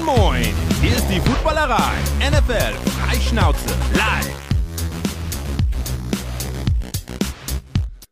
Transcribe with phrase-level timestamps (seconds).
[0.00, 0.54] Moin, moin!
[0.80, 1.92] Hier ist die Footballerei.
[2.20, 4.36] NFL Freischnauze live.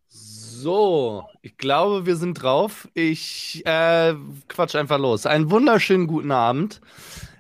[0.09, 2.89] So, ich glaube, wir sind drauf.
[2.95, 4.15] Ich äh,
[4.49, 5.27] quatsch einfach los.
[5.27, 6.81] Einen wunderschönen guten Abend.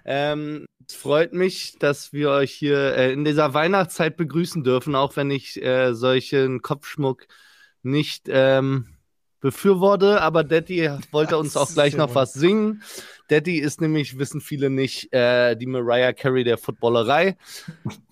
[0.05, 5.17] Ähm, es freut mich, dass wir euch hier äh, in dieser Weihnachtszeit begrüßen dürfen, auch
[5.17, 7.27] wenn ich äh, solchen Kopfschmuck
[7.83, 8.98] nicht ähm,
[9.41, 10.20] befürworte.
[10.20, 12.82] Aber Daddy wollte uns auch gleich noch was singen.
[13.29, 17.36] Daddy ist nämlich, wissen viele nicht, äh, die Mariah Carey der Footballerei.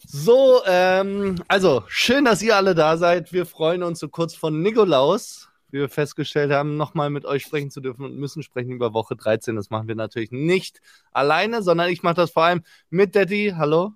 [0.06, 3.32] So, ähm, also schön, dass ihr alle da seid.
[3.32, 7.70] Wir freuen uns so kurz von Nikolaus, wie wir festgestellt haben, nochmal mit euch sprechen
[7.70, 9.56] zu dürfen und müssen sprechen über Woche 13.
[9.56, 10.80] Das machen wir natürlich nicht
[11.12, 13.54] alleine, sondern ich mache das vor allem mit Daddy.
[13.56, 13.95] Hallo.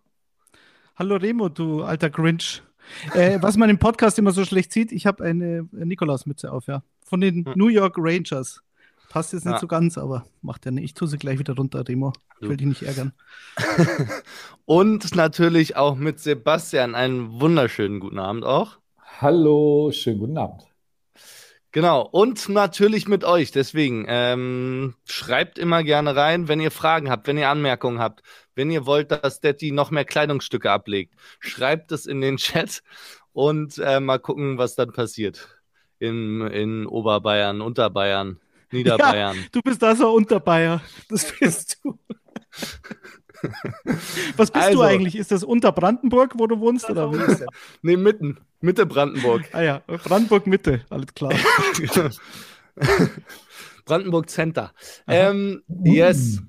[0.97, 2.63] Hallo Remo, du alter Grinch.
[3.15, 6.83] Äh, was man im Podcast immer so schlecht sieht, ich habe eine Nikolausmütze auf, ja.
[7.05, 7.53] Von den hm.
[7.57, 8.63] New York Rangers.
[9.09, 9.61] Passt jetzt nicht ja.
[9.61, 10.85] so ganz, aber macht ja nicht.
[10.85, 12.13] Ich tue sie gleich wieder runter, Remo.
[12.41, 13.13] Ich will dich nicht ärgern.
[14.67, 18.79] Und natürlich auch mit Sebastian einen wunderschönen guten Abend auch.
[19.21, 20.70] Hallo, schönen guten Abend.
[21.73, 23.53] Genau, und natürlich mit euch.
[23.53, 28.23] Deswegen ähm, schreibt immer gerne rein, wenn ihr Fragen habt, wenn ihr Anmerkungen habt,
[28.57, 31.15] wenn ihr wollt, dass Daddy noch mehr Kleidungsstücke ablegt.
[31.39, 32.83] Schreibt es in den Chat
[33.33, 35.49] und äh, mal gucken, was dann passiert.
[36.01, 38.41] In, in Oberbayern, Unterbayern.
[38.73, 39.37] Niederbayern.
[39.37, 40.81] Ja, du bist also Unterbayer.
[41.09, 41.99] Das bist du.
[44.37, 45.17] Was bist also, du eigentlich?
[45.17, 46.89] Ist das unter Brandenburg, wo du wohnst?
[46.89, 47.11] Oder?
[47.83, 48.39] Nee, mitten.
[48.61, 49.45] Mitte Brandenburg.
[49.53, 51.33] Ah ja, Brandenburg Mitte, alles klar.
[53.85, 54.73] Brandenburg Center.
[55.07, 56.43] Ähm, yes.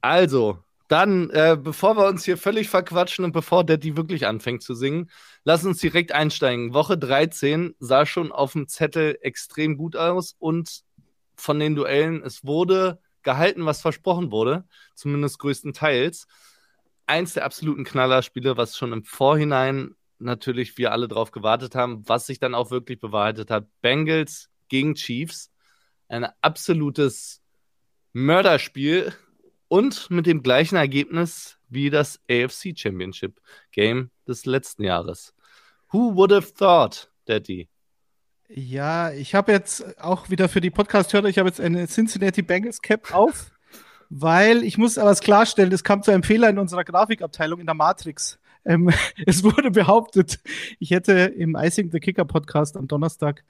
[0.00, 4.74] Also, dann, äh, bevor wir uns hier völlig verquatschen und bevor die wirklich anfängt zu
[4.74, 5.10] singen,
[5.44, 6.72] lass uns direkt einsteigen.
[6.72, 10.80] Woche 13 sah schon auf dem Zettel extrem gut aus und
[11.36, 16.26] von den Duellen, es wurde gehalten, was versprochen wurde, zumindest größtenteils.
[17.06, 22.26] Eins der absoluten Knallerspiele, was schon im Vorhinein natürlich wir alle drauf gewartet haben, was
[22.26, 23.66] sich dann auch wirklich bewahrheitet hat.
[23.80, 25.52] Bengals gegen Chiefs.
[26.08, 27.42] Ein absolutes
[28.12, 29.12] Mörderspiel
[29.68, 33.40] und mit dem gleichen Ergebnis wie das AFC Championship
[33.72, 35.34] Game des letzten Jahres.
[35.92, 37.68] Who would have thought, Daddy?
[38.48, 42.80] Ja, ich habe jetzt auch wieder für die Podcast-Hörer, ich habe jetzt eine Cincinnati Bengals
[42.80, 43.50] Cap auf,
[44.08, 47.74] weil ich muss aber klarstellen, es kam zu einem Fehler in unserer Grafikabteilung in der
[47.74, 48.38] Matrix.
[48.64, 48.90] Ähm,
[49.26, 50.40] es wurde behauptet,
[50.78, 53.44] ich hätte im Icing the Kicker Podcast am Donnerstag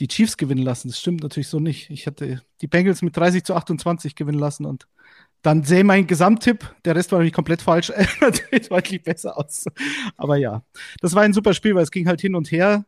[0.00, 0.88] die Chiefs gewinnen lassen.
[0.88, 1.90] Das stimmt natürlich so nicht.
[1.90, 4.88] Ich hatte die Bengals mit 30 zu 28 gewinnen lassen und
[5.42, 9.64] dann sehe mein Gesamttipp, der Rest war nämlich komplett falsch, natürlich deutlich besser aus.
[10.16, 10.62] Aber ja,
[11.00, 12.84] das war ein super Spiel, weil es ging halt hin und her.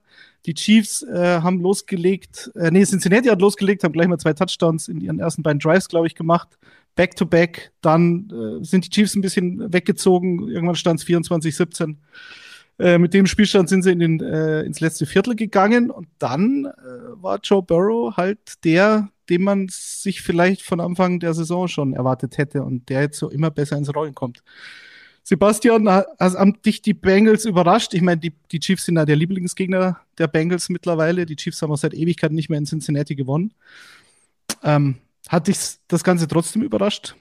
[0.46, 4.88] Die Chiefs äh, haben losgelegt, äh, nee, Cincinnati hat losgelegt, haben gleich mal zwei Touchdowns
[4.88, 6.58] in ihren ersten beiden Drives, glaube ich, gemacht.
[6.94, 7.72] Back to back.
[7.80, 10.48] Dann äh, sind die Chiefs ein bisschen weggezogen.
[10.48, 11.96] Irgendwann stand es 24-17.
[12.78, 16.66] Äh, mit dem Spielstand sind sie in den, äh, ins letzte Viertel gegangen und dann
[16.66, 21.92] äh, war Joe Burrow halt der, den man sich vielleicht von Anfang der Saison schon
[21.92, 24.42] erwartet hätte und der jetzt so immer besser ins Rollen kommt.
[25.26, 27.94] Sebastian, also haben dich die Bengals überrascht?
[27.94, 31.24] Ich meine, die, die Chiefs sind ja der Lieblingsgegner der Bengals mittlerweile.
[31.24, 33.54] Die Chiefs haben auch seit Ewigkeiten nicht mehr in Cincinnati gewonnen.
[34.62, 34.96] Ähm,
[35.28, 35.56] hat dich
[35.88, 37.16] das Ganze trotzdem überrascht?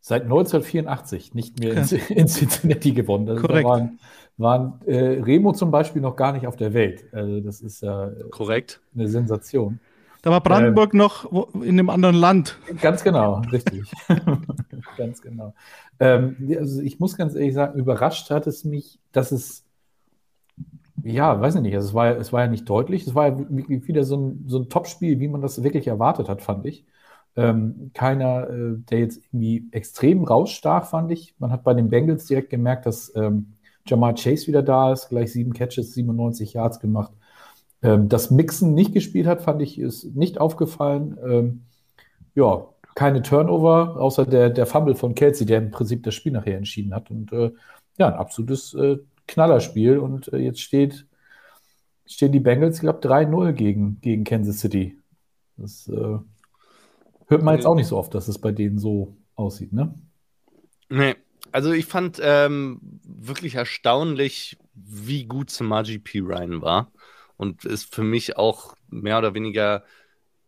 [0.00, 2.00] Seit 1984 nicht mehr okay.
[2.08, 3.28] in, in, Cincinnati gewonnen.
[3.28, 3.66] Also Korrekt.
[3.66, 3.98] Da waren,
[4.38, 7.04] waren äh, Remo zum Beispiel noch gar nicht auf der Welt.
[7.12, 8.80] Also das ist ja äh, Korrekt.
[8.94, 9.80] eine Sensation.
[10.22, 12.56] Da war Brandenburg ähm, noch in einem anderen Land.
[12.80, 13.92] Ganz genau, richtig.
[14.96, 15.52] ganz genau.
[15.98, 19.64] Ähm, also ich muss ganz ehrlich sagen, überrascht hat es mich, dass es,
[21.02, 23.46] ja, weiß ich nicht, also es, war, es war ja nicht deutlich, es war ja
[23.48, 26.86] wieder so ein, so ein Top-Spiel, wie man das wirklich erwartet hat, fand ich.
[27.34, 31.34] Ähm, keiner, äh, der jetzt irgendwie extrem rausstach, fand ich.
[31.38, 33.54] Man hat bei den Bengals direkt gemerkt, dass ähm,
[33.86, 37.12] Jamal Chase wieder da ist, gleich sieben Catches, 97 Yards gemacht.
[37.82, 41.18] Ähm, dass Mixon nicht gespielt hat, fand ich, ist nicht aufgefallen.
[41.24, 41.62] Ähm,
[42.34, 46.56] ja, keine Turnover, außer der, der Fumble von Kelsey, der im Prinzip das Spiel nachher
[46.56, 47.10] entschieden hat.
[47.10, 47.50] Und äh,
[47.98, 49.98] ja, ein absolutes äh, Knallerspiel.
[49.98, 51.06] Und äh, jetzt steht,
[52.06, 54.96] stehen die Bengals, ich glaube, 3-0 gegen, gegen Kansas City.
[55.56, 56.18] Das äh,
[57.26, 59.92] hört man jetzt auch nicht so oft, dass es bei denen so aussieht, ne?
[60.88, 61.16] Nee.
[61.50, 66.20] Also ich fand ähm, wirklich erstaunlich, wie gut Samaji P.
[66.20, 66.90] Ryan war
[67.36, 69.84] und ist für mich auch mehr oder weniger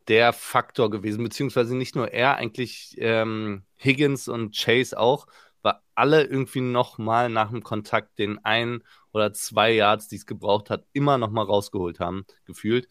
[0.08, 5.26] der Faktor gewesen, beziehungsweise nicht nur er, eigentlich ähm, Higgins und Chase auch,
[5.62, 8.82] weil alle irgendwie nochmal nach dem Kontakt den ein
[9.12, 12.88] oder zwei Yards, die es gebraucht hat, immer nochmal rausgeholt haben, gefühlt.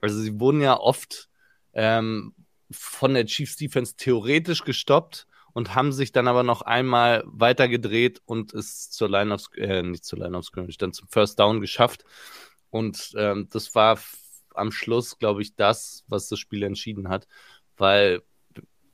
[0.00, 1.28] Also sie wurden ja oft
[1.74, 2.34] ähm,
[2.70, 8.52] von der Chiefs Defense theoretisch gestoppt und haben sich dann aber noch einmal weitergedreht und
[8.54, 12.04] es zur Line of, äh, nicht zur Line of Scrimmage, dann zum First Down geschafft.
[12.74, 14.00] Und ähm, das war
[14.52, 17.28] am Schluss, glaube ich, das, was das Spiel entschieden hat,
[17.76, 18.22] weil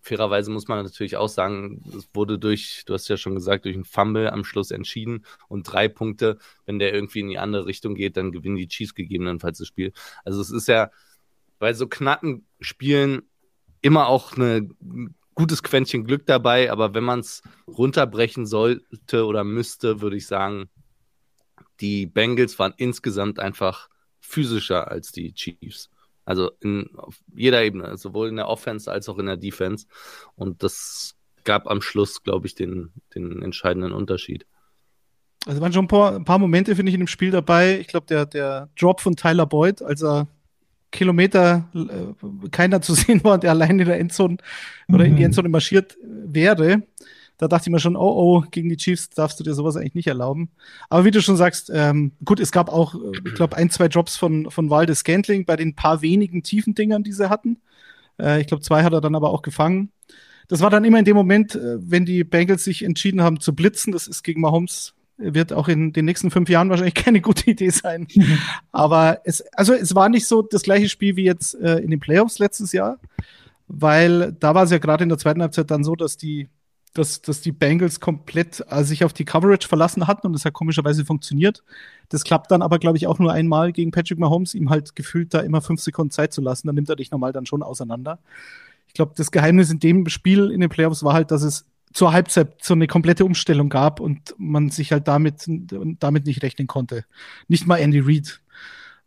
[0.03, 3.75] fairerweise muss man natürlich auch sagen, es wurde durch, du hast ja schon gesagt, durch
[3.75, 5.25] einen Fumble am Schluss entschieden.
[5.49, 6.37] Und drei Punkte,
[6.67, 9.95] wenn der irgendwie in die andere Richtung geht, dann gewinnen die Chiefs gegebenenfalls das Spiel.
[10.27, 10.91] Also es ist ja
[11.59, 13.23] bei so knappen Spielen
[13.81, 20.03] immer auch ein gutes Quäntchen Glück dabei, aber wenn man es runterbrechen sollte oder müsste,
[20.03, 20.69] würde ich sagen,
[21.81, 23.89] die Bengals waren insgesamt einfach
[24.21, 25.91] physischer als die Chiefs.
[26.25, 29.87] Also in, auf jeder Ebene, sowohl in der Offense als auch in der Defense.
[30.37, 34.47] Und das gab am Schluss, glaube ich, den, den entscheidenden Unterschied.
[35.47, 37.81] Also waren schon ein paar, ein paar Momente, finde ich, in dem Spiel dabei.
[37.81, 40.29] Ich glaube, der, der Drop von Tyler Boyd, als er
[40.93, 44.37] Kilometer äh, keiner zu sehen war und der allein in der Endzone
[44.87, 44.95] mhm.
[44.95, 45.27] oder in die mhm.
[45.27, 46.83] Endzone marschiert wäre,
[47.41, 49.95] da dachte ich mir schon, oh oh, gegen die Chiefs darfst du dir sowas eigentlich
[49.95, 50.51] nicht erlauben.
[50.91, 53.89] Aber wie du schon sagst, ähm, gut, es gab auch, äh, ich glaube, ein, zwei
[53.89, 57.57] Drops von, von Waldes Scantling bei den paar wenigen tiefen Dingern, die sie hatten.
[58.21, 59.91] Äh, ich glaube, zwei hat er dann aber auch gefangen.
[60.49, 63.55] Das war dann immer in dem Moment, äh, wenn die Bengals sich entschieden haben zu
[63.55, 63.91] blitzen.
[63.91, 67.71] Das ist gegen Mahomes wird auch in den nächsten fünf Jahren wahrscheinlich keine gute Idee
[67.71, 68.07] sein.
[68.15, 68.37] Mhm.
[68.71, 72.01] Aber es, also es war nicht so das gleiche Spiel wie jetzt äh, in den
[72.01, 72.99] Playoffs letztes Jahr,
[73.67, 76.51] weil da war es ja gerade in der zweiten Halbzeit dann so, dass die
[76.95, 80.53] dass, dass die Bengals komplett äh, sich auf die Coverage verlassen hatten und das hat
[80.53, 81.63] komischerweise funktioniert.
[82.09, 85.33] Das klappt dann aber, glaube ich, auch nur einmal gegen Patrick Mahomes, ihm halt gefühlt
[85.33, 86.67] da immer fünf Sekunden Zeit zu lassen.
[86.67, 88.19] Dann nimmt er dich normal dann schon auseinander.
[88.89, 92.13] Ich glaube, das Geheimnis in dem Spiel in den Playoffs war halt, dass es zur
[92.13, 97.05] Halbzeit so eine komplette Umstellung gab und man sich halt damit, damit nicht rechnen konnte.
[97.49, 98.41] Nicht mal Andy Reid.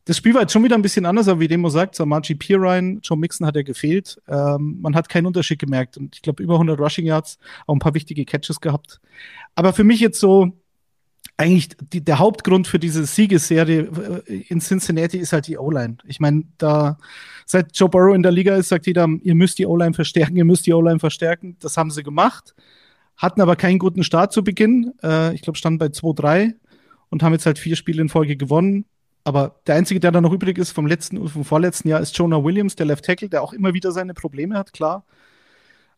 [0.06, 3.00] Das Spiel war jetzt schon wieder ein bisschen anders, aber wie Demo sagt, Samaji Pirine,
[3.02, 4.22] Joe Mixon hat ja gefehlt.
[4.28, 7.80] Ähm, man hat keinen Unterschied gemerkt und ich glaube über 100 Rushing Yards, auch ein
[7.80, 9.00] paar wichtige Catches gehabt.
[9.56, 10.52] Aber für mich jetzt so
[11.38, 15.98] eigentlich die, der Hauptgrund für diese Siegesserie äh, in Cincinnati ist halt die O-Line.
[16.06, 16.98] Ich meine, da
[17.46, 20.46] seit Joe Burrow in der Liga ist, sagt jeder, ihr müsst die O-Line verstärken, ihr
[20.46, 21.58] müsst die O-Line verstärken.
[21.60, 22.54] Das haben sie gemacht,
[23.18, 24.94] hatten aber keinen guten Start zu Beginn.
[25.02, 26.54] Äh, ich glaube, standen bei 2-3
[27.10, 28.86] und haben jetzt halt vier Spiele in Folge gewonnen.
[29.24, 32.44] Aber der einzige, der da noch übrig ist vom letzten, vom vorletzten Jahr, ist Jonah
[32.44, 35.06] Williams, der Left Tackle, der auch immer wieder seine Probleme hat, klar.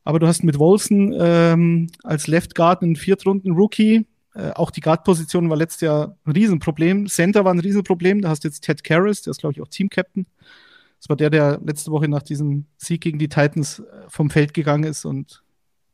[0.03, 4.05] Aber du hast mit Wolson ähm, als Left Guard einen Viertrunden-Rookie.
[4.35, 7.07] Äh, auch die Guard-Position war letztes Jahr ein Riesenproblem.
[7.07, 8.21] Center war ein Riesenproblem.
[8.21, 10.27] Da hast du jetzt Ted Karras, der ist, glaube ich, auch Team-Captain.
[10.99, 14.53] Das war der, der letzte Woche nach diesem Sieg gegen die Titans äh, vom Feld
[14.53, 15.43] gegangen ist und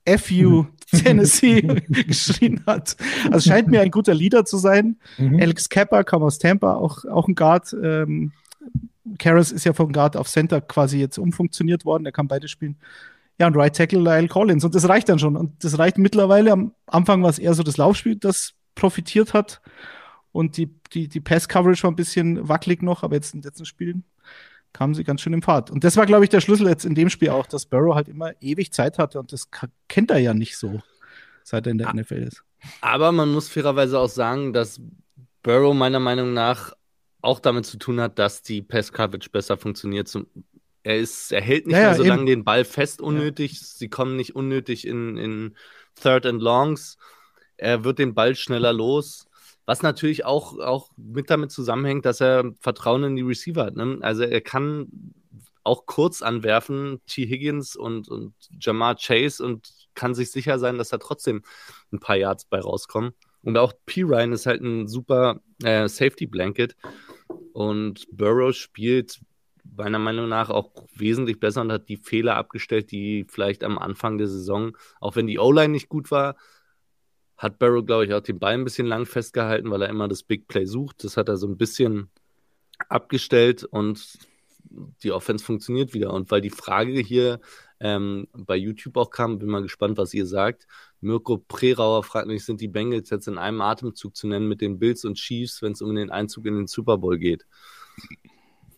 [0.08, 2.96] FU Tennessee geschrien hat.
[3.32, 4.98] Also scheint mir ein guter Leader zu sein.
[5.18, 5.40] Mhm.
[5.40, 7.76] Alex Kappa kam aus Tampa, auch, auch ein Guard.
[7.82, 8.34] Ähm,
[9.18, 12.04] Karras ist ja von Guard auf Center quasi jetzt umfunktioniert worden.
[12.04, 12.78] Der kann beide spielen.
[13.40, 14.64] Ja, und Right Tackle Lyle Collins.
[14.64, 15.36] Und das reicht dann schon.
[15.36, 16.52] Und das reicht mittlerweile.
[16.52, 19.62] Am Anfang war es eher so das Laufspiel, das profitiert hat.
[20.32, 23.66] Und die, die, die Pass-Coverage war ein bisschen wackelig noch, aber jetzt in den letzten
[23.66, 24.04] Spielen
[24.74, 25.70] kamen sie ganz schön im Fahrt.
[25.72, 28.08] Und das war, glaube ich, der Schlüssel jetzt in dem Spiel auch, dass Burrow halt
[28.08, 29.50] immer ewig Zeit hatte und das
[29.88, 30.82] kennt er ja nicht so,
[31.44, 31.94] seit er in der ah.
[31.94, 32.44] NFL ist.
[32.82, 34.80] Aber man muss fairerweise auch sagen, dass
[35.44, 36.74] Burrow meiner Meinung nach
[37.22, 40.12] auch damit zu tun hat, dass die Pass Coverage besser funktioniert.
[40.84, 43.54] er ist, er hält nicht ja, mehr so lange den Ball fest unnötig.
[43.54, 43.60] Ja.
[43.62, 45.56] Sie kommen nicht unnötig in, in
[46.00, 46.98] Third and Longs.
[47.58, 49.28] Er wird den Ball schneller los.
[49.66, 53.76] Was natürlich auch, auch mit damit zusammenhängt, dass er Vertrauen in die Receiver hat.
[53.76, 54.00] Ne?
[54.02, 55.14] Also er kann
[55.64, 57.28] auch kurz anwerfen, T.
[57.28, 61.44] Higgins und, und Jamar Chase und kann sich sicher sein, dass da trotzdem
[61.92, 63.12] ein paar Yards bei rauskommen.
[63.44, 64.04] Und auch P.
[64.04, 66.76] Ryan ist halt ein super äh, Safety Blanket.
[67.54, 69.20] Und Burrow spielt
[69.76, 74.18] meiner Meinung nach auch wesentlich besser und hat die Fehler abgestellt, die vielleicht am Anfang
[74.18, 76.36] der Saison, auch wenn die O-Line nicht gut war,
[77.42, 80.22] hat Barrow, glaube ich, auch den Ball ein bisschen lang festgehalten, weil er immer das
[80.22, 81.04] Big Play sucht.
[81.04, 82.12] Das hat er so ein bisschen
[82.88, 84.20] abgestellt und
[85.02, 86.14] die Offense funktioniert wieder.
[86.14, 87.42] Und weil die Frage hier
[87.80, 90.68] ähm, bei YouTube auch kam, bin mal gespannt, was ihr sagt.
[91.00, 94.78] Mirko Prerauer fragt mich, sind die Bengals jetzt in einem Atemzug zu nennen mit den
[94.78, 97.48] Bills und Chiefs, wenn es um den Einzug in den Super Bowl geht?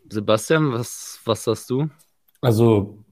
[0.10, 1.89] Sebastian, was, was sagst du?
[2.39, 3.03] Also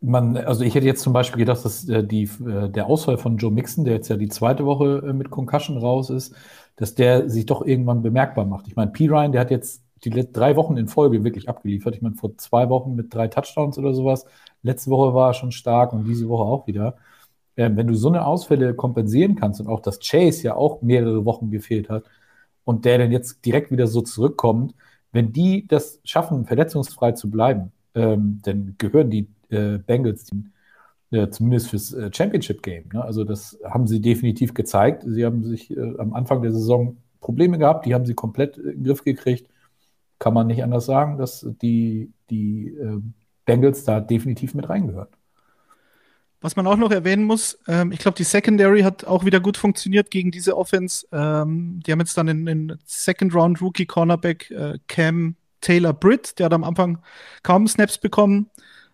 [0.00, 3.36] man, also ich hätte jetzt zum Beispiel gedacht, dass äh, die, äh, der Ausfall von
[3.36, 6.34] Joe Mixon, der jetzt ja die zweite Woche äh, mit Concussion raus ist,
[6.76, 8.68] dass der sich doch irgendwann bemerkbar macht.
[8.68, 9.08] Ich meine, P.
[9.08, 11.96] Ryan, der hat jetzt die drei Wochen in Folge wirklich abgeliefert.
[11.96, 14.26] Ich meine, vor zwei Wochen mit drei Touchdowns oder sowas.
[14.62, 16.96] Letzte Woche war er schon stark und diese Woche auch wieder.
[17.56, 21.24] Ähm, wenn du so eine Ausfälle kompensieren kannst und auch, dass Chase ja auch mehrere
[21.24, 22.04] Wochen gefehlt hat
[22.64, 24.74] und der dann jetzt direkt wieder so zurückkommt,
[25.12, 30.30] wenn die das schaffen, verletzungsfrei zu bleiben, ähm, dann gehören die äh, Bengals
[31.10, 32.84] Ja, zumindest fürs äh, Championship Game.
[32.92, 33.02] Ne?
[33.02, 35.04] Also das haben sie definitiv gezeigt.
[35.06, 38.64] Sie haben sich äh, am Anfang der Saison Probleme gehabt, die haben sie komplett in
[38.64, 39.50] den Griff gekriegt.
[40.18, 43.00] Kann man nicht anders sagen, dass die, die äh,
[43.44, 45.08] Bengals da definitiv mit reingehören.
[46.40, 49.56] Was man auch noch erwähnen muss, ähm, ich glaube, die Secondary hat auch wieder gut
[49.56, 51.06] funktioniert gegen diese Offense.
[51.10, 56.46] Ähm, die haben jetzt dann den Second Round Rookie Cornerback äh, Cam Taylor Britt, der
[56.46, 56.98] hat am Anfang
[57.42, 58.50] kaum Snaps bekommen.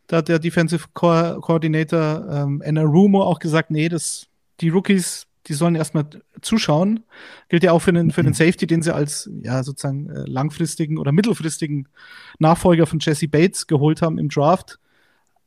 [0.07, 4.27] Da hat der Defensive Co Coordinator ähm, Anna Rumo auch gesagt, nee, das,
[4.61, 6.07] die Rookies, die sollen erstmal
[6.43, 7.05] zuschauen.
[7.49, 8.35] Gilt ja auch für den, für den mhm.
[8.35, 11.89] Safety, den sie als ja sozusagen äh, langfristigen oder mittelfristigen
[12.39, 14.79] Nachfolger von Jesse Bates geholt haben im Draft.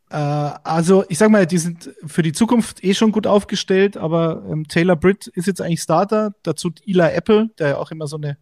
[0.10, 4.44] Äh, also, ich sag mal, die sind für die Zukunft eh schon gut aufgestellt, aber
[4.50, 6.34] ähm, Taylor Britt ist jetzt eigentlich Starter.
[6.44, 8.38] Dazu Eli Apple, der ja auch immer so eine,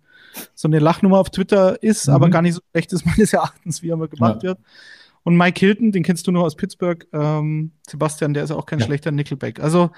[0.54, 2.14] so eine Lachnummer auf Twitter ist, mhm.
[2.14, 4.50] aber gar nicht so schlecht ist meines Erachtens, wie er mal gemacht ja.
[4.50, 4.60] wird.
[5.26, 7.06] Und Mike Hilton, den kennst du nur aus Pittsburgh.
[7.12, 8.86] Ähm, Sebastian, der ist auch kein ja.
[8.86, 9.60] schlechter Nickelback.
[9.60, 9.90] Also,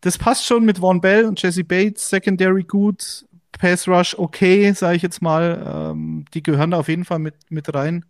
[0.00, 3.26] das passt schon mit Vaughn Bell und Jesse Bates, Secondary gut.
[3.52, 5.92] Pass Rush okay, sage ich jetzt mal.
[5.92, 8.06] Ähm, die gehören da auf jeden Fall mit, mit rein.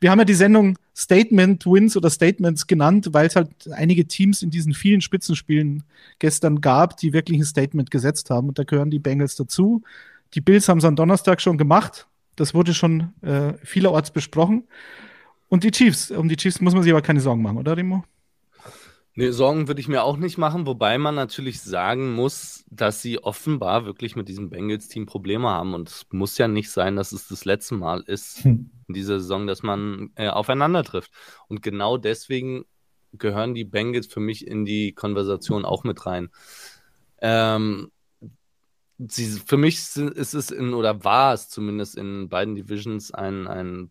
[0.00, 4.42] Wir haben ja die Sendung Statement Wins oder Statements genannt, weil es halt einige Teams
[4.42, 5.84] in diesen vielen Spitzenspielen
[6.18, 8.48] gestern gab, die wirklich ein Statement gesetzt haben.
[8.48, 9.82] Und da gehören die Bengals dazu.
[10.32, 12.06] Die Bills haben es am Donnerstag schon gemacht.
[12.34, 14.64] Das wurde schon äh, vielerorts besprochen.
[15.48, 16.10] Und die Chiefs.
[16.10, 18.04] Um die Chiefs muss man sich aber keine Sorgen machen, oder, Remo?
[19.14, 23.18] Nee, Sorgen würde ich mir auch nicht machen, wobei man natürlich sagen muss, dass sie
[23.18, 25.74] offenbar wirklich mit diesem Bengals-Team Probleme haben.
[25.74, 28.70] Und es muss ja nicht sein, dass es das letzte Mal ist hm.
[28.86, 31.10] in dieser Saison, dass man äh, aufeinander trifft.
[31.48, 32.64] Und genau deswegen
[33.12, 36.28] gehören die Bengals für mich in die Konversation auch mit rein.
[37.20, 37.90] Ähm,
[38.98, 43.90] sie, für mich ist es in, oder war es zumindest in beiden Divisions ein, ein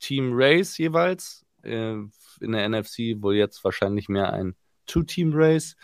[0.00, 1.44] Three-Team-Race jeweils.
[1.62, 1.96] Äh,
[2.40, 5.76] in der NFC wohl jetzt wahrscheinlich mehr ein Two-Team-Race.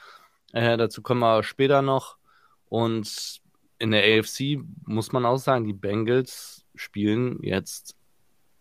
[0.53, 2.17] Äh, dazu kommen wir später noch.
[2.69, 3.41] Und
[3.79, 7.97] in der AFC muss man auch sagen, die Bengals spielen jetzt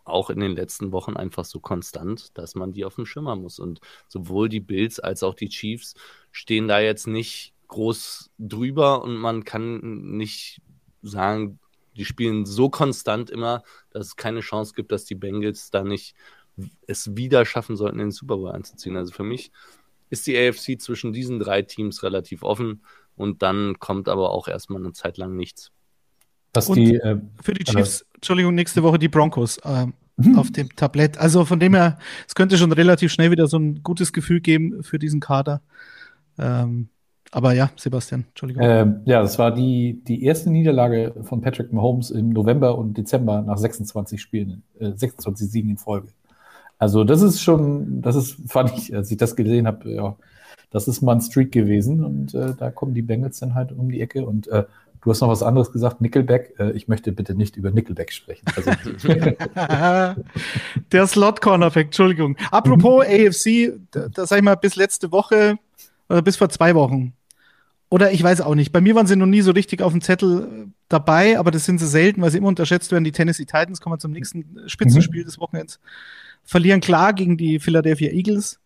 [0.04, 3.58] auch in den letzten Wochen einfach so konstant, dass man die auf dem Schimmer muss.
[3.60, 5.96] Und sowohl die Bills als auch die Chiefs
[6.32, 9.80] stehen da jetzt nicht groß drüber und man kann
[10.18, 10.62] nicht
[11.02, 11.60] sagen,
[11.96, 16.16] die spielen so konstant immer, dass es keine Chance gibt, dass die Bengals da nicht
[16.88, 18.96] es wieder schaffen sollten, in den Super Bowl einzuziehen.
[18.96, 19.52] Also für mich
[20.10, 22.84] ist die AFC zwischen diesen drei Teams relativ offen
[23.16, 25.72] und dann kommt aber auch erstmal eine Zeit lang nichts.
[26.54, 30.38] Was die, äh, für die Chiefs, äh, Entschuldigung, nächste Woche die Broncos äh, mhm.
[30.38, 31.18] auf dem Tablett.
[31.18, 34.82] Also von dem her, es könnte schon relativ schnell wieder so ein gutes Gefühl geben
[34.84, 35.62] für diesen Kader.
[36.38, 36.90] Ähm,
[37.32, 38.64] aber ja, Sebastian, Entschuldigung.
[38.66, 43.42] Ähm, ja, das war die, die erste Niederlage von Patrick Mahomes im November und Dezember
[43.42, 46.08] nach 26 Spielen, äh, 26 Siegen in Folge.
[46.78, 50.16] Also das ist schon, das ist, fand ich, als ich das gesehen habe, ja,
[50.72, 53.90] das ist mal ein Streak gewesen und äh, da kommen die Bengals dann halt um
[53.90, 54.64] die Ecke und äh,
[55.02, 56.56] du hast noch was anderes gesagt, Nickelback.
[56.60, 58.46] Äh, ich möchte bitte nicht über Nickelback sprechen.
[58.56, 58.72] Also,
[60.92, 62.36] Der Slot Cornerback, Entschuldigung.
[62.52, 63.06] Apropos.
[63.06, 65.58] AFC, da, da sag ich mal, bis letzte Woche
[66.10, 67.14] oder bis vor zwei Wochen.
[67.90, 68.72] Oder ich weiß auch nicht.
[68.72, 71.66] Bei mir waren sie noch nie so richtig auf dem Zettel äh, dabei, aber das
[71.66, 73.04] sind sie selten, weil sie immer unterschätzt werden.
[73.04, 75.26] Die Tennessee Titans kommen zum nächsten Spitzenspiel mhm.
[75.26, 75.80] des Wochenends
[76.46, 78.60] verlieren klar gegen die Philadelphia Eagles.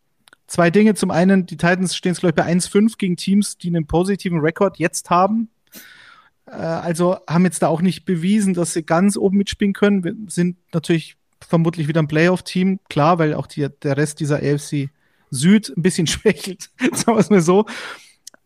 [0.47, 0.93] Zwei Dinge.
[0.95, 4.39] Zum einen, die Titans stehen es, glaube ich, bei 1-5 gegen Teams, die einen positiven
[4.39, 5.49] Rekord jetzt haben.
[6.45, 10.03] Äh, also haben jetzt da auch nicht bewiesen, dass sie ganz oben mitspielen können.
[10.03, 14.89] Wir sind natürlich vermutlich wieder ein Playoff-Team, klar, weil auch die, der Rest dieser AFC
[15.29, 17.65] Süd ein bisschen schwächelt, sagen wir es mal so.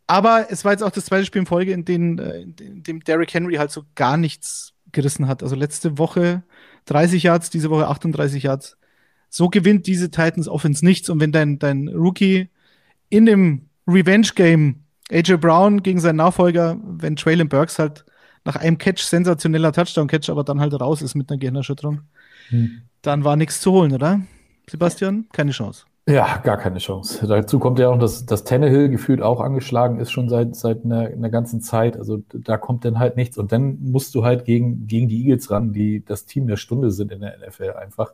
[0.08, 3.04] Aber es war jetzt auch das zweite Spiel in Folge, in, den, äh, in dem
[3.04, 5.44] Derrick Henry halt so gar nichts gerissen hat.
[5.44, 6.44] Also letzte Woche
[6.86, 8.78] 30 Yards, diese Woche 38 Yards.
[9.30, 11.10] So gewinnt diese Titans Offense nichts.
[11.10, 12.50] Und wenn dein, dein Rookie
[13.10, 18.06] in dem Revenge-Game AJ Brown gegen seinen Nachfolger, wenn Traylon Burks halt
[18.46, 22.02] nach einem Catch, sensationeller Touchdown-Catch, aber dann halt raus ist mit einer Gehirnerschütterung,
[22.50, 22.82] hm.
[23.02, 24.22] dann war nichts zu holen, oder?
[24.70, 25.28] Sebastian?
[25.32, 25.86] Keine Chance.
[26.06, 27.26] Ja, gar keine Chance.
[27.26, 31.08] Dazu kommt ja auch, dass, dass Tannehill gefühlt auch angeschlagen ist, schon seit, seit einer,
[31.08, 31.96] einer ganzen Zeit.
[31.96, 33.38] Also da kommt dann halt nichts.
[33.38, 36.92] Und dann musst du halt gegen, gegen die Eagles ran, die das Team der Stunde
[36.92, 38.12] sind in der NFL einfach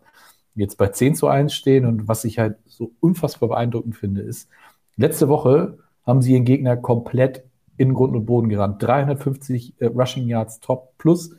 [0.54, 1.86] jetzt bei 10 zu 1 stehen.
[1.86, 4.50] Und was ich halt so unfassbar beeindruckend finde, ist,
[4.96, 7.44] letzte Woche haben sie ihren Gegner komplett
[7.78, 8.84] in Grund und Boden gerannt.
[8.84, 11.32] 350 äh, Rushing Yards top plus.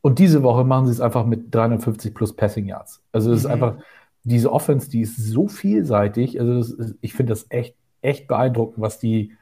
[0.00, 3.00] Und diese Woche machen sie es einfach mit 350 plus Passing Yards.
[3.12, 3.46] Also es mhm.
[3.46, 3.76] ist einfach,
[4.28, 6.40] diese Offense, die ist so vielseitig.
[6.40, 9.32] Also ist, ich finde das echt, echt beeindruckend, was die,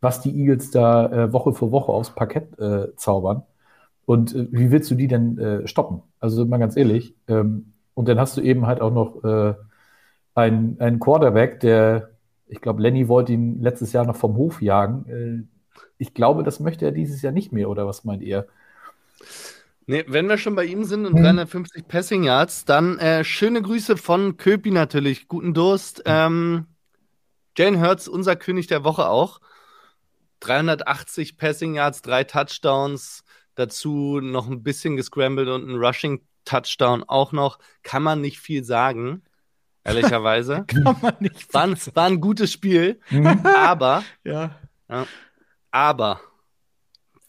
[0.00, 3.42] was die Eagles da äh, Woche für Woche aufs Parkett äh, zaubern.
[4.04, 6.02] Und äh, wie willst du die denn äh, stoppen?
[6.20, 9.54] Also mal ganz ehrlich, ähm, und dann hast du eben halt auch noch äh,
[10.34, 12.10] einen, einen Quarterback, der
[12.46, 15.06] Ich glaube, Lenny wollte ihn letztes Jahr noch vom Hof jagen.
[15.08, 18.46] Äh, ich glaube, das möchte er dieses Jahr nicht mehr, oder was meint ihr?
[19.88, 21.22] Nee, wenn wir schon bei ihm sind und hm.
[21.22, 25.28] 350 Passing Yards, dann äh, schöne Grüße von Köpi natürlich.
[25.28, 26.02] Guten Durst.
[26.06, 26.66] Ähm,
[27.56, 29.40] Jane Hurts, unser König der Woche auch.
[30.40, 33.24] 380 Passing Yards, drei Touchdowns,
[33.54, 37.58] dazu noch ein bisschen gescrambled und ein Rushing Touchdown auch noch.
[37.84, 39.22] Kann man nicht viel sagen,
[39.84, 40.64] ehrlicherweise.
[40.66, 43.26] Kann man nicht war, ein, war ein gutes Spiel, mhm.
[43.44, 44.58] aber, ja.
[44.88, 45.06] ja.
[45.70, 46.20] aber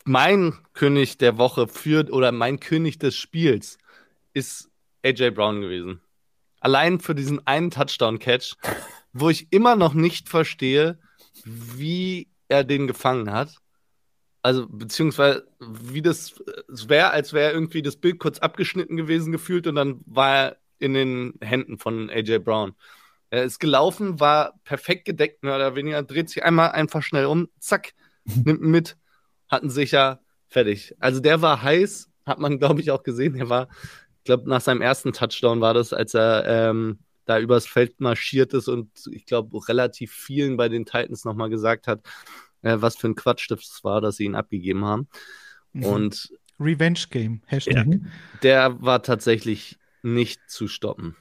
[0.08, 3.78] mein König der Woche führt oder mein König des Spiels
[4.34, 4.70] ist
[5.04, 6.02] AJ Brown gewesen.
[6.60, 8.56] Allein für diesen einen Touchdown-Catch,
[9.14, 11.00] wo ich immer noch nicht verstehe,
[11.44, 13.58] wie er den gefangen hat.
[14.42, 19.68] Also, beziehungsweise, wie das, es wäre, als wäre irgendwie das Bild kurz abgeschnitten gewesen gefühlt
[19.68, 22.76] und dann war er in den Händen von AJ Brown.
[23.30, 27.50] Er ist gelaufen, war perfekt gedeckt, mehr oder weniger, dreht sich einmal einfach schnell um,
[27.60, 28.98] zack, nimmt mit,
[29.50, 30.96] hatten sicher, fertig.
[31.00, 33.36] Also der war heiß, hat man, glaube ich, auch gesehen.
[33.36, 33.70] Er war,
[34.20, 38.54] ich glaube, nach seinem ersten Touchdown war das, als er ähm, da übers Feld marschiert
[38.54, 42.02] ist und ich glaube, relativ vielen bei den Titans nochmal gesagt hat,
[42.62, 45.08] äh, was für ein Quatsch das war, dass sie ihn abgegeben haben.
[45.74, 45.84] Mhm.
[45.84, 47.88] Und Revenge Game, Hashtag.
[47.88, 48.00] Ja,
[48.42, 51.16] der war tatsächlich nicht zu stoppen.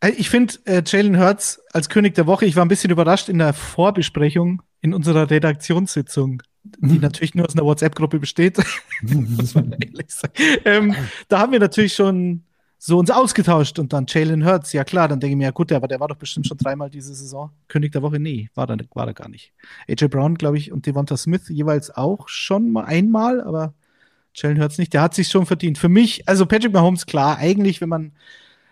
[0.00, 3.28] Äh, ich finde äh, Jalen Hurts als König der Woche, ich war ein bisschen überrascht
[3.28, 7.00] in der Vorbesprechung in unserer Redaktionssitzung, die mhm.
[7.00, 8.58] natürlich nur aus einer WhatsApp-Gruppe besteht.
[9.02, 10.34] muss man ehrlich sagen.
[10.64, 10.94] Ähm,
[11.28, 12.44] da haben wir natürlich schon
[12.78, 15.70] so uns ausgetauscht und dann Jalen Hurts, ja klar, dann denke ich mir, ja gut,
[15.70, 17.50] aber der war doch bestimmt schon dreimal diese Saison.
[17.68, 19.52] König der Woche, nee, war er, war er gar nicht.
[19.86, 23.74] AJ Brown, glaube ich, und Devonta Smith jeweils auch schon mal einmal, aber
[24.34, 24.94] Jalen Hurts nicht.
[24.94, 25.76] Der hat sich schon verdient.
[25.76, 28.12] Für mich, also Patrick Mahomes, klar, eigentlich, wenn man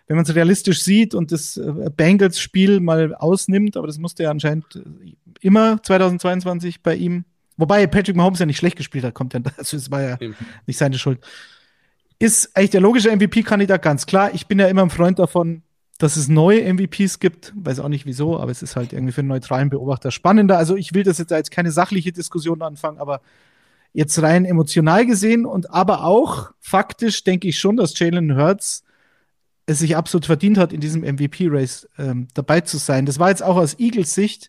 [0.09, 4.31] wenn man es realistisch sieht und das äh, Bengals-Spiel mal ausnimmt, aber das musste ja
[4.31, 7.25] anscheinend äh, immer 2022 bei ihm.
[7.59, 10.19] Wobei Patrick Mahomes ja nicht schlecht gespielt hat, kommt ja, also es war ja
[10.67, 11.21] nicht seine Schuld
[12.19, 14.35] ist eigentlich der logische MVP-Kandidat ganz klar.
[14.35, 15.63] Ich bin ja immer ein Freund davon,
[15.99, 17.53] dass es neue MVPs gibt.
[17.57, 20.59] Weiß auch nicht wieso, aber es ist halt irgendwie für einen neutralen Beobachter spannender.
[20.59, 23.21] Also ich will das jetzt als keine sachliche Diskussion anfangen, aber
[23.93, 28.85] jetzt rein emotional gesehen und aber auch faktisch denke ich schon, dass Jalen Hurts
[29.67, 33.07] es sich absolut verdient hat, in diesem MVP-Race ähm, dabei zu sein.
[33.07, 34.49] Das war jetzt auch aus Eagles Sicht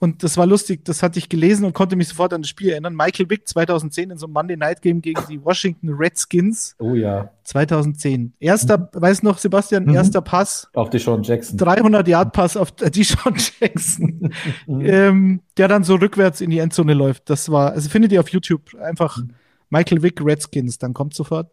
[0.00, 2.70] und das war lustig, das hatte ich gelesen und konnte mich sofort an das Spiel
[2.70, 2.94] erinnern.
[2.94, 6.76] Michael Vick 2010 in so einem Monday Night Game gegen die Washington Redskins.
[6.78, 7.30] Oh ja.
[7.42, 8.32] 2010.
[8.38, 8.88] Erster, mhm.
[8.92, 9.94] weiß noch, Sebastian, mhm.
[9.94, 10.68] erster Pass.
[10.74, 11.58] Auf Deshaun Jackson.
[11.58, 14.32] 300 Yard Pass auf Deshaun Jackson.
[14.66, 14.80] mhm.
[14.82, 17.28] ähm, der dann so rückwärts in die Endzone läuft.
[17.28, 19.30] Das war, also findet ihr auf YouTube einfach mhm.
[19.70, 21.50] Michael Vick Redskins, dann kommt sofort.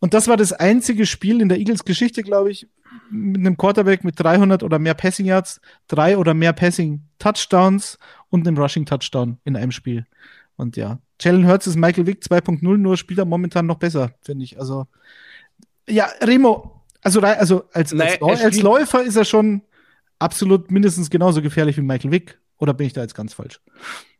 [0.00, 2.66] Und das war das einzige Spiel in der Eagles Geschichte, glaube ich,
[3.10, 7.98] mit einem Quarterback mit 300 oder mehr Passing Yards, drei oder mehr Passing Touchdowns
[8.30, 10.06] und einem Rushing Touchdown in einem Spiel.
[10.56, 14.44] Und ja, Jalen Hurts ist Michael Vick 2.0, nur spielt er momentan noch besser, finde
[14.44, 14.58] ich.
[14.58, 14.86] Also,
[15.88, 19.62] ja, Remo, also, also als, nee, als, als Läufer ist er schon
[20.18, 22.38] absolut mindestens genauso gefährlich wie Michael Vick.
[22.58, 23.60] Oder bin ich da jetzt ganz falsch?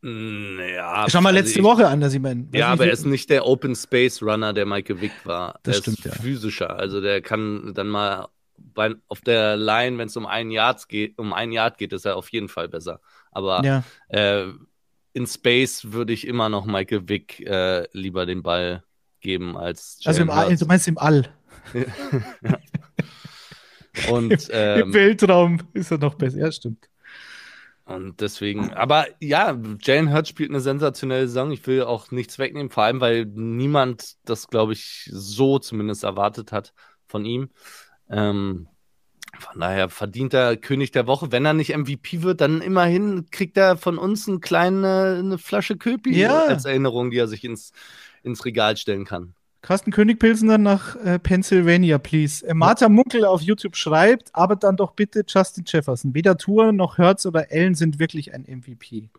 [0.02, 1.06] Ja.
[1.08, 2.48] Schau mal also letzte ich, Woche an, dass ich meine.
[2.54, 5.60] Ja, aber er ist nicht der Open Space Runner, der Michael Vick war.
[5.62, 6.12] Das er stimmt, ist ja.
[6.12, 6.78] physischer.
[6.78, 11.18] Also der kann dann mal bei, auf der Line, wenn es um einen Yard geht,
[11.18, 13.00] um einen Yard geht, ist er auf jeden Fall besser.
[13.30, 13.84] Aber ja.
[14.08, 14.46] äh,
[15.12, 18.84] in Space würde ich immer noch Michael Vick äh, lieber den Ball
[19.20, 21.28] geben als Also im All, du meinst im All.
[21.74, 22.58] ja.
[24.10, 26.38] Und ähm, im Weltraum ist er noch besser.
[26.38, 26.89] Ja, stimmt.
[27.90, 31.50] Und deswegen, aber ja, Jalen Hurts spielt eine sensationelle Saison.
[31.50, 36.52] Ich will auch nichts wegnehmen, vor allem, weil niemand das, glaube ich, so zumindest erwartet
[36.52, 36.72] hat
[37.06, 37.50] von ihm.
[38.08, 38.68] Ähm,
[39.38, 41.32] von daher verdient er König der Woche.
[41.32, 45.76] Wenn er nicht MVP wird, dann immerhin kriegt er von uns eine kleine eine Flasche
[45.76, 46.44] Köpi ja.
[46.46, 47.72] als Erinnerung, die er sich ins,
[48.22, 49.34] ins Regal stellen kann.
[49.62, 52.46] Carsten König Pilsener nach äh, Pennsylvania, please.
[52.46, 56.14] Äh, Martha Munkel auf YouTube schreibt, aber dann doch bitte Justin Jefferson.
[56.14, 59.10] Weder Tour noch Hertz oder Allen sind wirklich ein MVP.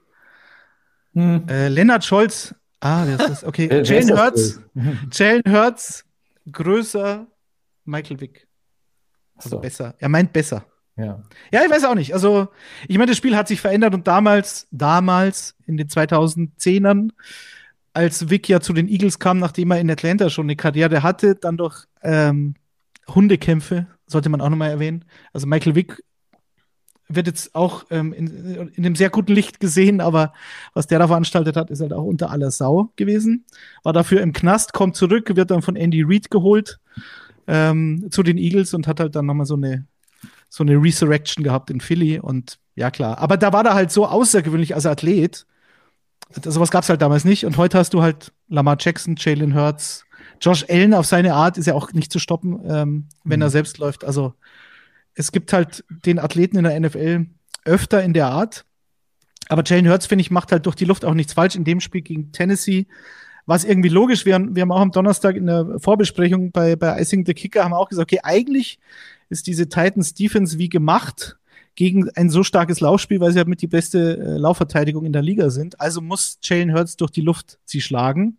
[1.13, 1.47] Hm.
[1.47, 3.67] Äh, Lennart Scholz, ah, das ist okay.
[3.83, 4.61] Jalen Hurts,
[5.11, 6.05] Jalen Hurts,
[6.51, 7.27] größer
[7.85, 8.47] Michael Wick.
[9.35, 9.59] Also so.
[9.59, 9.95] besser.
[9.99, 10.65] Er meint besser.
[10.97, 11.23] Ja.
[11.51, 12.13] ja, ich weiß auch nicht.
[12.13, 12.49] Also,
[12.87, 17.11] ich meine, das Spiel hat sich verändert und damals, damals in den 2010ern,
[17.93, 21.35] als Vic ja zu den Eagles kam, nachdem er in Atlanta schon eine Karriere hatte,
[21.35, 22.55] dann doch ähm,
[23.07, 25.05] Hundekämpfe, sollte man auch nochmal erwähnen.
[25.33, 26.03] Also Michael Vick
[27.15, 30.33] wird jetzt auch ähm, in, in einem sehr guten Licht gesehen, aber
[30.73, 33.45] was der da veranstaltet hat, ist halt auch unter aller Sau gewesen.
[33.83, 36.79] War dafür im Knast, kommt zurück, wird dann von Andy Reid geholt
[37.47, 39.85] ähm, zu den Eagles und hat halt dann nochmal so eine,
[40.47, 43.17] so eine Resurrection gehabt in Philly und Ja, klar.
[43.17, 45.45] Aber da war er halt so außergewöhnlich als Athlet.
[46.45, 47.45] Sowas gab es halt damals nicht.
[47.45, 50.05] Und heute hast du halt Lamar Jackson, Jalen Hurts,
[50.39, 53.43] Josh Allen auf seine Art ist ja auch nicht zu stoppen, ähm, wenn mhm.
[53.43, 54.03] er selbst läuft.
[54.03, 54.33] Also
[55.13, 57.27] es gibt halt den Athleten in der NFL
[57.65, 58.65] öfter in der Art.
[59.49, 61.55] Aber Jalen Hurts, finde ich, macht halt durch die Luft auch nichts falsch.
[61.55, 62.87] In dem Spiel gegen Tennessee
[63.45, 64.25] was irgendwie logisch.
[64.25, 67.73] Wir, wir haben auch am Donnerstag in der Vorbesprechung bei, bei Icing the Kicker haben
[67.73, 68.79] auch gesagt, okay, eigentlich
[69.29, 71.37] ist diese Titans Defense wie gemacht
[71.75, 75.21] gegen ein so starkes Laufspiel, weil sie halt mit die beste äh, Laufverteidigung in der
[75.21, 75.79] Liga sind.
[75.79, 78.37] Also muss Jalen Hurts durch die Luft sie schlagen.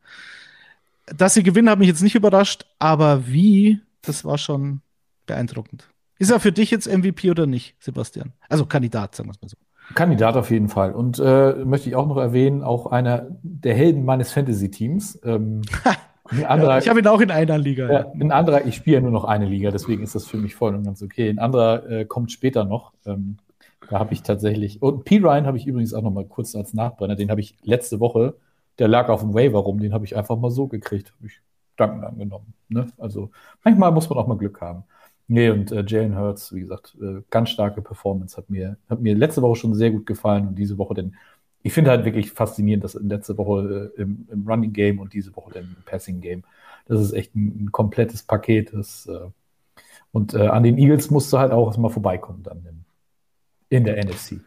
[1.06, 4.80] Dass sie gewinnen, hat mich jetzt nicht überrascht, aber wie, das war schon
[5.26, 5.88] beeindruckend.
[6.18, 8.32] Ist er für dich jetzt MVP oder nicht, Sebastian?
[8.48, 9.56] Also Kandidat, sagen wir es mal so.
[9.94, 10.92] Kandidat auf jeden Fall.
[10.92, 15.20] Und äh, möchte ich auch noch erwähnen, auch einer der Helden meines Fantasy-Teams.
[15.24, 15.62] Ähm,
[16.46, 17.90] anderer, ich habe ihn auch in einer Liga.
[17.90, 20.54] Ja, ein anderer, ich spiele ja nur noch eine Liga, deswegen ist das für mich
[20.54, 21.28] voll und ganz okay.
[21.28, 22.92] Ein anderer äh, kommt später noch.
[23.06, 23.36] Ähm,
[23.88, 25.18] da habe ich tatsächlich, und P.
[25.18, 28.34] Ryan habe ich übrigens auch noch mal kurz als Nachbrenner, den habe ich letzte Woche,
[28.78, 31.40] der lag auf dem Waiver rum, den habe ich einfach mal so gekriegt, habe ich
[31.76, 32.54] dankend angenommen.
[32.68, 32.86] Ne?
[32.98, 33.30] Also
[33.64, 34.84] manchmal muss man auch mal Glück haben.
[35.28, 39.14] Nee, und äh, Jalen Hurts, wie gesagt, äh, ganz starke Performance, hat mir, hat mir
[39.14, 41.14] letzte Woche schon sehr gut gefallen und diese Woche denn,
[41.62, 45.34] ich finde halt wirklich faszinierend, dass letzte Woche äh, im, im, Running Game und diese
[45.36, 46.44] Woche im Passing Game,
[46.86, 48.72] das ist echt ein, ein komplettes Paket.
[48.72, 49.28] Das, äh,
[50.12, 52.84] und äh, an den Eagles musste halt auch erstmal vorbeikommen dann in,
[53.76, 54.40] in der NFC.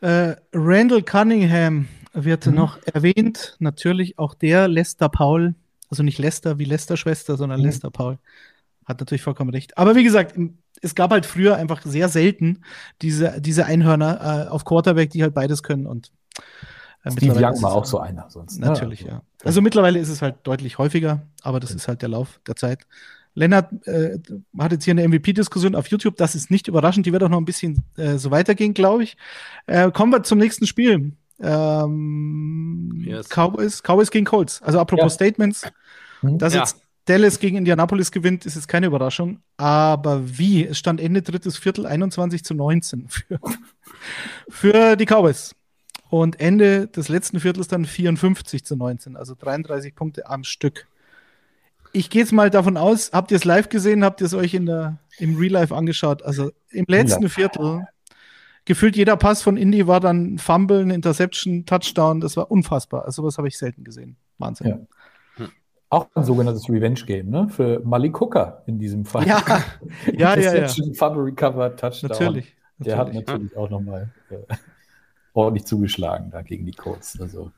[0.00, 2.54] Äh, Randall Cunningham wird mhm.
[2.54, 5.54] noch erwähnt, natürlich auch der Lester Paul,
[5.90, 7.66] also nicht Lester wie Lester Schwester, sondern mhm.
[7.66, 8.18] Lester Paul
[8.86, 9.76] hat natürlich vollkommen recht.
[9.76, 10.38] Aber wie gesagt,
[10.80, 12.62] es gab halt früher einfach sehr selten
[13.02, 15.86] diese, diese Einhörner äh, auf Quarterback, die halt beides können.
[15.86, 16.12] Und
[17.08, 18.58] Steve Young war auch so einer sonst.
[18.58, 18.66] Ne?
[18.66, 19.10] Natürlich, ne?
[19.10, 19.22] ja.
[19.44, 21.76] Also mittlerweile ist es halt deutlich häufiger, aber das ja.
[21.76, 22.86] ist halt der Lauf der Zeit.
[23.34, 24.18] Lennart äh,
[24.58, 26.16] hat jetzt hier eine MVP-Diskussion auf YouTube.
[26.16, 27.06] Das ist nicht überraschend.
[27.06, 29.16] Die wird auch noch ein bisschen äh, so weitergehen, glaube ich.
[29.66, 31.12] Äh, kommen wir zum nächsten Spiel.
[31.38, 33.28] Ähm, yes.
[33.28, 34.62] Cowboys, Cowboys gegen Colts.
[34.62, 35.26] Also apropos ja.
[35.26, 35.66] Statements.
[36.22, 36.38] Mhm.
[36.38, 36.60] Das ja.
[36.60, 39.40] jetzt Dallas gegen Indianapolis gewinnt, ist jetzt keine Überraschung.
[39.58, 40.64] Aber wie?
[40.64, 43.38] Es stand Ende drittes Viertel 21 zu 19 für,
[44.48, 45.54] für die Cowboys.
[46.08, 50.86] Und Ende des letzten Viertels dann 54 zu 19, also 33 Punkte am Stück.
[51.92, 54.54] Ich gehe jetzt mal davon aus, habt ihr es live gesehen, habt ihr es euch
[54.54, 56.22] in der, im Real Life angeschaut?
[56.22, 57.28] Also im letzten ja.
[57.28, 57.86] Viertel,
[58.64, 63.04] gefühlt jeder Pass von Indy war dann Fumble, eine Interception, Touchdown, das war unfassbar.
[63.04, 64.16] Also sowas habe ich selten gesehen.
[64.38, 64.66] Wahnsinn.
[65.38, 65.46] Ja.
[65.88, 67.48] Auch ein sogenanntes Revenge-Game, ne?
[67.48, 69.26] Für Malik Hooker in diesem Fall.
[69.26, 69.42] Ja,
[70.12, 70.54] ja, ja.
[70.54, 70.68] ja.
[70.68, 72.10] Fumble Recover, Touchdown.
[72.10, 72.56] Natürlich.
[72.78, 73.20] Der natürlich.
[73.20, 74.54] hat natürlich auch nochmal äh,
[75.36, 77.20] ordentlich zugeschlagen da gegen die Colts.
[77.20, 77.52] Also,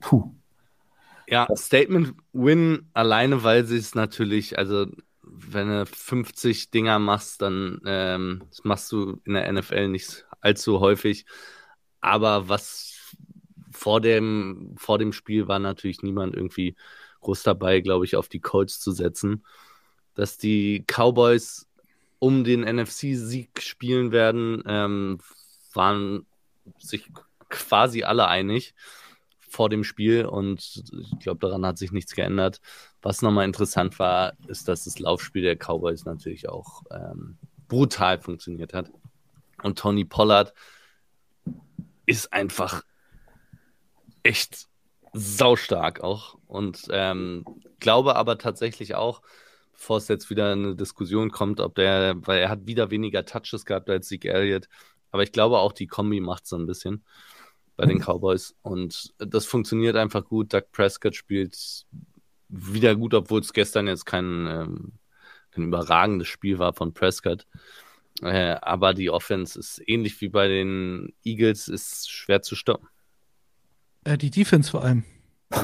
[0.00, 0.32] puh.
[1.28, 4.86] Ja, Statement Win alleine, weil sie es natürlich, also
[5.22, 10.78] wenn du 50 Dinger machst, dann ähm, das machst du in der NFL nicht allzu
[10.78, 11.26] häufig.
[12.00, 13.14] Aber was
[13.72, 16.76] vor dem, vor dem Spiel war natürlich niemand irgendwie
[17.20, 19.44] groß dabei, glaube ich, auf die Colts zu setzen.
[20.14, 21.68] Dass die Cowboys
[22.20, 25.18] um den NFC-Sieg spielen werden, ähm,
[25.74, 26.24] waren
[26.78, 27.10] sich
[27.48, 28.74] quasi alle einig
[29.48, 32.60] vor dem Spiel und ich glaube, daran hat sich nichts geändert.
[33.00, 38.74] Was nochmal interessant war, ist, dass das Laufspiel der Cowboys natürlich auch ähm, brutal funktioniert
[38.74, 38.90] hat.
[39.62, 40.52] Und Tony Pollard
[42.04, 42.82] ist einfach
[44.22, 44.68] echt
[45.12, 46.36] saustark auch.
[46.46, 47.44] Und ähm,
[47.80, 49.22] glaube aber tatsächlich auch,
[49.72, 53.64] bevor es jetzt wieder eine Diskussion kommt, ob der, weil er hat wieder weniger Touches
[53.64, 54.68] gehabt als Zeke Elliott.
[55.16, 57.02] Aber ich glaube auch, die Kombi macht so ein bisschen
[57.74, 58.54] bei den Cowboys.
[58.60, 60.52] Und das funktioniert einfach gut.
[60.52, 61.86] Doug Prescott spielt
[62.50, 64.92] wieder gut, obwohl es gestern jetzt kein, ähm,
[65.52, 67.46] kein überragendes Spiel war von Prescott.
[68.20, 72.86] Äh, aber die Offense ist ähnlich wie bei den Eagles, ist schwer zu stoppen.
[74.04, 75.02] Äh, die Defense vor allem.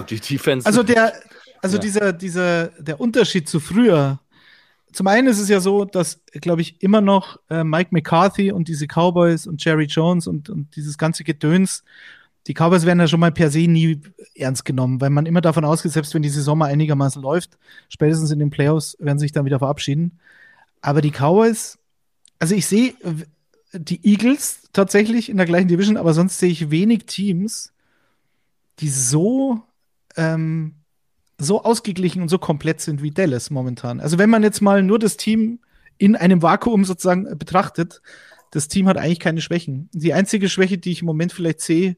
[0.08, 0.66] Die Defense.
[0.66, 1.12] Also der,
[1.60, 1.82] also ja.
[1.82, 4.18] dieser, dieser, der Unterschied zu früher.
[4.92, 8.68] Zum einen ist es ja so, dass, glaube ich, immer noch äh, Mike McCarthy und
[8.68, 11.84] diese Cowboys und Jerry Jones und, und dieses ganze Gedöns,
[12.46, 14.00] die Cowboys werden ja schon mal per se nie
[14.34, 17.56] ernst genommen, weil man immer davon ausgeht, selbst wenn die Saison mal einigermaßen läuft,
[17.88, 20.18] spätestens in den Playoffs werden sie sich dann wieder verabschieden.
[20.80, 21.78] Aber die Cowboys,
[22.38, 22.94] also ich sehe
[23.72, 27.72] die Eagles tatsächlich in der gleichen Division, aber sonst sehe ich wenig Teams,
[28.80, 29.62] die so,
[30.16, 30.74] ähm,
[31.42, 34.00] so ausgeglichen und so komplett sind wie Dallas momentan.
[34.00, 35.58] Also wenn man jetzt mal nur das Team
[35.98, 38.00] in einem Vakuum sozusagen betrachtet,
[38.50, 39.88] das Team hat eigentlich keine Schwächen.
[39.92, 41.96] Die einzige Schwäche, die ich im Moment vielleicht sehe,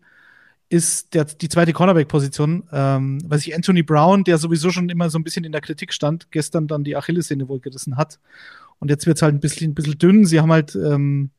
[0.68, 2.64] ist der, die zweite Cornerback-Position.
[2.72, 5.92] Ähm, weiß ich, Anthony Brown, der sowieso schon immer so ein bisschen in der Kritik
[5.92, 8.18] stand, gestern dann die Achillessehne wohl gerissen hat.
[8.78, 10.24] Und jetzt wird es halt ein bisschen, ein bisschen dünn.
[10.24, 11.30] Sie haben halt ähm,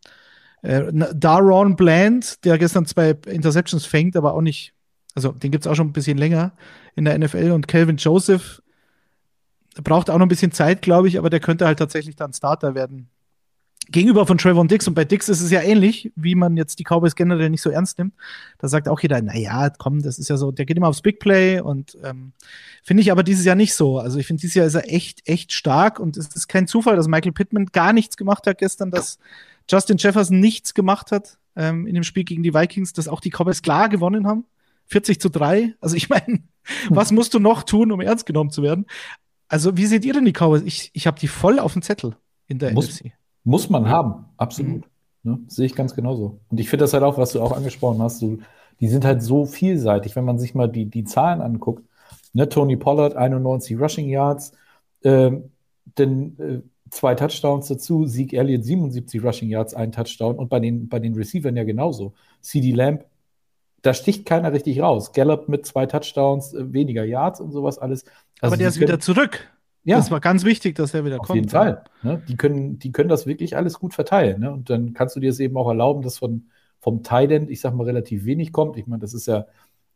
[0.62, 4.74] Äh, Daron Bland, der gestern zwei Interceptions fängt, aber auch nicht,
[5.16, 6.54] also den gibt es auch schon ein bisschen länger
[6.96, 8.62] in der NFL und Calvin Joseph
[9.84, 12.76] braucht auch noch ein bisschen Zeit, glaube ich, aber der könnte halt tatsächlich dann Starter
[12.76, 13.10] werden
[13.90, 14.88] gegenüber von Trevor Dix.
[14.88, 17.70] Und bei Dix ist es ja ähnlich, wie man jetzt die Cowboys generell nicht so
[17.70, 18.14] ernst nimmt.
[18.58, 21.20] Da sagt auch jeder, naja, komm, das ist ja so, der geht immer aufs Big
[21.20, 22.34] Play und ähm,
[22.84, 24.00] finde ich aber dieses Jahr nicht so.
[24.00, 26.96] Also ich finde, dieses Jahr ist er echt, echt stark und es ist kein Zufall,
[26.96, 29.20] dass Michael Pittman gar nichts gemacht hat gestern, dass
[29.70, 33.30] Justin Jefferson nichts gemacht hat ähm, in dem Spiel gegen die Vikings, dass auch die
[33.30, 34.46] Cowboys klar gewonnen haben.
[34.88, 35.74] 40 zu 3.
[35.80, 36.44] Also ich meine,
[36.90, 38.86] was musst du noch tun, um ernst genommen zu werden?
[39.48, 40.64] Also, wie seht ihr denn die Cowboys?
[40.64, 42.16] Ich, ich habe die voll auf dem Zettel
[42.48, 43.14] in der Muss, NFC.
[43.44, 44.86] Muss man haben, absolut.
[45.24, 45.32] Mhm.
[45.32, 45.40] Ne?
[45.48, 46.40] Sehe ich ganz genauso.
[46.50, 48.40] Und ich finde das halt auch, was du auch angesprochen hast, du,
[48.80, 51.84] die sind halt so vielseitig, wenn man sich mal die, die Zahlen anguckt.
[52.34, 52.50] Ne?
[52.50, 54.52] Tony Pollard, 91 Rushing Yards,
[55.04, 55.52] ähm,
[55.98, 60.88] denn äh, zwei Touchdowns dazu, Zeke Elliott 77 Rushing Yards, ein Touchdown und bei den,
[60.88, 62.14] bei den Receivern ja genauso.
[62.42, 63.06] CD Lamb,
[63.86, 65.14] da sticht keiner richtig raus.
[65.14, 68.06] Gallup mit zwei Touchdowns, äh, weniger Yards und sowas alles.
[68.42, 69.52] Also Aber der ist wieder zurück.
[69.84, 69.98] Ja.
[69.98, 71.30] Das war ganz wichtig, dass er wieder Auf kommt.
[71.30, 71.84] Auf jeden Fall.
[72.02, 72.24] Ne?
[72.28, 74.42] Die, können, die können das wirklich alles gut verteilen.
[74.42, 74.52] Ne?
[74.52, 77.76] Und dann kannst du dir es eben auch erlauben, dass von, vom Tident, ich sag
[77.76, 78.78] mal, relativ wenig kommt.
[78.78, 79.46] Ich meine, das ist ja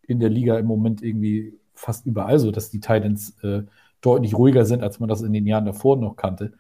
[0.03, 3.63] in der Liga im Moment irgendwie fast überall so, dass die Titans äh,
[4.01, 6.53] deutlich ruhiger sind, als man das in den Jahren davor noch kannte.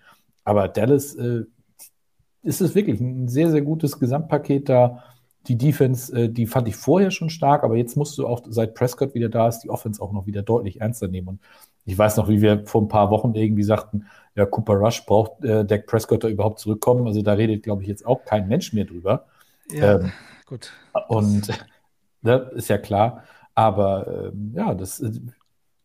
[0.43, 1.43] Aber Dallas äh,
[2.41, 5.03] ist es wirklich ein sehr, sehr gutes Gesamtpaket da.
[5.47, 8.75] Die Defense, äh, die fand ich vorher schon stark, aber jetzt musst du auch, seit
[8.75, 11.27] Prescott wieder da ist, die Offense auch noch wieder deutlich ernster nehmen.
[11.27, 11.39] Und
[11.85, 15.43] ich weiß noch, wie wir vor ein paar Wochen irgendwie sagten, ja, Cooper Rush braucht
[15.43, 17.07] äh, Dak Prescott da überhaupt zurückkommen.
[17.07, 19.25] Also da redet, glaube ich, jetzt auch kein Mensch mehr drüber.
[19.71, 20.11] Ja, ähm,
[20.45, 20.71] gut.
[21.07, 21.49] Und
[22.21, 23.23] das ist ja klar.
[23.55, 25.11] Aber ähm, ja, das, äh,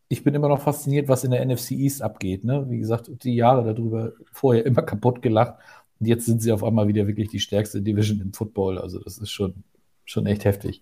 [0.07, 2.43] ich bin immer noch fasziniert, was in der NFC East abgeht.
[2.43, 2.69] Ne?
[2.69, 5.55] Wie gesagt, die Jahre darüber vorher immer kaputt gelacht.
[5.99, 8.77] Und jetzt sind sie auf einmal wieder wirklich die stärkste Division im Football.
[8.77, 9.63] Also das ist schon,
[10.05, 10.81] schon echt heftig.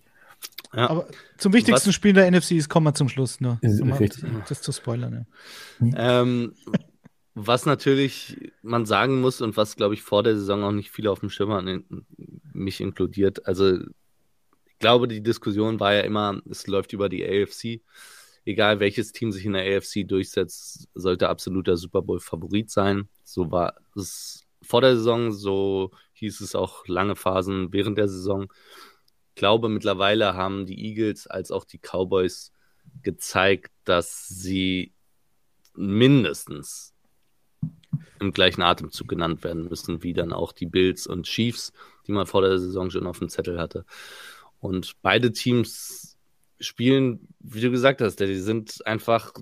[0.74, 0.90] Ja.
[0.90, 1.06] Aber
[1.38, 3.58] zum wichtigsten was, Spiel der NFC ist, kommen wir zum Schluss nur.
[3.60, 4.24] Ist um richtig.
[4.48, 5.26] Das zu spoilern,
[5.80, 6.22] ja.
[6.22, 6.54] Ähm,
[7.34, 11.10] was natürlich man sagen muss und was, glaube ich, vor der Saison auch nicht viele
[11.10, 12.06] auf dem Schirm haben,
[12.52, 13.46] mich inkludiert.
[13.46, 17.80] Also, ich glaube, die Diskussion war ja immer, es läuft über die AFC.
[18.44, 23.08] Egal welches Team sich in der AFC durchsetzt, sollte absoluter Super Bowl-Favorit sein.
[23.22, 28.48] So war es vor der Saison, so hieß es auch lange Phasen während der Saison
[29.34, 32.52] glaube, mittlerweile haben die Eagles als auch die Cowboys
[33.02, 34.92] gezeigt, dass sie
[35.74, 36.94] mindestens
[38.20, 41.72] im gleichen Atemzug genannt werden müssen, wie dann auch die Bills und Chiefs,
[42.06, 43.84] die man vor der Saison schon auf dem Zettel hatte.
[44.60, 46.16] Und beide Teams
[46.60, 49.32] spielen, wie du gesagt hast, die sind einfach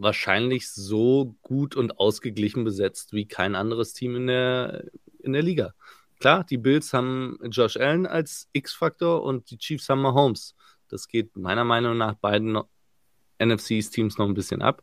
[0.00, 4.84] wahrscheinlich so gut und ausgeglichen besetzt wie kein anderes Team in der,
[5.20, 5.74] in der Liga.
[6.18, 10.54] Klar, die Bills haben Josh Allen als X-Faktor und die Chiefs haben Mahomes.
[10.88, 12.58] Das geht meiner Meinung nach beiden
[13.38, 14.82] NFC-Teams noch ein bisschen ab.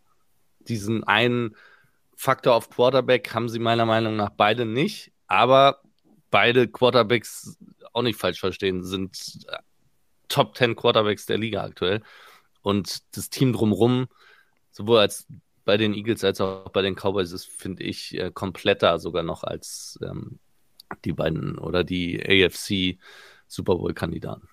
[0.60, 1.56] Diesen einen
[2.16, 5.82] Faktor auf Quarterback haben sie meiner Meinung nach beide nicht, aber
[6.32, 7.58] beide Quarterbacks,
[7.94, 9.58] auch nicht falsch verstehen, sind äh,
[10.28, 12.02] Top 10 Quarterbacks der Liga aktuell.
[12.62, 14.08] Und das Team drumherum,
[14.78, 15.28] sowohl als
[15.66, 19.44] bei den Eagles als auch bei den Cowboys, ist, finde ich, äh, kompletter sogar noch
[19.44, 20.40] als ähm,
[21.04, 22.98] die beiden oder die AFC
[23.48, 24.48] Super Bowl-Kandidaten.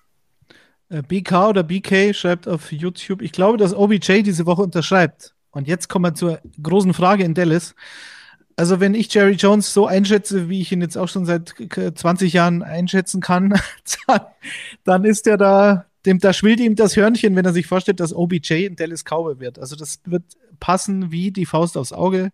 [0.89, 5.35] Äh, BK oder BK schreibt auf YouTube, ich glaube, dass OBJ diese Woche unterschreibt.
[5.51, 7.75] Und jetzt kommen wir zur großen Frage in Dallas.
[8.57, 11.53] Also, wenn ich Jerry Jones so einschätze, wie ich ihn jetzt auch schon seit
[11.95, 13.53] 20 Jahren einschätzen kann,
[14.83, 18.13] dann ist er da, dem, da schwillt ihm das Hörnchen, wenn er sich vorstellt, dass
[18.13, 19.59] OBJ in Dallas Cowboy wird.
[19.59, 20.23] Also, das wird
[20.59, 22.31] passen wie die Faust aufs Auge.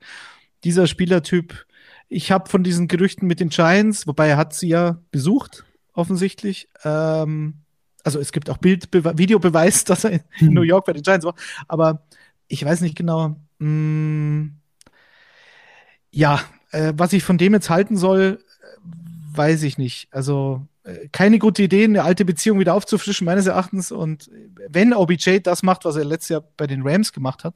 [0.64, 1.66] Dieser Spielertyp
[2.12, 6.68] ich habe von diesen Gerüchten mit den Giants, wobei er hat sie ja besucht, offensichtlich.
[6.84, 7.62] Ähm,
[8.04, 10.54] also es gibt auch Bild, Videobeweis, dass er in hm.
[10.54, 11.36] New York bei den Giants war.
[11.70, 12.04] Aber
[12.50, 13.38] ich weiß nicht genau.
[13.60, 14.56] Mh, mm,
[16.12, 18.44] ja, äh, was ich von dem jetzt halten soll,
[19.34, 20.10] weiß ich nicht.
[20.12, 20.71] Also äh,
[21.12, 23.92] keine gute Idee, eine alte Beziehung wieder aufzufrischen, meines Erachtens.
[23.92, 24.30] Und
[24.68, 27.56] wenn OBJ das macht, was er letztes Jahr bei den Rams gemacht hat,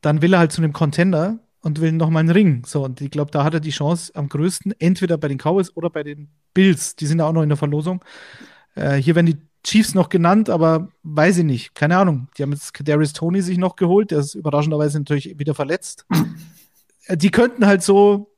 [0.00, 2.64] dann will er halt zu einem Contender und will noch mal einen Ring.
[2.64, 5.76] So, und ich glaube, da hat er die Chance am größten, entweder bei den Cowboys
[5.76, 6.96] oder bei den Bills.
[6.96, 8.02] Die sind ja auch noch in der Verlosung.
[8.74, 11.74] Äh, hier werden die Chiefs noch genannt, aber weiß ich nicht.
[11.74, 12.28] Keine Ahnung.
[12.38, 14.12] Die haben jetzt Darius Tony sich noch geholt.
[14.12, 16.06] Der ist überraschenderweise natürlich wieder verletzt.
[17.06, 18.34] Äh, die könnten halt so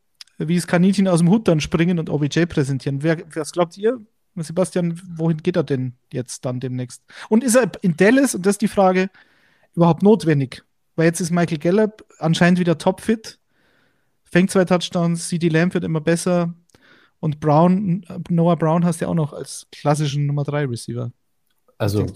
[0.49, 3.03] wie das Kaninchen aus dem Hut dann springen und OBJ präsentieren.
[3.03, 4.01] Wer, was glaubt ihr,
[4.37, 7.03] Sebastian, wohin geht er denn jetzt dann demnächst?
[7.29, 9.11] Und ist er in Dallas, und das ist die Frage,
[9.75, 10.65] überhaupt notwendig?
[10.97, 13.39] Weil jetzt ist Michael Gallup anscheinend wieder topfit,
[14.25, 16.55] fängt zwei Touchdowns, CD Lamb wird immer besser
[17.21, 21.13] Und Brown, Noah Brown hast du ja auch noch als klassischen Nummer 3 Receiver.
[21.79, 22.07] Also,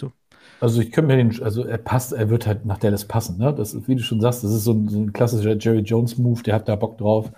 [0.60, 3.54] also ich könnte mir den, also er passt, er wird halt nach Dallas passen, ne?
[3.54, 6.42] Das ist, wie du schon sagst, das ist so ein, so ein klassischer Jerry Jones-Move,
[6.42, 7.32] der hat da Bock drauf.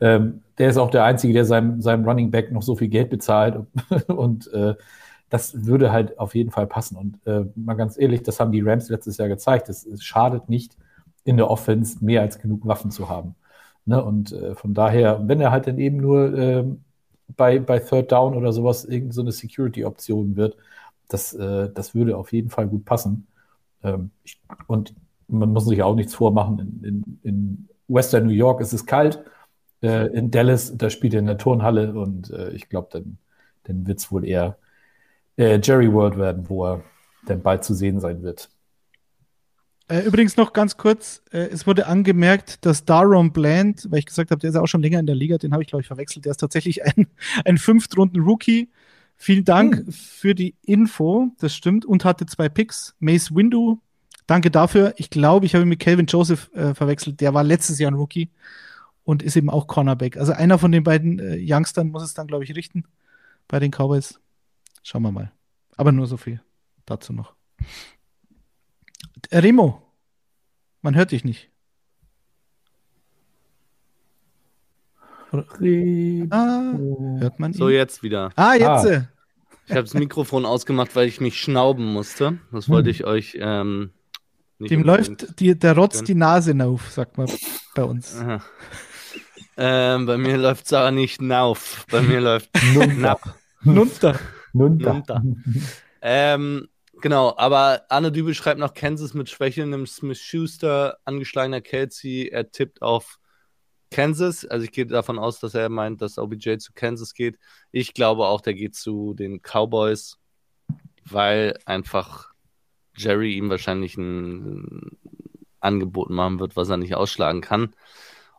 [0.00, 3.10] Ähm, der ist auch der Einzige, der seinem, seinem Running Back noch so viel Geld
[3.10, 3.66] bezahlt
[4.08, 4.74] und äh,
[5.28, 6.96] das würde halt auf jeden Fall passen.
[6.96, 9.68] Und äh, mal ganz ehrlich, das haben die Rams letztes Jahr gezeigt.
[9.68, 10.76] Es, es schadet nicht,
[11.24, 13.34] in der Offense mehr als genug Waffen zu haben.
[13.84, 14.02] Ne?
[14.02, 16.64] Und äh, von daher, wenn er halt dann eben nur äh,
[17.36, 20.56] bei, bei Third Down oder sowas irgendeine so Security-Option wird,
[21.08, 23.26] das, äh, das würde auf jeden Fall gut passen.
[23.82, 24.94] Ähm, ich, und
[25.28, 26.58] man muss sich auch nichts vormachen.
[26.60, 29.24] In, in, in Western New York ist es kalt.
[29.82, 33.18] Äh, in Dallas, da spielt er in der Turnhalle und äh, ich glaube, dann,
[33.64, 34.58] dann wird es wohl eher
[35.36, 36.82] äh, Jerry World werden, wo er
[37.26, 38.48] dann bald zu sehen sein wird.
[39.88, 44.32] Äh, übrigens noch ganz kurz, äh, es wurde angemerkt, dass Daron Bland, weil ich gesagt
[44.32, 45.86] habe, der ist ja auch schon länger in der Liga, den habe ich glaube ich
[45.86, 47.06] verwechselt, der ist tatsächlich ein,
[47.44, 48.68] ein Fünftrunden-Rookie.
[49.16, 49.92] Vielen Dank hm.
[49.92, 52.96] für die Info, das stimmt, und hatte zwei Picks.
[52.98, 53.78] Mace Windu,
[54.26, 54.92] danke dafür.
[54.96, 57.96] Ich glaube, ich habe ihn mit Calvin Joseph äh, verwechselt, der war letztes Jahr ein
[57.96, 58.30] Rookie
[59.06, 60.16] und ist eben auch Cornerback.
[60.16, 62.84] Also einer von den beiden äh, Youngstern muss es dann, glaube ich, richten
[63.46, 64.20] bei den Cowboys.
[64.82, 65.32] Schauen wir mal.
[65.76, 66.42] Aber nur so viel
[66.86, 67.34] dazu noch.
[69.32, 69.80] Remo,
[70.82, 71.50] man hört dich nicht.
[76.30, 76.72] Ah,
[77.18, 77.58] hört man ihn?
[77.58, 78.32] So, jetzt wieder.
[78.34, 78.86] Ah, jetzt.
[78.86, 79.08] Ah.
[79.66, 82.38] Ich habe das Mikrofon ausgemacht, weil ich mich schnauben musste.
[82.50, 82.94] Das wollte hm.
[82.94, 83.38] ich euch.
[83.40, 83.90] Ähm,
[84.58, 87.28] Dem läuft die, der Rotz die Nase auf, sagt man
[87.74, 88.16] bei uns.
[89.56, 91.86] Ähm, bei mir läuft es aber nicht nauf.
[91.90, 93.18] Bei mir läuft Nunter.
[93.62, 94.18] Nunter.
[94.52, 94.92] Nunter.
[94.92, 95.22] Nunter.
[96.02, 96.68] ähm,
[97.00, 102.28] genau, aber Arne Dübel schreibt noch Kansas mit schwächelndem Smith Schuster, angeschlagener Kelsey.
[102.28, 103.18] Er tippt auf
[103.90, 104.44] Kansas.
[104.44, 107.38] Also ich gehe davon aus, dass er meint, dass OBJ zu Kansas geht.
[107.72, 110.18] Ich glaube auch, der geht zu den Cowboys,
[111.04, 112.30] weil einfach
[112.96, 114.98] Jerry ihm wahrscheinlich ein
[115.60, 117.74] Angebot machen wird, was er nicht ausschlagen kann.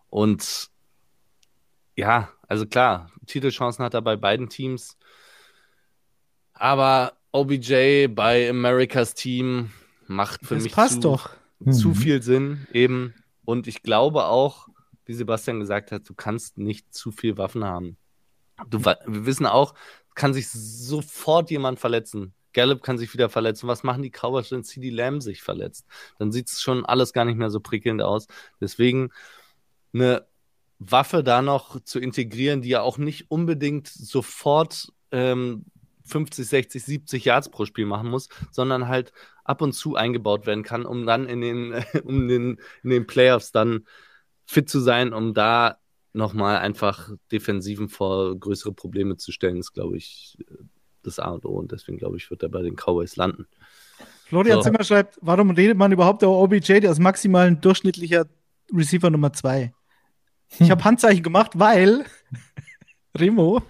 [0.10, 0.70] Und
[1.98, 4.98] ja, also klar, Titelchancen hat er bei beiden Teams.
[6.54, 9.72] Aber OBJ bei Americas Team
[10.08, 11.30] macht für das mich passt zu, doch.
[11.70, 11.96] zu mhm.
[11.96, 13.14] viel Sinn eben.
[13.46, 14.68] Und ich glaube auch,
[15.06, 17.98] wie Sebastian gesagt hat, du kannst nicht zu viel Waffen haben.
[18.70, 19.74] Du, wir wissen auch,
[20.16, 22.34] kann sich sofort jemand verletzen.
[22.54, 23.68] Gallup kann sich wieder verletzen.
[23.68, 25.86] Was machen die Cowboys, wenn CD Lamb sich verletzt?
[26.18, 28.28] Dann sieht es schon alles gar nicht mehr so prickelnd aus.
[28.60, 29.12] Deswegen
[29.94, 30.26] eine
[30.80, 35.66] Waffe da noch zu integrieren, die ja auch nicht unbedingt sofort ähm,
[36.06, 39.12] 50, 60, 70 Yards pro Spiel machen muss, sondern halt
[39.44, 43.52] ab und zu eingebaut werden kann, um dann in den, um den, in den Playoffs
[43.52, 43.86] dann
[44.46, 45.78] fit zu sein, um da
[46.14, 50.38] nochmal einfach Defensiven vor größere Probleme zu stellen, ist, glaube ich,
[51.04, 51.52] das A und O.
[51.52, 53.46] Und deswegen, glaube ich, wird er bei den Cowboys landen.
[54.26, 54.64] Florian so.
[54.64, 58.26] Zimmer schreibt, warum redet man überhaupt über OBJ, der ist maximal ein durchschnittlicher
[58.74, 59.74] Receiver Nummer 2?
[60.50, 60.70] Ich hm.
[60.70, 62.06] habe Handzeichen gemacht, weil
[63.18, 63.62] Remo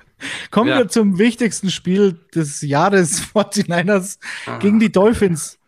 [0.51, 0.79] Kommen ja.
[0.79, 4.57] wir zum wichtigsten Spiel des Jahres 49ers ah.
[4.57, 5.59] gegen die Dolphins.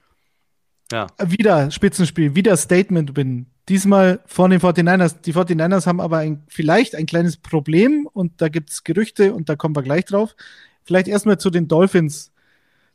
[0.92, 1.08] Ja.
[1.24, 3.46] Wieder Spitzenspiel, wieder Statement bin.
[3.68, 5.22] Diesmal von den 49ers.
[5.22, 9.50] Die 49ers haben aber ein, vielleicht ein kleines Problem und da gibt es Gerüchte und
[9.50, 10.36] da kommen wir gleich drauf.
[10.84, 12.32] Vielleicht erstmal zu den Dolphins.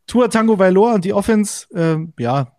[0.09, 2.53] Tua Tango Valor und die Offense, äh, ja,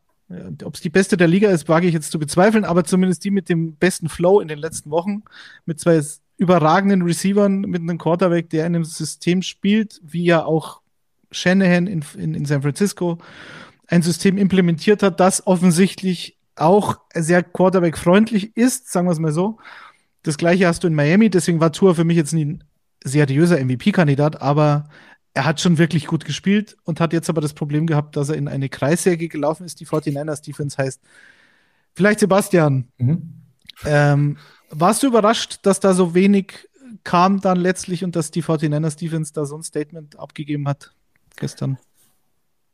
[0.63, 3.31] ob es die beste der Liga ist, wage ich jetzt zu bezweifeln, aber zumindest die
[3.31, 5.23] mit dem besten Flow in den letzten Wochen,
[5.65, 6.01] mit zwei
[6.37, 10.81] überragenden Receivern mit einem Quarterback, der in einem System spielt, wie ja auch
[11.31, 13.19] Shanahan in, in, in San Francisco
[13.87, 19.57] ein System implementiert hat, das offensichtlich auch sehr Quarterback-freundlich ist, sagen wir es mal so.
[20.23, 22.63] Das gleiche hast du in Miami, deswegen war Tour für mich jetzt nie ein
[23.03, 24.89] seriöser MVP-Kandidat, aber
[25.35, 28.37] er hat schon wirklich gut gespielt und hat jetzt aber das Problem gehabt, dass er
[28.37, 31.01] in eine Kreissäge gelaufen ist, die 49ers Defense heißt.
[31.93, 32.87] Vielleicht Sebastian.
[32.97, 33.33] Mhm.
[33.85, 34.37] Ähm,
[34.69, 36.69] warst du überrascht, dass da so wenig
[37.03, 40.93] kam dann letztlich und dass die 49ers Defense da so ein Statement abgegeben hat
[41.35, 41.77] gestern?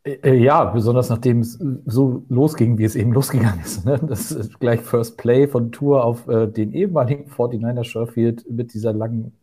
[0.04, 1.58] Äh, äh, ja, besonders nachdem es
[1.88, 3.86] so losging, wie es eben losgegangen ist.
[3.86, 4.00] Ne?
[4.08, 8.94] Das ist gleich First Play von Tour auf äh, den ehemaligen 49er Sherfield mit dieser
[8.94, 9.34] langen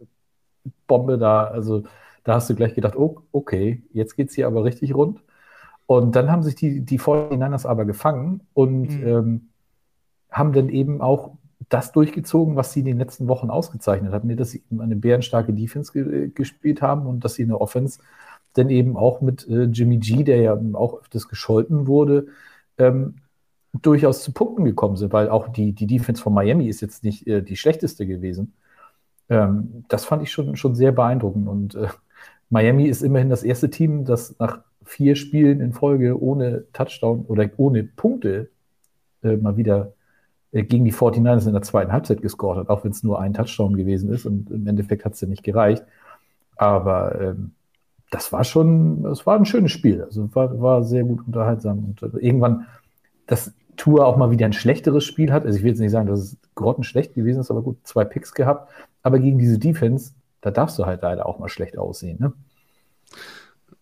[0.86, 1.44] Bombe da.
[1.44, 1.82] Also
[2.28, 5.22] da hast du gleich gedacht, oh, okay, jetzt geht es hier aber richtig rund.
[5.86, 9.06] Und dann haben sich die, die 49ers aber gefangen und mhm.
[9.06, 9.48] ähm,
[10.30, 11.38] haben dann eben auch
[11.70, 15.90] das durchgezogen, was sie in den letzten Wochen ausgezeichnet hatten, dass sie eine bärenstarke Defense
[15.92, 18.00] ge gespielt haben und dass sie eine Offense
[18.52, 22.26] dann eben auch mit äh, Jimmy G, der ja auch öfters gescholten wurde,
[22.76, 23.16] ähm,
[23.72, 27.26] durchaus zu Punkten gekommen sind, weil auch die, die Defense von Miami ist jetzt nicht
[27.26, 28.52] äh, die schlechteste gewesen.
[29.30, 31.48] Ähm, das fand ich schon, schon sehr beeindruckend.
[31.48, 31.88] Und äh,
[32.50, 37.48] Miami ist immerhin das erste Team, das nach vier Spielen in Folge ohne Touchdown oder
[37.56, 38.50] ohne Punkte
[39.22, 39.92] äh, mal wieder
[40.52, 43.34] äh, gegen die 49ers in der zweiten Halbzeit gescored hat, auch wenn es nur ein
[43.34, 45.84] Touchdown gewesen ist und im Endeffekt hat es ja nicht gereicht.
[46.56, 47.52] Aber ähm,
[48.10, 50.02] das war schon, das war ein schönes Spiel.
[50.02, 51.84] Also war, war sehr gut unterhaltsam.
[51.84, 52.66] Und äh, irgendwann,
[53.26, 55.44] dass Tour auch mal wieder ein schlechteres Spiel hat.
[55.44, 58.34] Also ich will jetzt nicht sagen, dass es grottenschlecht gewesen ist, aber gut, zwei Picks
[58.34, 58.70] gehabt.
[59.02, 62.18] Aber gegen diese Defense, da darfst du halt leider auch mal schlecht aussehen.
[62.20, 62.32] Ne?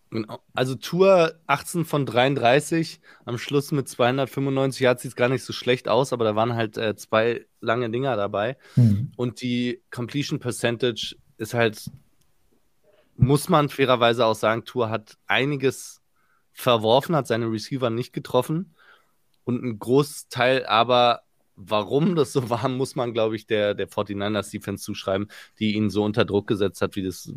[0.09, 0.39] Genau.
[0.53, 5.51] Also Tour 18 von 33, am Schluss mit 295 Yards sieht es gar nicht so
[5.51, 8.57] schlecht aus, aber da waren halt äh, zwei lange Dinger dabei.
[8.75, 9.11] Mhm.
[9.17, 11.91] Und die Completion Percentage ist halt,
[13.17, 16.01] muss man fairerweise auch sagen, Tour hat einiges
[16.53, 18.75] verworfen, hat seine Receiver nicht getroffen.
[19.43, 21.21] Und ein Großteil aber,
[21.57, 25.27] warum das so war, muss man, glaube ich, der, der 49ers Defense zuschreiben,
[25.59, 27.33] die ihn so unter Druck gesetzt hat, wie das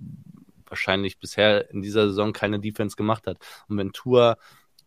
[0.69, 3.39] wahrscheinlich bisher in dieser Saison keine Defense gemacht hat.
[3.69, 4.37] Und wenn Tour,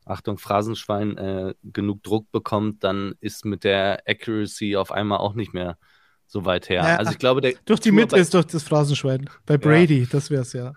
[0.05, 5.53] Achtung, Phrasenschwein, äh, genug Druck bekommt, dann ist mit der Accuracy auf einmal auch nicht
[5.53, 5.77] mehr
[6.25, 6.83] so weit her.
[6.83, 9.29] Ja, also ich glaube, der durch die Tour Mitte ist doch das Phrasenschwein.
[9.45, 10.07] Bei Brady, ja.
[10.11, 10.73] das wäre es ja.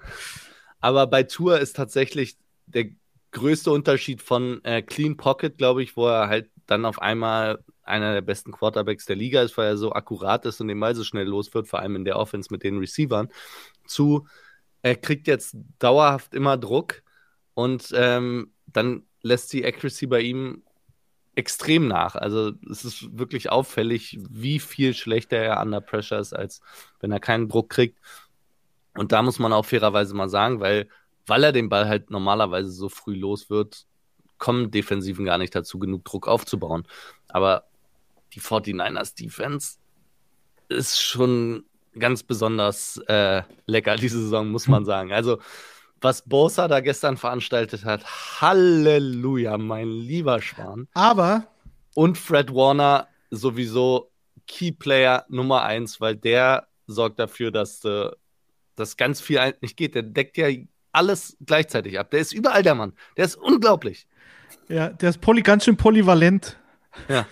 [0.81, 2.37] Aber bei Tour ist tatsächlich
[2.67, 2.87] der
[3.33, 8.13] größte Unterschied von äh, Clean Pocket, glaube ich, wo er halt dann auf einmal einer
[8.13, 11.05] der besten Quarterbacks der Liga ist, weil er so akkurat ist und den Ball so
[11.05, 13.29] schnell los wird, vor allem in der Offense mit den Receivern,
[13.87, 14.27] zu
[14.83, 17.03] er kriegt jetzt dauerhaft immer Druck
[17.55, 20.63] und ähm, dann lässt die Accuracy bei ihm
[21.35, 22.17] extrem nach.
[22.17, 26.61] Also es ist wirklich auffällig, wie viel schlechter er under Pressure ist, als
[27.01, 27.99] wenn er keinen Druck kriegt.
[28.97, 30.89] Und da muss man auch fairerweise mal sagen, weil,
[31.27, 33.87] weil er den Ball halt normalerweise so früh los wird,
[34.39, 36.87] kommen Defensiven gar nicht dazu, genug Druck aufzubauen.
[37.29, 37.65] Aber
[38.35, 39.77] die 49ers Defense
[40.69, 41.65] ist schon
[41.99, 45.13] ganz besonders äh, lecker diese Saison, muss man sagen.
[45.13, 45.39] Also,
[46.01, 48.05] was Bosa da gestern veranstaltet hat,
[48.41, 50.89] Halleluja, mein lieber Schwan.
[50.93, 51.47] Aber.
[51.95, 54.11] Und Fred Warner sowieso
[54.47, 58.11] Keyplayer Nummer eins, weil der sorgt dafür, dass äh,
[58.77, 59.95] das ganz viel nicht geht.
[59.95, 60.49] Der deckt ja
[60.93, 62.11] alles gleichzeitig ab.
[62.11, 62.93] Der ist überall der Mann.
[63.17, 64.07] Der ist unglaublich.
[64.69, 66.59] Ja, der ist poly, ganz schön polyvalent.
[67.09, 67.27] Ja.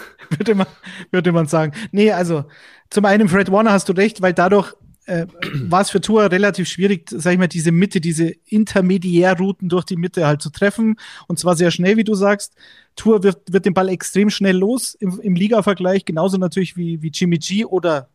[0.30, 0.66] würde, man,
[1.10, 1.72] würde man sagen.
[1.90, 2.44] Nee, also
[2.90, 4.74] zum einen Fred Warner hast du recht, weil dadurch
[5.06, 5.26] äh,
[5.64, 9.96] war es für Tour relativ schwierig, sag ich mal, diese Mitte, diese Intermediärrouten durch die
[9.96, 10.96] Mitte halt zu treffen.
[11.26, 12.54] Und zwar sehr schnell, wie du sagst.
[12.94, 17.10] Tour wird, wird den Ball extrem schnell los im, im Liga-Vergleich, genauso natürlich wie, wie
[17.12, 18.08] Jimmy G oder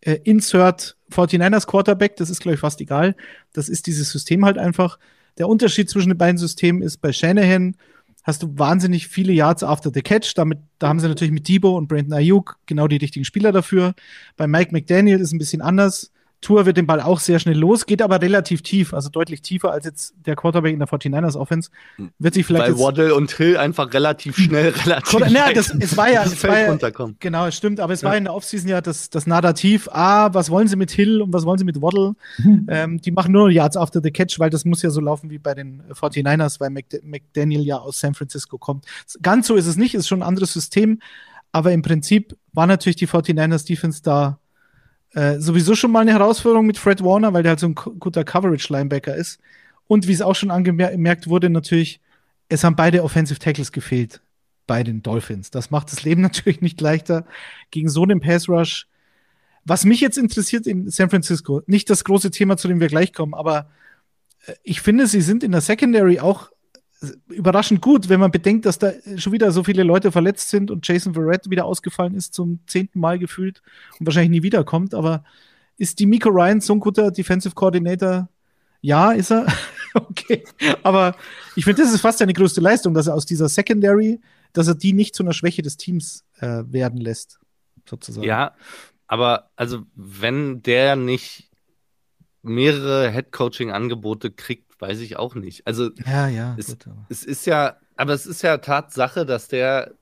[0.00, 2.16] äh, Insert 49ers Quarterback.
[2.16, 3.16] Das ist, glaube ich, fast egal.
[3.52, 4.98] Das ist dieses System halt einfach.
[5.38, 7.76] Der Unterschied zwischen den beiden Systemen ist bei Shanahan
[8.24, 10.34] hast du wahnsinnig viele Yards after the catch.
[10.34, 13.94] Damit, da haben sie natürlich mit Debo und Brandon Ayuk genau die richtigen Spieler dafür.
[14.36, 16.10] Bei Mike McDaniel ist es ein bisschen anders.
[16.44, 19.72] Tour wird den Ball auch sehr schnell los, geht aber relativ tief, also deutlich tiefer
[19.72, 21.70] als jetzt der Quarterback in der 49ers Offense.
[22.18, 26.10] Wird sich vielleicht Weil Waddle und Hill einfach relativ schnell, relativ Na, das, es war
[26.10, 26.76] ja, es war ja
[27.18, 28.10] genau, es stimmt, aber es ja.
[28.10, 31.32] war in der Offseason ja das, das Narrativ, ah, was wollen sie mit Hill und
[31.32, 32.14] was wollen sie mit Waddle?
[32.38, 32.68] Mhm.
[32.74, 35.38] Ähm, die machen nur Yards after the catch, weil das muss ja so laufen wie
[35.38, 38.86] bei den 49ers, weil McDaniel ja aus San Francisco kommt.
[39.22, 40.98] Ganz so ist es nicht, ist schon ein anderes System,
[41.52, 44.38] aber im Prinzip war natürlich die 49ers Defense da
[45.14, 48.24] äh, sowieso schon mal eine Herausforderung mit Fred Warner, weil der halt so ein guter
[48.24, 49.40] Coverage-Linebacker ist.
[49.86, 52.00] Und wie es auch schon angemerkt wurde, natürlich,
[52.48, 54.20] es haben beide Offensive Tackles gefehlt
[54.66, 55.50] bei den Dolphins.
[55.50, 57.26] Das macht das Leben natürlich nicht leichter
[57.70, 58.88] gegen so einen Pass Rush.
[59.64, 63.12] Was mich jetzt interessiert in San Francisco, nicht das große Thema, zu dem wir gleich
[63.12, 63.70] kommen, aber
[64.46, 66.50] äh, ich finde, sie sind in der Secondary auch
[67.28, 70.86] überraschend gut, wenn man bedenkt, dass da schon wieder so viele Leute verletzt sind und
[70.86, 73.62] Jason Verrett wieder ausgefallen ist zum zehnten Mal gefühlt
[73.98, 74.94] und wahrscheinlich nie wiederkommt.
[74.94, 75.24] Aber
[75.76, 78.28] ist die Miko Ryan so ein guter Defensive Coordinator?
[78.80, 79.46] Ja, ist er.
[79.94, 80.44] okay.
[80.82, 81.16] Aber
[81.56, 84.20] ich finde, das ist fast seine größte Leistung, dass er aus dieser Secondary,
[84.52, 87.38] dass er die nicht zu einer Schwäche des Teams äh, werden lässt,
[87.88, 88.26] sozusagen.
[88.26, 88.54] Ja,
[89.06, 91.50] aber also wenn der nicht
[92.42, 95.66] mehrere Head-Coaching-Angebote kriegt, weiß ich auch nicht.
[95.66, 99.94] Also ja, ja, es, gut, es ist ja, aber es ist ja Tatsache, dass der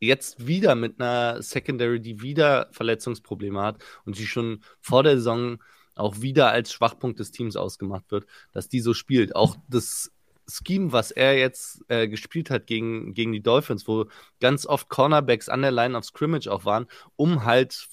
[0.00, 5.58] jetzt wieder mit einer Secondary, die wieder Verletzungsprobleme hat und die schon vor der Saison
[5.94, 9.34] auch wieder als Schwachpunkt des Teams ausgemacht wird, dass die so spielt.
[9.34, 10.12] Auch das
[10.48, 14.06] Scheme, was er jetzt äh, gespielt hat gegen, gegen die Dolphins, wo
[14.40, 17.88] ganz oft Cornerbacks an der Line of Scrimmage auch waren, um halt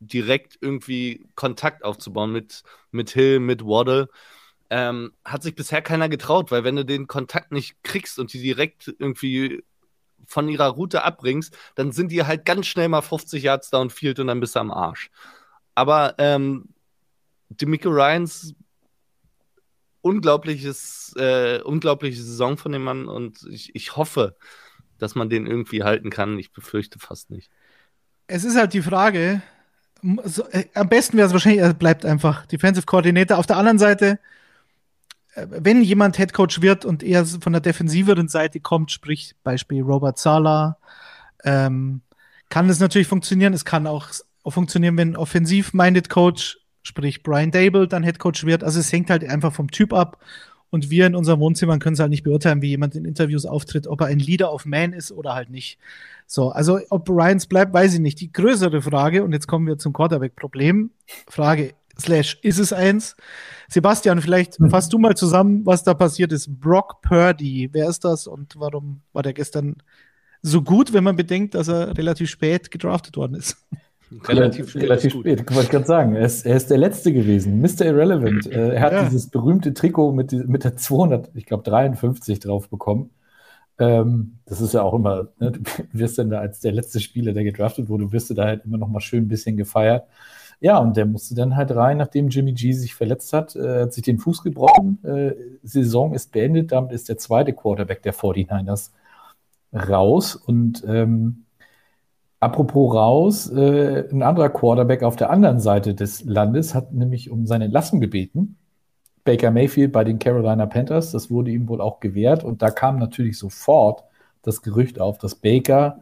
[0.00, 2.62] direkt irgendwie Kontakt aufzubauen mit,
[2.92, 4.08] mit Hill, mit Waddle
[4.70, 8.42] ähm, hat sich bisher keiner getraut, weil wenn du den Kontakt nicht kriegst und die
[8.42, 9.64] direkt irgendwie
[10.26, 14.26] von ihrer Route abbringst, dann sind die halt ganz schnell mal 50 Yards downfield und
[14.26, 15.10] dann bist du am Arsch.
[15.74, 16.68] aber ähm,
[17.50, 18.54] Demico Ryans
[20.02, 24.36] unglaubliches, äh, unglaubliche Saison von dem Mann und ich, ich hoffe,
[24.98, 26.38] dass man den irgendwie halten kann.
[26.38, 27.50] Ich befürchte fast nicht.
[28.26, 29.42] Es ist halt die Frage,
[30.24, 33.38] so, äh, am besten wäre es wahrscheinlich, er bleibt einfach Defensive Coordinator.
[33.38, 34.18] Auf der anderen Seite,
[35.48, 40.18] wenn jemand Head Coach wird und eher von der defensiveren Seite kommt, sprich Beispiel Robert
[40.18, 40.78] Sala,
[41.44, 42.00] ähm,
[42.48, 43.52] kann es natürlich funktionieren.
[43.52, 44.10] Es kann auch
[44.46, 48.64] funktionieren, wenn offensiv-minded Coach, sprich Brian Dable, dann Head Coach wird.
[48.64, 50.18] Also es hängt halt einfach vom Typ ab.
[50.70, 53.86] Und wir in unserem Wohnzimmer können es halt nicht beurteilen, wie jemand in Interviews auftritt,
[53.86, 55.78] ob er ein Leader of Man ist oder halt nicht.
[56.26, 58.20] So, also ob Ryans bleibt, weiß ich nicht.
[58.20, 60.90] Die größere Frage, und jetzt kommen wir zum Quarterback-Problem.
[61.26, 63.16] Frage, slash, ist es eins?
[63.68, 64.70] Sebastian, vielleicht mhm.
[64.70, 66.60] fasst du mal zusammen, was da passiert ist.
[66.60, 69.76] Brock Purdy, wer ist das und warum war der gestern
[70.42, 73.56] so gut, wenn man bedenkt, dass er relativ spät gedraftet worden ist?
[74.26, 76.14] Relativ, spät, relativ spät, wollte ich gerade sagen.
[76.14, 77.86] Er ist, er ist, der Letzte gewesen, Mr.
[77.86, 78.46] Irrelevant.
[78.46, 79.04] Äh, er hat ja.
[79.04, 83.10] dieses berühmte Trikot mit, mit der 200, ich glaube 53 drauf bekommen.
[83.78, 85.60] Ähm, das ist ja auch immer, ne, du
[85.92, 88.78] wirst dann da als der letzte Spieler, der gedraftet wurde, wirst du da halt immer
[88.78, 90.04] noch mal schön ein bisschen gefeiert.
[90.60, 93.92] Ja, und der musste dann halt rein, nachdem Jimmy G sich verletzt hat, äh, hat
[93.92, 94.98] sich den Fuß gebrochen.
[95.04, 98.90] Äh, Saison ist beendet, damit ist der zweite Quarterback der 49ers
[99.72, 100.34] raus.
[100.34, 101.44] Und ähm,
[102.40, 107.46] apropos raus, äh, ein anderer Quarterback auf der anderen Seite des Landes hat nämlich um
[107.46, 108.56] seine Entlassung gebeten.
[109.24, 111.12] Baker Mayfield bei den Carolina Panthers.
[111.12, 112.42] Das wurde ihm wohl auch gewährt.
[112.42, 114.02] Und da kam natürlich sofort
[114.42, 116.00] das Gerücht auf, dass Baker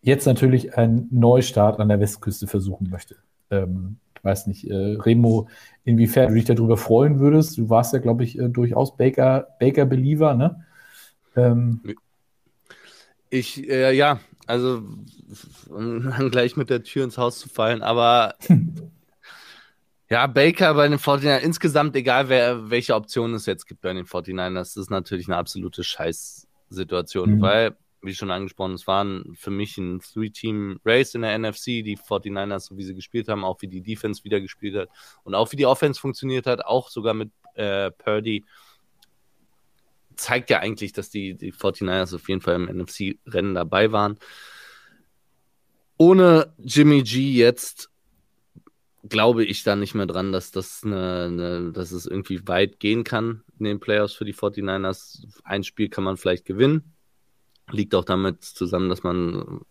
[0.00, 3.16] jetzt natürlich einen Neustart an der Westküste versuchen möchte.
[3.52, 5.48] Ähm, ich weiß nicht, äh, Remo,
[5.84, 7.58] inwiefern du dich darüber freuen würdest.
[7.58, 10.64] Du warst ja, glaube ich, äh, durchaus Baker, Baker-Believer, ne?
[11.36, 11.80] Ähm,
[13.30, 14.82] ich, äh, ja, also
[15.68, 18.34] um dann gleich mit der Tür ins Haus zu fallen, aber
[20.12, 24.04] Ja, Baker bei den 49ers, insgesamt egal, wer, welche Option es jetzt gibt bei den
[24.04, 27.40] 49ers, das ist natürlich eine absolute Scheißsituation, mhm.
[27.40, 32.68] weil, wie schon angesprochen, es waren für mich ein Three-Team-Race in der NFC, die 49ers,
[32.68, 34.88] so wie sie gespielt haben, auch wie die Defense wieder gespielt hat
[35.24, 38.44] und auch wie die Offense funktioniert hat, auch sogar mit äh, Purdy,
[40.16, 44.18] zeigt ja eigentlich, dass die, die 49ers auf jeden Fall im NFC-Rennen dabei waren.
[45.96, 47.90] Ohne Jimmy G jetzt
[49.08, 53.04] glaube ich da nicht mehr dran, dass das eine, eine, dass es irgendwie weit gehen
[53.04, 55.24] kann in den Playoffs für die 49ers.
[55.44, 56.92] Ein Spiel kann man vielleicht gewinnen.
[57.72, 59.62] Liegt auch damit zusammen, dass man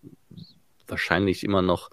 [0.88, 1.90] wahrscheinlich immer noch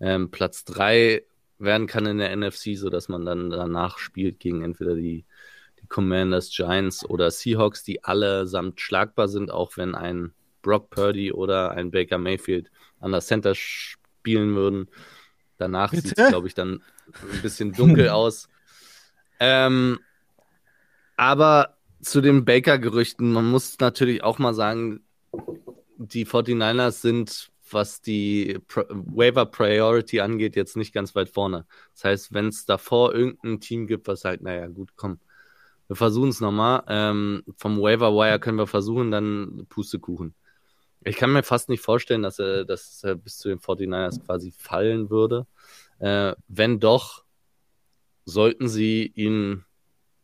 [0.00, 1.22] ähm, Platz 3
[1.58, 5.24] werden kann in der NFC, sodass man dann danach spielt gegen entweder die,
[5.80, 10.32] die Commanders, Giants oder Seahawks, die allesamt schlagbar sind, auch wenn ein
[10.62, 14.88] Brock Purdy oder ein Baker Mayfield an der Center spielen würden.
[15.58, 16.82] Danach sieht es, glaube ich, dann
[17.32, 18.48] ein bisschen dunkel aus.
[19.38, 19.98] Ähm,
[21.16, 25.02] aber zu den Baker-Gerüchten, man muss natürlich auch mal sagen,
[25.96, 31.66] die 49ers sind, was die Pro Waiver Priority angeht, jetzt nicht ganz weit vorne.
[31.94, 35.20] Das heißt, wenn es davor irgendein Team gibt, was sagt, naja, gut, komm,
[35.86, 36.84] wir versuchen es nochmal.
[36.88, 40.34] Ähm, vom Waiver Wire können wir versuchen, dann Pustekuchen.
[41.02, 44.52] Ich kann mir fast nicht vorstellen, dass er, dass er bis zu den 49ers quasi
[44.56, 45.46] fallen würde.
[45.98, 47.24] Äh, wenn doch,
[48.24, 49.64] sollten sie ihn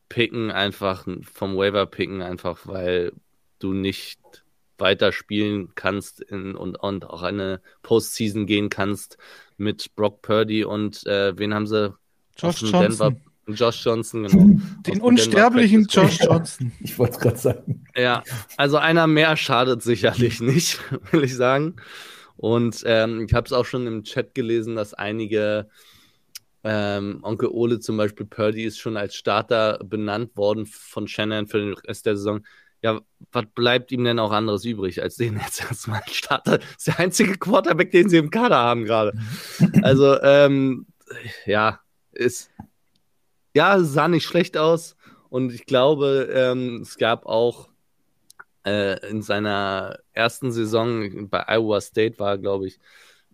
[0.08, 3.12] picken, einfach vom Waiver picken, einfach weil
[3.58, 4.44] du nicht
[4.78, 9.18] weiter spielen kannst in, und, und auch eine Postseason gehen kannst
[9.56, 11.94] mit Brock Purdy und äh, wen haben sie?
[12.36, 12.80] Josh Johnson.
[12.80, 13.16] Denver,
[13.48, 14.60] Josh Johnson, genau.
[14.86, 16.72] Den unsterblichen Josh Johnson.
[16.80, 17.84] Ich wollte es gerade sagen.
[17.96, 18.22] Ja,
[18.56, 20.80] also einer mehr schadet sicherlich nicht,
[21.12, 21.76] will ich sagen.
[22.36, 25.68] Und ähm, ich habe es auch schon im Chat gelesen, dass einige,
[26.64, 31.58] ähm, Onkel Ole zum Beispiel, Purdy ist schon als Starter benannt worden von Shannon für
[31.58, 32.44] den Rest der Saison.
[32.86, 33.00] Ja,
[33.32, 36.58] was bleibt ihm denn auch anderes übrig, als den jetzt erstmal Starter?
[36.58, 39.18] Das ist der einzige Quarterback, den sie im Kader haben gerade.
[39.82, 40.86] Also, ähm,
[41.46, 41.80] ja,
[42.12, 42.52] ist
[43.56, 44.96] ja, sah nicht schlecht aus.
[45.30, 47.70] Und ich glaube, ähm, es gab auch
[48.64, 52.78] äh, in seiner ersten Saison bei Iowa State war, glaube ich,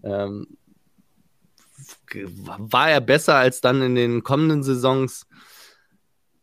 [0.03, 0.47] ähm,
[2.35, 5.27] war er besser als dann in den kommenden Saisons.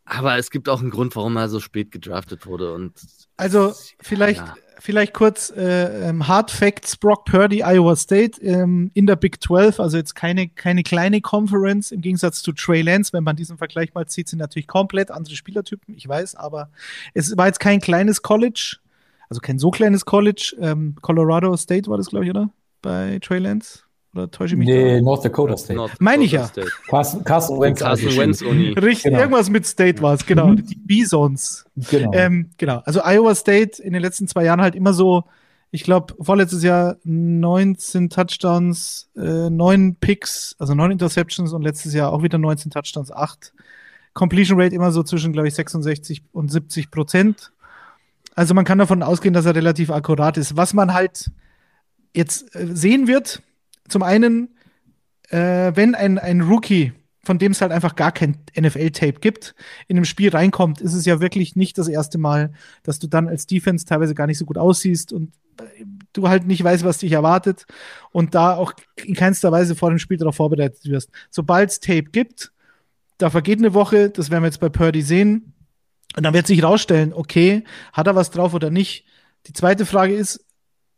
[0.09, 2.73] Aber es gibt auch einen Grund, warum er so spät gedraftet wurde.
[2.73, 2.93] Und
[3.37, 9.05] also vielleicht, ja vielleicht kurz äh, ähm, Hard Facts, Brock Purdy, Iowa State ähm, in
[9.05, 13.23] der Big 12, also jetzt keine, keine kleine Conference im Gegensatz zu Trey Lance, wenn
[13.23, 16.69] man diesen Vergleich mal zieht, sind natürlich komplett andere Spielertypen, ich weiß, aber
[17.13, 18.77] es war jetzt kein kleines College,
[19.29, 22.49] also kein so kleines College, ähm, Colorado State war das, glaube ich, oder?
[22.81, 23.81] Bei Trey Lance?
[24.15, 25.01] Oder täusche ich mich Nee, da?
[25.01, 25.75] North Dakota State.
[25.75, 26.49] North Meine ich ja.
[26.87, 27.79] Carson, Carson Wentz.
[27.79, 28.69] Carson also Wentz Uni.
[28.77, 29.19] Richtig, Genau.
[29.19, 30.47] irgendwas mit State war es, genau.
[30.47, 30.65] Mhm.
[30.65, 31.65] Die Bisons.
[31.91, 32.11] Genau.
[32.13, 32.81] Ähm, genau.
[32.85, 35.25] Also Iowa State in den letzten zwei Jahren halt immer so,
[35.71, 42.11] ich glaube, vorletztes Jahr 19 Touchdowns, äh, 9 Picks, also 9 Interceptions und letztes Jahr
[42.11, 43.53] auch wieder 19 Touchdowns, 8.
[44.15, 47.51] Completion Rate immer so zwischen, glaube ich, 66 und 70 Prozent.
[48.33, 50.57] Also man kann davon ausgehen, dass er relativ akkurat ist.
[50.57, 51.29] Was man halt
[52.15, 53.43] jetzt äh, sehen wird,
[53.89, 54.55] zum einen,
[55.29, 59.55] äh, wenn ein, ein Rookie, von dem es halt einfach gar kein NFL-Tape gibt,
[59.87, 63.27] in einem Spiel reinkommt, ist es ja wirklich nicht das erste Mal, dass du dann
[63.27, 66.99] als Defense teilweise gar nicht so gut aussiehst und äh, du halt nicht weißt, was
[66.99, 67.65] dich erwartet
[68.11, 71.11] und da auch in keinster Weise vor dem Spiel darauf vorbereitet wirst.
[71.29, 72.51] Sobald es Tape gibt,
[73.17, 75.53] da vergeht eine Woche, das werden wir jetzt bei Purdy sehen,
[76.15, 77.63] und dann wird sich rausstellen, okay,
[77.93, 79.05] hat er was drauf oder nicht.
[79.45, 80.45] Die zweite Frage ist,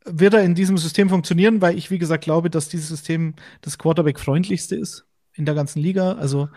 [0.05, 1.61] wird er in diesem System funktionieren?
[1.61, 6.13] Weil ich, wie gesagt, glaube, dass dieses System das Quarterback-freundlichste ist in der ganzen Liga.
[6.13, 6.49] Also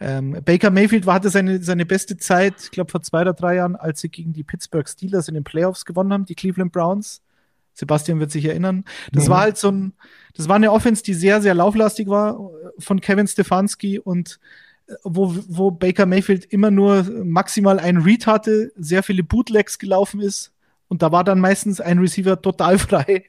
[0.00, 3.56] ähm, Baker Mayfield war, hatte seine, seine beste Zeit, ich glaube, vor zwei oder drei
[3.56, 7.20] Jahren, als sie gegen die Pittsburgh Steelers in den Playoffs gewonnen haben, die Cleveland Browns.
[7.74, 8.84] Sebastian wird sich erinnern.
[9.12, 9.30] Das Mhm.
[9.30, 9.94] war halt so ein,
[10.36, 12.38] das war eine Offense, die sehr, sehr lauflastig war
[12.78, 14.38] von Kevin Stefanski und
[14.86, 20.20] äh, wo, wo Baker Mayfield immer nur maximal einen Read hatte, sehr viele Bootlegs gelaufen
[20.20, 20.51] ist
[20.92, 23.24] und da war dann meistens ein Receiver total frei.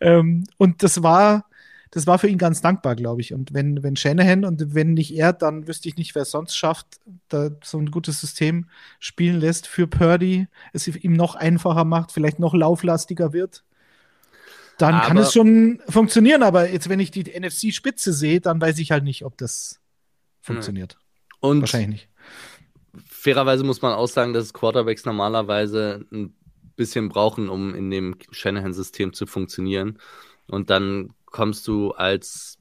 [0.00, 1.44] Ähm, und das war,
[1.92, 3.32] das war für ihn ganz dankbar, glaube ich.
[3.32, 6.56] Und wenn, wenn Shanahan und wenn nicht er, dann wüsste ich nicht, wer es sonst
[6.56, 6.88] schafft,
[7.28, 12.40] da so ein gutes System spielen lässt für Purdy, es ihm noch einfacher macht, vielleicht
[12.40, 13.62] noch lauflastiger wird.
[14.78, 18.76] Dann kann Aber- es schon funktionieren, aber jetzt, wenn ich die NFC-Spitze sehe, dann weiß
[18.80, 19.78] ich halt nicht, ob das
[20.40, 20.98] funktioniert.
[21.38, 22.08] Und Wahrscheinlich
[22.96, 23.06] nicht.
[23.08, 26.34] fairerweise muss man auch sagen, dass Quarterbacks normalerweise ein
[26.76, 29.98] bisschen brauchen, um in dem Shanahan-System zu funktionieren.
[30.48, 32.58] Und dann kommst du als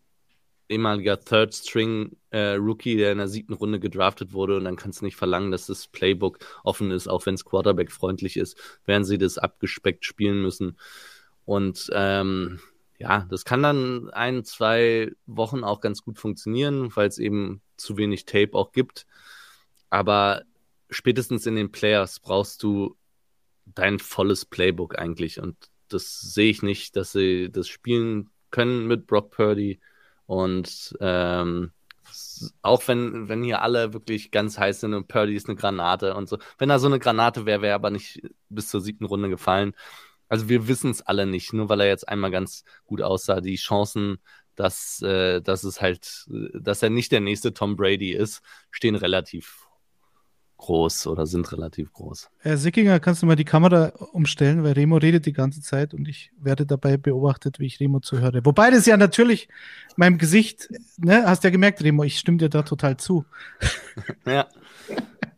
[0.70, 5.02] ehemaliger Third String äh, Rookie, der in der siebten Runde gedraftet wurde, und dann kannst
[5.02, 9.04] du nicht verlangen, dass das Playbook offen ist, auch wenn es Quarterback freundlich ist, werden
[9.04, 10.78] sie das abgespeckt spielen müssen.
[11.46, 12.60] Und ähm,
[12.98, 17.98] ja, das kann dann ein, zwei Wochen auch ganz gut funktionieren, weil es eben zu
[17.98, 19.06] wenig Tape auch gibt.
[19.90, 20.44] Aber
[20.90, 22.96] spätestens in den Players brauchst du
[23.66, 25.40] dein volles Playbook eigentlich.
[25.40, 25.58] Und
[25.90, 29.80] das sehe ich nicht, dass sie das spielen können mit Brock Purdy.
[30.26, 31.72] Und ähm,
[32.62, 36.30] auch wenn, wenn hier alle wirklich ganz heiß sind und Purdy ist eine Granate und
[36.30, 36.38] so.
[36.58, 39.74] Wenn er so eine Granate wäre, wäre er aber nicht bis zur siebten Runde gefallen.
[40.30, 43.42] Also wir wissen es alle nicht, nur weil er jetzt einmal ganz gut aussah.
[43.42, 44.18] Die Chancen,
[44.56, 48.42] dass, äh, dass es halt, dass er nicht der nächste Tom Brady ist,
[48.72, 49.68] stehen relativ
[50.64, 52.30] groß oder sind relativ groß.
[52.40, 56.08] Herr Sickinger, kannst du mal die Kamera umstellen, weil Remo redet die ganze Zeit und
[56.08, 58.46] ich werde dabei beobachtet, wie ich Remo zuhöre.
[58.46, 59.50] Wobei das ja natürlich
[59.98, 63.26] meinem Gesicht, ne, hast ja gemerkt, Remo, ich stimme dir da total zu.
[64.26, 64.48] Ja.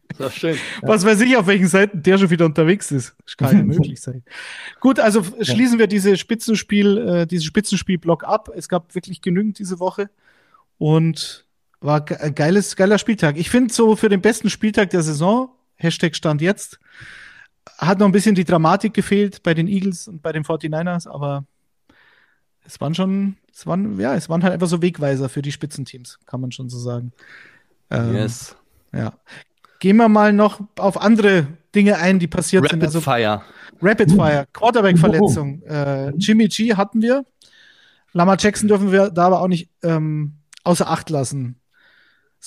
[0.10, 0.58] Ist doch schön.
[0.82, 3.16] Was weiß ich, auf welchen Seiten der schon wieder unterwegs ist.
[3.26, 4.24] Das kann ja möglich sein.
[4.80, 8.50] Gut, also schließen wir diese Spitzenspiel, äh, diesen Spitzenspielblock ab.
[8.56, 10.10] Es gab wirklich genügend diese Woche
[10.78, 11.45] und
[11.86, 13.38] war ein geiles, geiler Spieltag.
[13.38, 16.80] Ich finde so für den besten Spieltag der Saison, Hashtag Stand jetzt,
[17.78, 21.46] hat noch ein bisschen die Dramatik gefehlt bei den Eagles und bei den 49ers, aber
[22.66, 26.20] es waren schon, es waren, ja, es waren halt einfach so Wegweiser für die Spitzenteams,
[26.26, 27.12] kann man schon so sagen.
[27.92, 28.56] Ähm, Yes.
[28.94, 29.14] ja.
[29.80, 32.84] Gehen wir mal noch auf andere Dinge ein, die passiert Rapid sind.
[32.84, 33.42] Also Fire.
[33.82, 35.62] Rapid Fire, Quarterback-Verletzung.
[35.64, 37.26] Äh, Jimmy G hatten wir.
[38.14, 41.60] Lamar Jackson dürfen wir da aber auch nicht ähm, außer Acht lassen.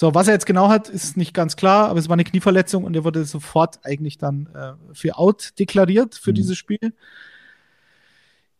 [0.01, 2.84] So, was er jetzt genau hat, ist nicht ganz klar, aber es war eine Knieverletzung
[2.84, 6.34] und er wurde sofort eigentlich dann äh, für out deklariert für Mhm.
[6.36, 6.92] dieses Spiel.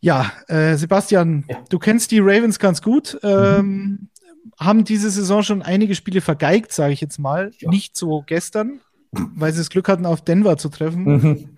[0.01, 1.59] Ja, äh, Sebastian, Ja.
[1.68, 3.18] du kennst die Ravens ganz gut.
[3.22, 4.09] Ähm,
[4.59, 7.53] Haben diese Saison schon einige Spiele vergeigt, sage ich jetzt mal.
[7.59, 7.70] Ja.
[7.70, 8.80] Nicht so gestern,
[9.12, 11.05] weil sie das Glück hatten, auf Denver zu treffen.
[11.05, 11.49] Mhm.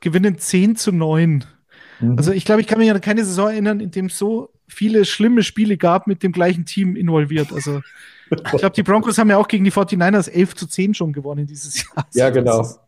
[0.00, 1.44] Gewinnen 10 zu 9.
[2.00, 2.18] Mhm.
[2.18, 5.04] Also ich glaube, ich kann mich an keine Saison erinnern, in dem es so viele
[5.04, 7.52] schlimme Spiele gab mit dem gleichen Team involviert.
[7.52, 7.82] Also
[8.30, 11.46] ich glaube, die Broncos haben ja auch gegen die 49ers 11 zu 10 schon gewonnen
[11.46, 12.06] dieses Jahr.
[12.14, 12.58] ja, Also, genau.
[12.60, 12.80] das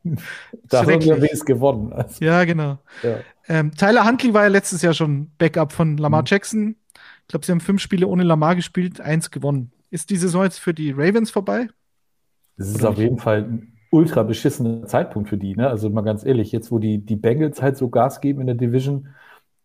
[0.68, 1.92] Da haben wir wenigstens gewonnen.
[1.92, 2.78] Also, Ja, genau.
[3.02, 3.18] ja.
[3.48, 6.26] Ähm, Tyler Huntley war ja letztes Jahr schon Backup von Lamar Mhm.
[6.26, 6.76] Jackson.
[7.22, 9.72] Ich glaube, sie haben fünf Spiele ohne Lamar gespielt, eins gewonnen.
[9.90, 11.68] Ist die Saison jetzt für die Ravens vorbei?
[12.56, 13.04] Das ist Oder auf nicht?
[13.04, 15.56] jeden Fall ein ultra beschissener Zeitpunkt für die.
[15.56, 15.68] Ne?
[15.68, 18.56] Also mal ganz ehrlich, jetzt wo die, die Bengals halt so Gas geben in der
[18.56, 19.08] Division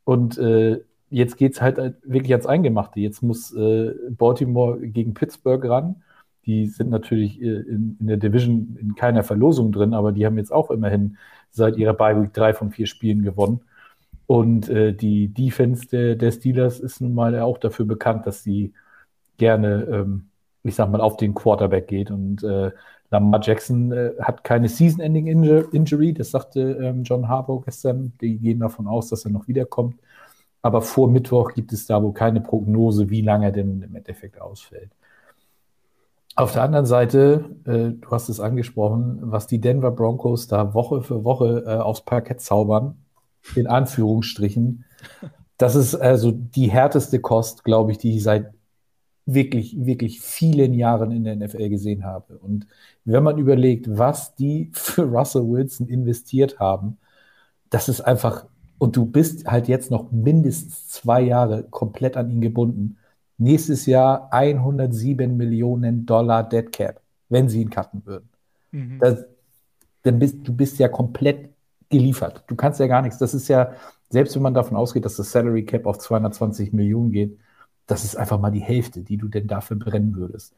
[0.03, 2.99] und äh, jetzt geht es halt, halt wirklich ans Eingemachte.
[2.99, 6.03] Jetzt muss äh, Baltimore gegen Pittsburgh ran.
[6.45, 10.37] Die sind natürlich äh, in, in der Division in keiner Verlosung drin, aber die haben
[10.37, 11.17] jetzt auch immerhin
[11.49, 13.61] seit ihrer Bye Week drei von vier Spielen gewonnen.
[14.27, 18.73] Und äh, die Defense der, der Steelers ist nun mal auch dafür bekannt, dass sie
[19.37, 20.29] gerne, ähm,
[20.63, 22.11] ich sag mal, auf den Quarterback geht.
[22.11, 22.71] Und äh,
[23.09, 28.13] Lamar Jackson äh, hat keine Season-Ending-Injury, das sagte ähm, John Harbaugh gestern.
[28.19, 29.95] Die gehen davon aus, dass er noch wiederkommt.
[30.61, 34.41] Aber vor Mittwoch gibt es da wohl keine Prognose, wie lange er denn im Endeffekt
[34.41, 34.91] ausfällt.
[36.35, 41.01] Auf der anderen Seite, äh, du hast es angesprochen, was die Denver Broncos da Woche
[41.01, 42.97] für Woche äh, aufs Parkett zaubern,
[43.55, 44.85] in Anführungsstrichen,
[45.57, 48.53] das ist also die härteste Kost, glaube ich, die ich seit
[49.25, 52.37] wirklich, wirklich vielen Jahren in der NFL gesehen habe.
[52.37, 52.67] Und
[53.03, 56.97] wenn man überlegt, was die für Russell Wilson investiert haben,
[57.69, 58.45] das ist einfach,
[58.77, 62.97] und du bist halt jetzt noch mindestens zwei Jahre komplett an ihn gebunden.
[63.37, 68.29] Nächstes Jahr 107 Millionen Dollar Dead Cap, wenn sie ihn cutten würden.
[68.71, 68.99] Mhm.
[68.99, 69.25] Das,
[70.03, 71.49] dann bist du bist ja komplett
[71.89, 72.43] geliefert.
[72.47, 73.17] Du kannst ja gar nichts.
[73.17, 73.73] Das ist ja,
[74.09, 77.37] selbst wenn man davon ausgeht, dass das Salary Cap auf 220 Millionen geht,
[77.87, 80.53] das ist einfach mal die Hälfte, die du denn dafür brennen würdest.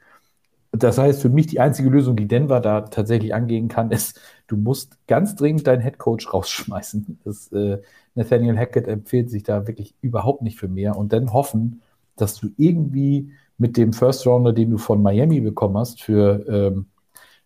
[0.72, 4.58] Das heißt, für mich die einzige Lösung, die Denver da tatsächlich angehen kann, ist, du
[4.58, 7.20] musst ganz dringend deinen Headcoach rausschmeißen.
[7.24, 7.82] Das, äh,
[8.20, 11.82] Nathaniel Hackett empfiehlt sich da wirklich überhaupt nicht für mehr und dann hoffen,
[12.16, 16.86] dass du irgendwie mit dem First Rounder, den du von Miami bekommen hast, für, ähm,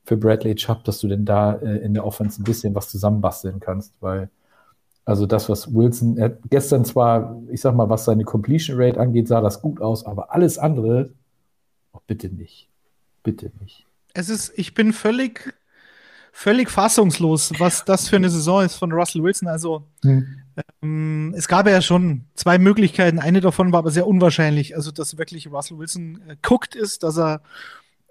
[0.03, 3.59] für Bradley Chubb, dass du denn da äh, in der Offense ein bisschen was zusammenbasteln
[3.59, 4.29] kannst, weil
[5.05, 9.27] also das, was Wilson, er gestern zwar, ich sag mal, was seine Completion Rate angeht,
[9.27, 11.11] sah das gut aus, aber alles andere,
[11.91, 12.69] oh, bitte nicht.
[13.21, 13.85] Bitte nicht.
[14.13, 15.53] Es ist, ich bin völlig,
[16.31, 19.47] völlig fassungslos, was das für eine Saison ist von Russell Wilson.
[19.47, 20.42] Also, hm.
[20.81, 23.19] Ähm, es gab ja schon zwei Möglichkeiten.
[23.19, 24.75] Eine davon war aber sehr unwahrscheinlich.
[24.75, 27.41] Also, dass wirklich Russell Wilson äh, guckt ist, dass er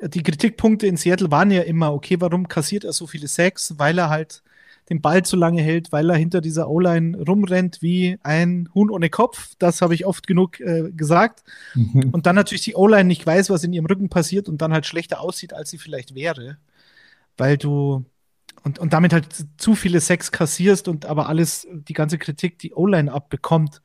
[0.01, 3.75] die Kritikpunkte in Seattle waren ja immer, okay, warum kassiert er so viele Sacks?
[3.79, 4.43] Weil er halt
[4.91, 9.11] den Ball zu lange hält, weil er hinter dieser O-Line rumrennt wie ein Huhn ohne
[9.11, 9.55] Kopf.
[9.59, 11.45] Das habe ich oft genug äh, gesagt.
[11.75, 12.11] Mhm.
[12.11, 14.87] Und dann natürlich die O-Line nicht weiß, was in ihrem Rücken passiert und dann halt
[14.87, 16.59] schlechter aussieht, als sie vielleicht wäre.
[17.37, 18.05] Weil du
[18.63, 22.75] und, und damit halt zu viele Sex kassierst und aber alles, die ganze Kritik, die
[22.75, 23.83] O-Line abbekommt.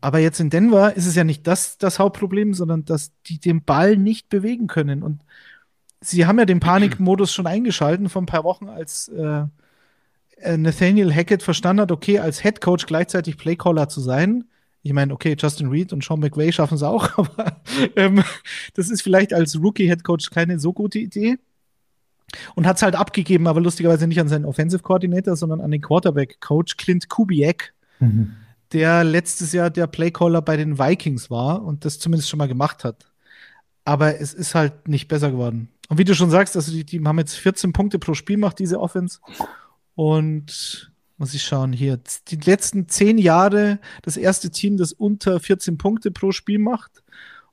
[0.00, 3.64] Aber jetzt in Denver ist es ja nicht das, das Hauptproblem, sondern dass die den
[3.64, 5.02] Ball nicht bewegen können.
[5.02, 5.22] Und
[6.00, 9.44] sie haben ja den Panikmodus schon eingeschalten vor ein paar Wochen, als äh,
[10.36, 14.44] äh, Nathaniel Hackett verstanden hat, okay, als Head Coach gleichzeitig Playcaller zu sein.
[14.82, 17.60] Ich meine, okay, Justin Reed und Sean McVay schaffen es auch, aber
[17.96, 18.22] ähm,
[18.74, 21.38] das ist vielleicht als Rookie-Head Coach keine so gute Idee.
[22.54, 25.80] Und hat es halt abgegeben, aber lustigerweise nicht an seinen Offensive Coordinator, sondern an den
[25.80, 28.34] Quarterback-Coach Clint Kubiak, mhm.
[28.72, 32.84] der letztes Jahr der Playcaller bei den Vikings war und das zumindest schon mal gemacht
[32.84, 33.06] hat.
[33.84, 35.68] Aber es ist halt nicht besser geworden.
[35.88, 38.58] Und wie du schon sagst, also die, die haben jetzt 14 Punkte pro Spiel macht
[38.58, 39.20] diese Offense.
[39.94, 41.98] Und muss ich schauen hier,
[42.28, 47.02] die letzten zehn Jahre das erste Team, das unter 14 Punkte pro Spiel macht.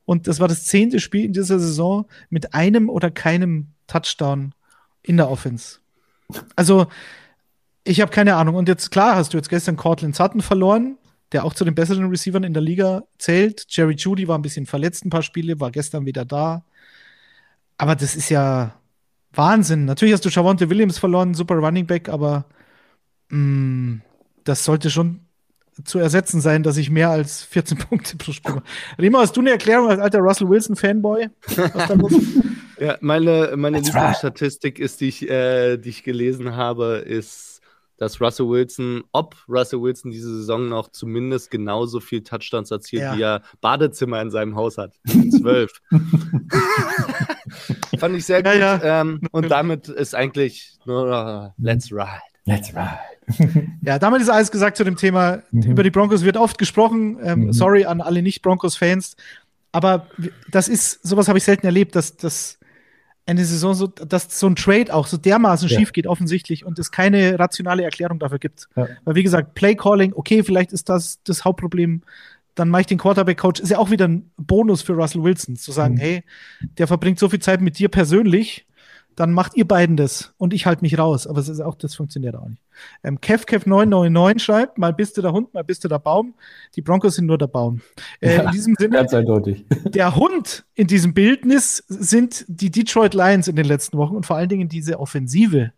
[0.06, 4.54] Und das war das zehnte Spiel in dieser Saison mit einem oder keinem Touchdown
[5.04, 5.80] in der Offense.
[6.56, 6.88] Also,
[7.84, 8.56] ich habe keine Ahnung.
[8.56, 10.98] Und jetzt, klar, hast du jetzt gestern Cortland Sutton verloren,
[11.32, 13.66] der auch zu den besseren Receivern in der Liga zählt.
[13.70, 16.64] Jerry Judy war ein bisschen verletzt, ein paar Spiele, war gestern wieder da.
[17.78, 18.74] Aber das ist ja,
[19.34, 19.86] Wahnsinn.
[19.86, 22.46] Natürlich hast du Javonte Williams verloren, super Running Back, aber
[23.30, 24.02] mh, mm,
[24.44, 25.22] das sollte schon
[25.84, 28.64] zu ersetzen sein, dass ich mehr als 14 Punkte pro Spiel mache.
[29.00, 31.30] Remo, hast du eine Erklärung als alter Russell Wilson-Fanboy?
[32.84, 37.54] ja, meine, meine Lieblingsstatistik ist, die ich, äh, die ich gelesen habe, ist
[37.98, 43.16] dass Russell Wilson, ob Russell Wilson diese Saison noch zumindest genauso viel Touchdowns erzielt, ja.
[43.16, 44.94] wie er Badezimmer in seinem Haus hat.
[45.08, 45.72] Zwölf.
[48.00, 48.56] Fand ich sehr gut.
[48.56, 49.02] Ja, ja.
[49.02, 52.22] Ähm, und damit ist eigentlich nur uh, Let's Ride.
[52.46, 53.70] Let's Ride.
[53.84, 55.42] ja, damit ist alles gesagt zu dem Thema.
[55.52, 55.72] Mhm.
[55.72, 57.20] Über die Broncos wird oft gesprochen.
[57.24, 57.54] Ähm, mhm.
[57.54, 59.16] Sorry an alle Nicht-Broncos-Fans.
[59.72, 60.08] Aber
[60.52, 62.60] das ist, sowas habe ich selten erlebt, dass, dass
[63.26, 65.80] eine Saison so, dass so ein Trade auch so dermaßen ja.
[65.80, 68.68] schief geht, offensichtlich, und es keine rationale Erklärung dafür gibt.
[68.76, 68.88] Ja.
[69.06, 72.02] Weil, wie gesagt, Play Calling, okay, vielleicht ist das das Hauptproblem.
[72.56, 75.72] Dann mache ich den Quarterback-Coach, ist ja auch wieder ein Bonus für Russell Wilson, zu
[75.72, 76.00] sagen, mhm.
[76.00, 76.24] hey,
[76.78, 78.68] der verbringt so viel Zeit mit dir persönlich,
[79.16, 81.28] dann macht ihr beiden das und ich halte mich raus.
[81.28, 82.62] Aber es ist auch, das funktioniert auch nicht.
[83.04, 86.34] Ähm, KevKev999 schreibt, mal bist du der Hund, mal bist du der Baum.
[86.76, 87.82] Die Broncos sind nur der Baum.
[88.20, 89.66] Äh, ja, in diesem Sinne, ganz eindeutig.
[89.86, 94.38] Der Hund in diesem Bildnis sind die Detroit Lions in den letzten Wochen und vor
[94.38, 95.72] allen Dingen diese Offensive.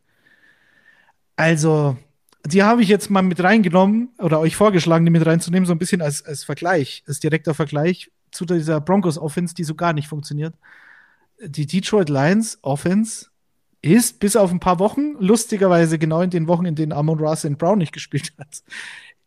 [1.36, 1.98] Also,
[2.46, 5.80] die habe ich jetzt mal mit reingenommen oder euch vorgeschlagen, die mit reinzunehmen, so ein
[5.80, 10.08] bisschen als, als Vergleich, als direkter Vergleich zu dieser Broncos Offense, die so gar nicht
[10.08, 10.54] funktioniert
[11.40, 13.28] die Detroit Lions Offense
[13.82, 17.46] ist bis auf ein paar Wochen, lustigerweise genau in den Wochen, in denen Amon Ross
[17.46, 18.64] und Brown nicht gespielt hat,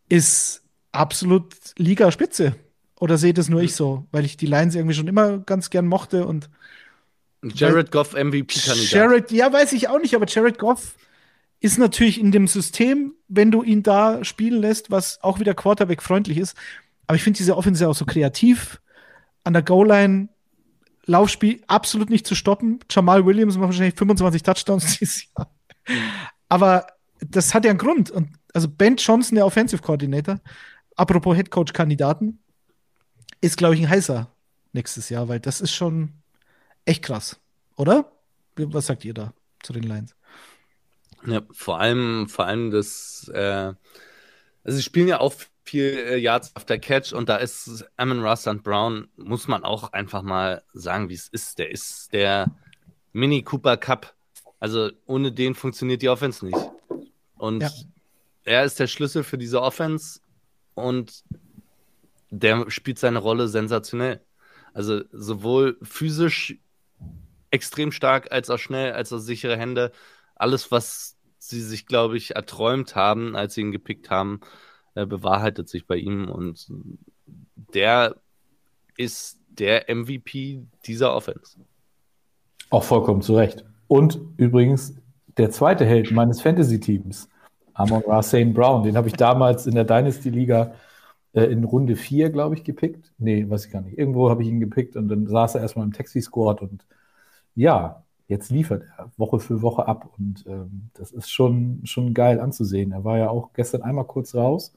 [0.09, 2.55] ist absolut Ligaspitze.
[2.99, 5.87] Oder seht es nur ich so, weil ich die Lions irgendwie schon immer ganz gern
[5.87, 6.49] mochte und
[7.41, 8.91] Jared Goff MVP-Kandidat.
[8.91, 10.97] Jared, ja, weiß ich auch nicht, aber Jared Goff
[11.61, 16.37] ist natürlich in dem System, wenn du ihn da spielen lässt, was auch wieder Quarterback-freundlich
[16.37, 16.57] ist.
[17.07, 18.81] Aber ich finde diese Offense auch so kreativ.
[19.43, 20.29] An der Goal-Line,
[21.09, 22.79] Laufspiel absolut nicht zu stoppen.
[22.89, 25.51] Jamal Williams macht wahrscheinlich 25 Touchdowns dieses Jahr.
[26.47, 26.87] Aber
[27.19, 28.11] das hat ja einen Grund.
[28.11, 30.39] Und also Ben Johnson, der Offensive Coordinator,
[30.95, 32.39] apropos Head Coach Kandidaten,
[33.41, 34.31] ist, glaube ich, ein heißer
[34.73, 36.13] nächstes Jahr, weil das ist schon
[36.85, 37.39] echt krass,
[37.75, 38.11] oder?
[38.55, 39.33] Was sagt ihr da
[39.63, 40.15] zu den Lions?
[41.25, 43.73] Ja, vor allem, vor allem das, äh,
[44.63, 45.33] also sie spielen ja auch
[45.69, 49.93] viel äh, Yards after Catch und da ist Amon Russ und Brown, muss man auch
[49.93, 51.59] einfach mal sagen, wie es ist.
[51.59, 52.51] Der ist der
[53.13, 54.15] Mini Cooper Cup.
[54.59, 56.57] Also ohne den funktioniert die Offense nicht.
[57.37, 57.69] Und ja.
[58.43, 60.19] er ist der Schlüssel für diese Offense
[60.73, 61.23] und
[62.31, 64.21] der spielt seine Rolle sensationell.
[64.73, 66.57] Also sowohl physisch
[67.51, 69.91] extrem stark, als auch schnell, als auch sichere Hände.
[70.35, 74.41] Alles, was sie sich, glaube ich, erträumt haben, als sie ihn gepickt haben,
[74.95, 76.29] äh, bewahrheitet sich bei ihm.
[76.29, 76.67] Und
[77.73, 78.15] der
[78.97, 81.57] ist der MVP dieser Offense.
[82.69, 83.63] Auch vollkommen zu Recht.
[83.87, 84.95] Und übrigens
[85.37, 87.29] der zweite Held meines Fantasy-Teams,
[87.73, 90.73] Amon Rassane Brown, den habe ich damals in der Dynasty-Liga
[91.33, 93.13] äh, in Runde 4, glaube ich, gepickt.
[93.17, 93.97] Nee, weiß ich gar nicht.
[93.97, 96.85] Irgendwo habe ich ihn gepickt und dann saß er erstmal im Taxi-Squad und
[97.55, 102.39] ja, jetzt liefert er Woche für Woche ab und ähm, das ist schon, schon geil
[102.39, 102.91] anzusehen.
[102.91, 104.73] Er war ja auch gestern einmal kurz raus,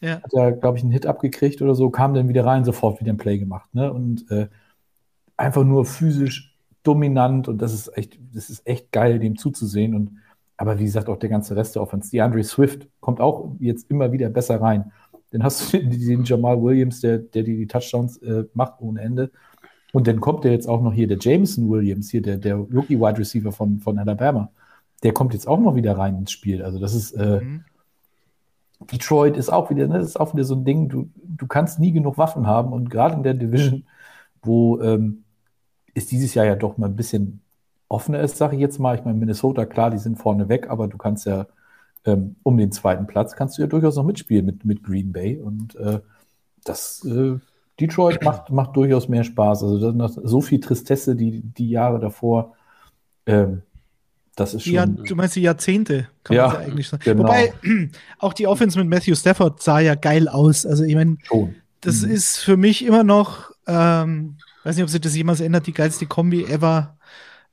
[0.00, 0.20] ja.
[0.22, 3.12] hat ja, glaube ich, einen Hit abgekriegt oder so, kam dann wieder rein, sofort wieder
[3.12, 3.74] ein Play gemacht.
[3.74, 3.92] Ne?
[3.92, 4.48] Und äh,
[5.36, 9.94] einfach nur physisch dominant und das ist echt, das ist echt geil, dem zuzusehen.
[9.94, 10.18] Und
[10.56, 12.10] aber wie gesagt, auch der ganze Rest der Offense.
[12.10, 14.92] Die Andre Swift kommt auch jetzt immer wieder besser rein.
[15.30, 19.30] Dann hast du den Jamal Williams, der, der die, die Touchdowns äh, macht ohne Ende.
[19.96, 23.16] Und dann kommt ja jetzt auch noch hier der Jameson Williams, hier der, der Rookie-Wide
[23.16, 24.50] Receiver von, von Alabama.
[25.02, 26.62] Der kommt jetzt auch noch wieder rein ins Spiel.
[26.62, 27.64] Also das ist, äh, mhm.
[28.92, 31.80] Detroit ist auch wieder, ne, das ist auch wieder so ein Ding, du, du kannst
[31.80, 33.86] nie genug Waffen haben und gerade in der Division,
[34.42, 35.24] wo ähm,
[35.94, 37.40] ist dieses Jahr ja doch mal ein bisschen
[37.88, 38.96] offener ist, sage ich jetzt mal.
[38.96, 41.46] Ich meine, Minnesota, klar, die sind vorne weg, aber du kannst ja
[42.04, 45.40] ähm, um den zweiten Platz kannst du ja durchaus noch mitspielen mit, mit Green Bay.
[45.40, 46.00] Und äh,
[46.64, 47.38] das äh,
[47.80, 49.62] Detroit macht, macht durchaus mehr Spaß.
[49.62, 52.54] Also das, so viel Tristesse die, die Jahre davor.
[53.26, 53.62] Ähm,
[54.34, 54.72] das ist schon.
[54.72, 57.02] Ja, du meinst die Jahrzehnte, kann ja, man ja eigentlich sagen.
[57.04, 57.24] Genau.
[57.24, 57.52] Wobei,
[58.18, 60.66] auch die Offense mit Matthew Stafford sah ja geil aus.
[60.66, 61.16] Also, ich meine,
[61.80, 62.10] das mhm.
[62.10, 66.06] ist für mich immer noch, ähm, weiß nicht, ob sich das jemals ändert, die geilste
[66.06, 66.96] Kombi ever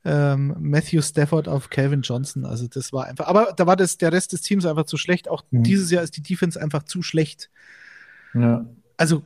[0.04, 2.44] ähm, Matthew Stafford auf Calvin Johnson.
[2.44, 5.28] Also das war einfach, aber da war das, der Rest des Teams einfach zu schlecht.
[5.28, 5.62] Auch mhm.
[5.62, 7.50] dieses Jahr ist die Defense einfach zu schlecht.
[8.34, 8.66] Ja.
[8.96, 9.22] Also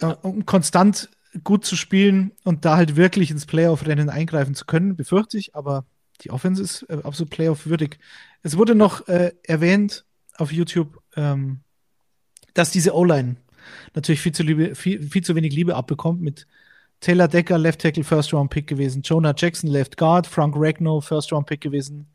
[0.00, 1.10] äh, um konstant
[1.44, 5.84] gut zu spielen und da halt wirklich ins Playoff-Rennen eingreifen zu können, befürchte ich, aber
[6.22, 7.98] die Offense ist äh, absolut Playoff-würdig.
[8.42, 10.04] Es wurde noch äh, erwähnt
[10.36, 11.60] auf YouTube, ähm,
[12.54, 13.36] dass diese O-Line
[13.94, 16.46] natürlich viel zu, Liebe, viel, viel zu wenig Liebe abbekommt mit
[17.00, 19.02] Taylor Decker, Left Tackle, First Round Pick gewesen.
[19.02, 20.26] Jonah Jackson, Left Guard.
[20.26, 22.06] Frank Regno, First Round Pick gewesen.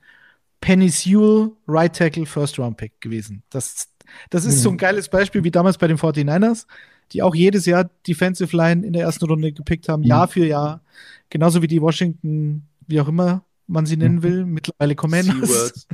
[0.62, 3.44] Penny Sewell, Right Tackle, First Round Pick gewesen.
[3.50, 3.90] Das,
[4.30, 4.60] das ist mhm.
[4.60, 4.80] so ein mhm.
[4.80, 6.66] geiles Beispiel wie damals bei den 49ers,
[7.12, 10.08] die auch jedes Jahr Defensive Line in der ersten Runde gepickt haben, mhm.
[10.08, 10.82] Jahr für Jahr.
[11.30, 14.24] Genauso wie die Washington, wie auch immer man sie nennen mhm.
[14.24, 15.88] will, mittlerweile Commanders.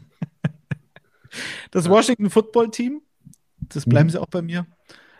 [1.71, 3.01] das Washington Football Team,
[3.57, 4.11] das bleiben mhm.
[4.11, 4.65] sie auch bei mir.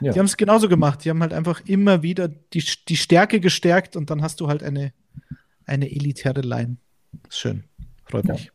[0.02, 0.14] Ja.
[0.14, 1.06] Die haben es genauso gemacht.
[1.06, 4.64] Die haben halt einfach immer wieder die, die Stärke gestärkt und dann hast du halt
[4.64, 4.94] eine,
[5.66, 6.78] eine elitäre Line.
[7.30, 7.66] Ist schön.
[8.06, 8.52] Freut mich.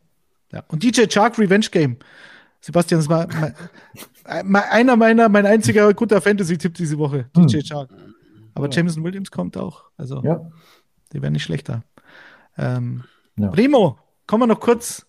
[0.51, 0.59] Ja.
[0.59, 0.63] ja.
[0.67, 1.97] Und DJ Chark Revenge Game.
[2.59, 3.55] Sebastian, das war mein,
[4.27, 7.29] einer meiner, mein einziger guter Fantasy-Tipp diese Woche.
[7.35, 7.47] Hm.
[7.47, 7.89] DJ Chark.
[8.53, 9.83] Aber Jameson Williams kommt auch.
[9.97, 10.49] Also, ja.
[11.13, 11.83] die werden nicht schlechter.
[12.57, 13.03] Ähm,
[13.37, 13.49] ja.
[13.49, 15.05] Remo, kommen wir noch kurz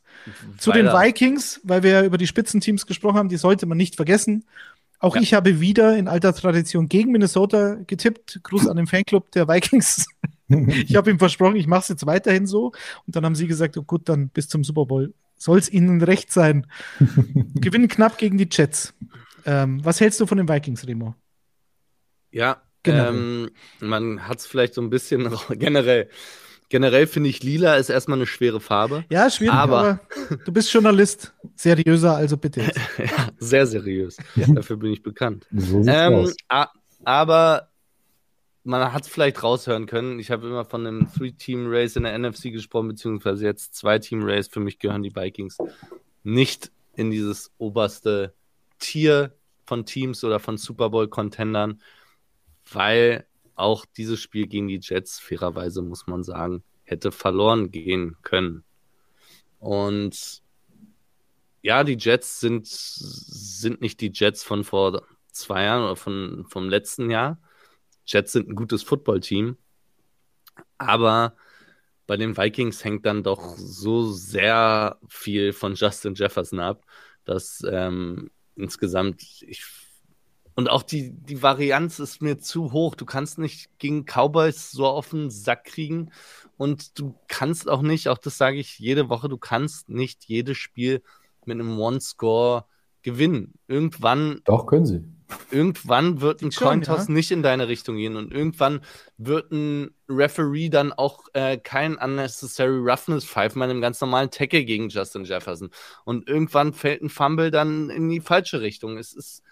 [0.59, 3.29] zu den Vikings, weil wir ja über die Spitzenteams gesprochen haben.
[3.29, 4.45] Die sollte man nicht vergessen.
[5.01, 5.23] Auch ja.
[5.23, 8.41] ich habe wieder in alter Tradition gegen Minnesota getippt.
[8.43, 10.07] Gruß an den Fanclub der Vikings.
[10.49, 12.73] ich habe ihm versprochen, ich mache es jetzt weiterhin so.
[13.07, 15.15] Und dann haben sie gesagt, oh gut, dann bis zum Super Bowl.
[15.37, 16.67] Soll es ihnen recht sein.
[17.55, 18.93] Gewinnen knapp gegen die Jets.
[19.49, 21.15] Ähm, was hältst du von den Vikings, Remo?
[22.31, 26.09] Ja, ähm, man hat es vielleicht so ein bisschen generell
[26.71, 29.07] Generell finde ich, lila ist erstmal eine schwere Farbe.
[29.09, 30.01] Ja, schwierig, aber, aber
[30.45, 31.33] du bist Journalist.
[31.57, 32.61] Seriöser, also bitte.
[32.99, 34.19] ja, sehr seriös.
[34.37, 34.49] Ja.
[34.49, 35.47] Dafür bin ich bekannt.
[35.51, 36.31] So ähm,
[37.05, 37.71] aber
[38.65, 40.19] man hat es vielleicht raushören können.
[40.19, 44.49] Ich habe immer von einem Three-Team-Race in der NFC gesprochen, beziehungsweise jetzt Zwei-Team-Race.
[44.49, 45.57] Für mich gehören die Vikings
[46.23, 48.35] nicht in dieses oberste
[48.79, 49.33] Tier
[49.69, 51.81] von Teams oder von Super Bowl-Contendern,
[52.73, 58.65] weil auch dieses Spiel gegen die Jets, fairerweise muss man sagen, hätte verloren gehen können.
[59.59, 60.43] Und
[61.63, 65.03] ja, die Jets sind, sind nicht die Jets von vor
[65.33, 67.39] zwei Jahren oder von, vom letzten Jahr.
[68.07, 69.59] Jets sind ein gutes Footballteam.
[70.79, 71.37] Aber
[72.07, 76.87] bei den Vikings hängt dann doch so sehr viel von Justin Jefferson ab,
[77.25, 79.65] dass ähm, insgesamt ich
[80.59, 82.97] und auch die, die Varianz ist mir zu hoch.
[82.97, 86.11] Du kannst nicht gegen Cowboys so auf den Sack kriegen.
[86.57, 90.57] Und du kannst auch nicht, auch das sage ich jede Woche, du kannst nicht jedes
[90.57, 91.01] Spiel
[91.45, 92.65] mit einem One-Score
[93.03, 93.55] gewinnen.
[93.69, 94.41] Irgendwann.
[94.47, 95.05] Doch, können sie.
[95.51, 97.13] Irgendwann wird ein Cointoss ja.
[97.13, 98.81] nicht in deine Richtung gehen und irgendwann
[99.19, 104.65] wird ein Referee dann auch äh, kein unnecessary Roughness pfeifen bei einem ganz normalen Tackle
[104.65, 105.71] gegen Justin Jefferson.
[106.05, 108.97] Und irgendwann fällt ein Fumble dann in die falsche Richtung.
[108.97, 109.43] Es ist,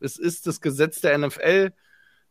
[0.00, 1.72] es ist das Gesetz der NFL,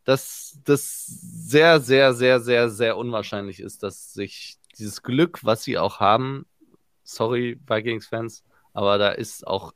[0.04, 5.78] dass das sehr, sehr, sehr, sehr, sehr unwahrscheinlich ist, dass sich dieses Glück, was sie
[5.78, 6.46] auch haben,
[7.04, 8.44] sorry, Vikings-Fans,
[8.74, 9.74] aber da ist auch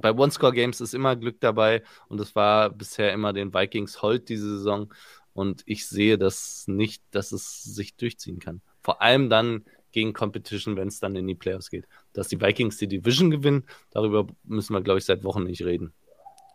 [0.00, 4.58] bei One-Score-Games ist immer Glück dabei und es war bisher immer den Vikings Hold diese
[4.58, 4.92] Saison
[5.32, 8.60] und ich sehe das nicht, dass es sich durchziehen kann.
[8.82, 11.86] Vor allem dann gegen Competition, wenn es dann in die Playoffs geht.
[12.12, 15.92] Dass die Vikings die Division gewinnen, darüber müssen wir, glaube ich, seit Wochen nicht reden.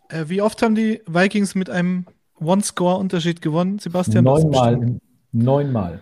[0.09, 2.05] Äh, wie oft haben die Vikings mit einem
[2.39, 4.23] One-Score-Unterschied gewonnen, Sebastian?
[4.23, 4.99] Neunmal.
[5.31, 6.01] Neunmal.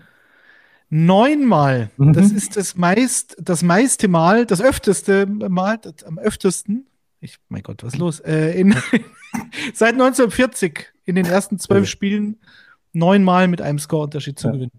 [0.89, 1.89] Neunmal.
[1.97, 2.13] Mhm.
[2.13, 6.85] Das ist das meist, das meiste Mal, das öfteste Mal, das, am öftesten
[7.23, 8.19] ich, mein Gott, was ist los?
[8.19, 8.75] Äh, in,
[9.73, 12.39] seit 1940 in den ersten zwölf Spielen
[12.91, 14.53] neunmal mit einem Score-Unterschied zu ja.
[14.53, 14.71] gewinnen.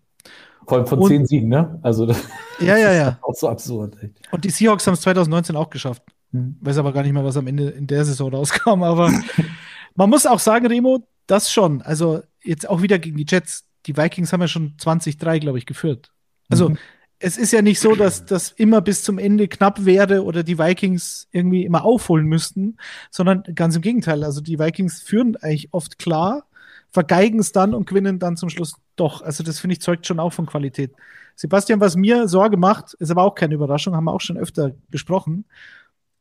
[0.66, 1.78] Vor allem von und, zehn Siegen, ne?
[1.82, 2.22] Also das,
[2.60, 3.18] ja, ja, ja.
[3.22, 3.96] auch so absurd.
[4.02, 4.14] Echt.
[4.30, 6.02] Und die Seahawks haben es 2019 auch geschafft.
[6.32, 6.56] Hm.
[6.60, 8.82] Weiß aber gar nicht mehr, was am Ende in der Saison rauskam.
[8.82, 9.10] Aber
[9.94, 11.82] man muss auch sagen, Remo, das schon.
[11.82, 13.64] Also jetzt auch wieder gegen die Jets.
[13.86, 16.12] Die Vikings haben ja schon 20-3, glaube ich, geführt.
[16.48, 16.78] Also mhm
[17.18, 20.58] es ist ja nicht so, dass das immer bis zum Ende knapp wäre oder die
[20.58, 22.76] Vikings irgendwie immer aufholen müssten,
[23.10, 24.24] sondern ganz im Gegenteil.
[24.24, 26.44] Also die Vikings führen eigentlich oft klar,
[26.90, 29.22] vergeigen es dann und gewinnen dann zum Schluss doch.
[29.22, 30.92] Also das finde ich zeugt schon auch von Qualität.
[31.36, 34.72] Sebastian, was mir Sorge macht, ist aber auch keine Überraschung, haben wir auch schon öfter
[34.90, 35.44] besprochen.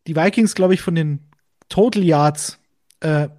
[0.08, 1.20] Die Vikings, glaube ich, von den
[1.70, 2.60] Total Yards
[3.02, 3.30] äh,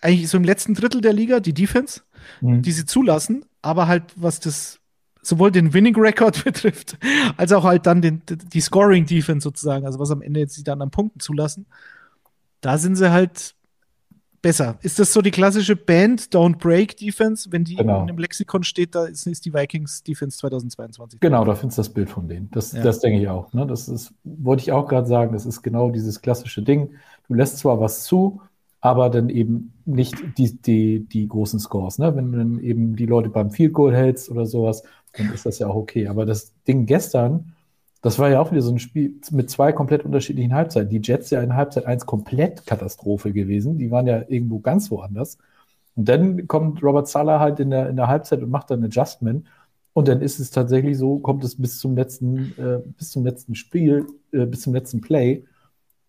[0.00, 2.02] eigentlich so im letzten Drittel der Liga, die Defense,
[2.40, 2.62] mhm.
[2.62, 4.80] die sie zulassen, aber halt was das
[5.28, 6.98] sowohl den Winning Record betrifft,
[7.36, 10.64] als auch halt dann den, die Scoring Defense sozusagen, also was am Ende jetzt sie
[10.64, 11.66] dann an Punkten zulassen.
[12.60, 13.54] Da sind sie halt
[14.46, 14.78] besser.
[14.82, 17.50] Ist das so die klassische Band Don't Break Defense?
[17.50, 18.02] Wenn die genau.
[18.02, 21.20] in dem Lexikon steht, da ist, ist, die Vikings Defense 2022.
[21.20, 22.48] Genau, da findest du das Bild von denen.
[22.52, 22.82] Das, ja.
[22.82, 23.52] das denke ich auch.
[23.52, 23.66] Ne?
[23.66, 26.90] Das ist, wollte ich auch gerade sagen, das ist genau dieses klassische Ding.
[27.28, 28.40] Du lässt zwar was zu,
[28.80, 31.98] aber dann eben nicht die, die, die großen Scores.
[31.98, 32.14] Ne?
[32.14, 34.84] Wenn du dann eben die Leute beim Field Goal hältst oder sowas,
[35.16, 36.08] dann ist das ja auch okay.
[36.08, 37.54] Aber das Ding gestern,
[38.02, 40.90] das war ja auch wieder so ein Spiel mit zwei komplett unterschiedlichen Halbzeiten.
[40.90, 43.78] Die Jets ja in Halbzeit 1 komplett Katastrophe gewesen.
[43.78, 45.38] Die waren ja irgendwo ganz woanders.
[45.96, 48.86] Und dann kommt Robert Sala halt in der, in der Halbzeit und macht dann ein
[48.86, 49.46] Adjustment.
[49.92, 53.54] Und dann ist es tatsächlich so, kommt es bis zum letzten, äh, bis zum letzten
[53.54, 55.44] Spiel, äh, bis zum letzten Play,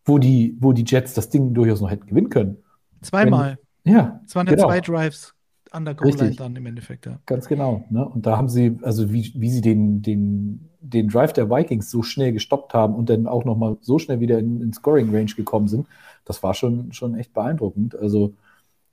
[0.04, 2.58] wo die, wo die Jets das Ding durchaus noch hätten gewinnen können.
[3.02, 3.58] Zweimal.
[3.84, 4.22] Wenn, ja.
[4.28, 4.68] Es waren ja genau.
[4.68, 5.34] zwei Drives
[5.72, 7.20] an der Goal-Line dann im Endeffekt, ja.
[7.26, 7.84] Ganz genau.
[7.90, 8.08] Ne?
[8.08, 12.04] Und da haben sie, also wie, wie sie den, den, den Drive der Vikings so
[12.04, 15.88] schnell gestoppt haben und dann auch nochmal so schnell wieder in, in Scoring-Range gekommen sind,
[16.26, 17.98] das war schon, schon echt beeindruckend.
[17.98, 18.34] Also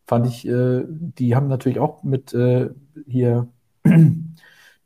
[0.06, 2.70] fand ich, äh, die haben natürlich auch mit äh,
[3.06, 3.48] hier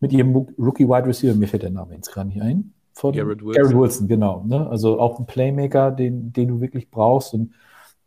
[0.01, 2.72] mit ihrem Rookie Wide Receiver, mir fällt der Name jetzt gerade nicht ein.
[2.93, 3.62] Von Garrett Wilson.
[3.62, 4.45] Garrett Wilson, genau.
[4.45, 4.68] Ne?
[4.68, 7.53] Also auch ein Playmaker, den, den du wirklich brauchst und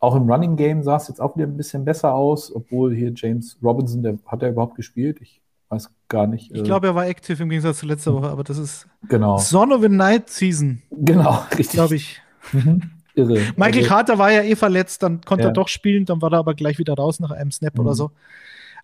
[0.02, 3.12] auch im Running Game sah es jetzt auch wieder ein bisschen besser aus, obwohl hier
[3.14, 5.18] James Robinson, der hat er überhaupt gespielt?
[5.20, 6.50] Ich weiß gar nicht.
[6.50, 9.38] Ich äh, glaube, er war aktiv im Gegensatz zu letzter Woche, aber das ist genau.
[9.38, 10.82] Son of a Night Season.
[10.90, 11.70] Genau, richtig.
[11.70, 12.20] Glaube ich.
[12.52, 12.82] Mhm.
[13.14, 13.40] Irre.
[13.56, 15.50] Michael also, Carter war ja eh verletzt, dann konnte ja.
[15.50, 17.80] er doch spielen, dann war er aber gleich wieder raus nach einem Snap mhm.
[17.84, 18.10] oder so.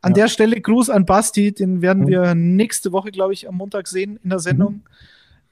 [0.01, 0.23] An ja.
[0.23, 2.09] der Stelle Gruß an Basti, den werden mhm.
[2.09, 4.75] wir nächste Woche, glaube ich, am Montag sehen in der Sendung.
[4.75, 4.83] Mhm.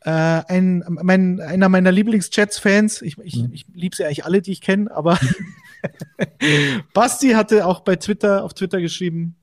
[0.01, 3.53] Äh, ein, mein, einer meiner Lieblings-Jets-Fans, ich, ich, mhm.
[3.53, 5.19] ich liebe sie eigentlich alle, die ich kenne, aber
[6.95, 9.37] Basti hatte auch bei Twitter, auf Twitter geschrieben,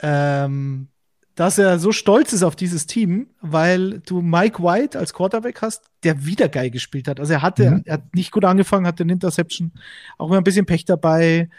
[0.00, 0.88] ähm,
[1.36, 5.84] dass er so stolz ist auf dieses Team, weil du Mike White als Quarterback hast,
[6.02, 7.20] der wieder geil gespielt hat.
[7.20, 7.82] Also er hatte, mhm.
[7.84, 9.72] er hat nicht gut angefangen, hatte eine Interception,
[10.16, 11.50] auch immer ein bisschen Pech dabei.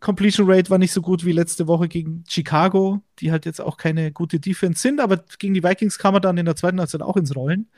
[0.00, 3.76] Completion Rate war nicht so gut wie letzte Woche gegen Chicago, die halt jetzt auch
[3.76, 7.02] keine gute Defense sind, aber gegen die Vikings kam er dann in der zweiten Halbzeit
[7.02, 7.68] auch ins Rollen.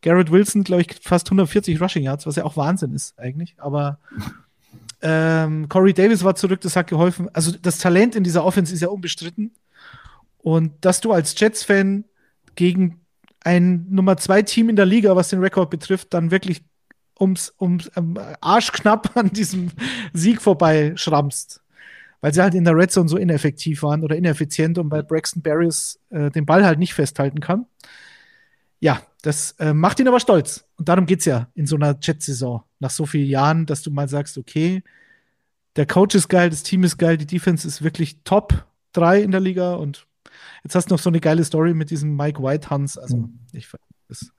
[0.00, 3.98] Garrett Wilson, glaube ich, fast 140 Rushing Yards, was ja auch Wahnsinn ist eigentlich, aber
[5.00, 7.28] Ähm, Corey Davis war zurück, das hat geholfen.
[7.32, 9.52] Also das Talent in dieser Offense ist ja unbestritten.
[10.38, 12.04] Und dass du als Jets-Fan
[12.54, 13.00] gegen
[13.44, 16.62] ein Nummer zwei Team in der Liga, was den Rekord betrifft, dann wirklich
[17.20, 19.70] ums, ums ähm, arschknapp an diesem
[20.12, 21.62] Sieg vorbei schrammst.
[22.20, 25.40] Weil sie halt in der Red Zone so ineffektiv waren oder ineffizient und weil Braxton
[25.42, 27.66] Barrios äh, den Ball halt nicht festhalten kann.
[28.80, 30.64] Ja, das äh, macht ihn aber stolz.
[30.76, 32.62] Und darum geht's ja in so einer Jet-Saison.
[32.80, 34.82] Nach so vielen Jahren, dass du mal sagst, okay,
[35.76, 39.30] der Coach ist geil, das Team ist geil, die Defense ist wirklich Top 3 in
[39.30, 40.06] der Liga und
[40.64, 42.98] jetzt hast du noch so eine geile Story mit diesem Mike White Hans.
[42.98, 43.38] Also, Mhm.
[43.52, 43.68] ich
[44.08, 44.32] das,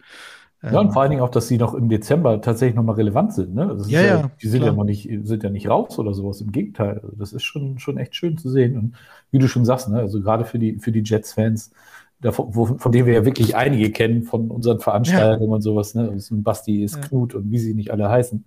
[0.61, 3.33] Ja, und ähm, vor allen Dingen auch, dass sie noch im Dezember tatsächlich nochmal relevant
[3.33, 3.55] sind.
[3.55, 3.77] Ne?
[3.79, 4.71] Ist Ja, ja, die sind klar.
[4.71, 6.41] ja noch nicht, sind ja nicht raus oder sowas.
[6.41, 6.99] Im Gegenteil.
[7.01, 8.77] Also das ist schon, schon echt schön zu sehen.
[8.77, 8.95] Und
[9.31, 9.99] wie du schon sagst, ne?
[9.99, 11.71] also gerade für die, für die Jets-Fans,
[12.21, 16.11] wo, von denen wir ja wirklich einige kennen, von unseren Veranstaltungen und sowas, ne?
[16.17, 17.01] Es sind Basti, ist Ja.
[17.03, 18.43] Knut und wie sie nicht alle heißen.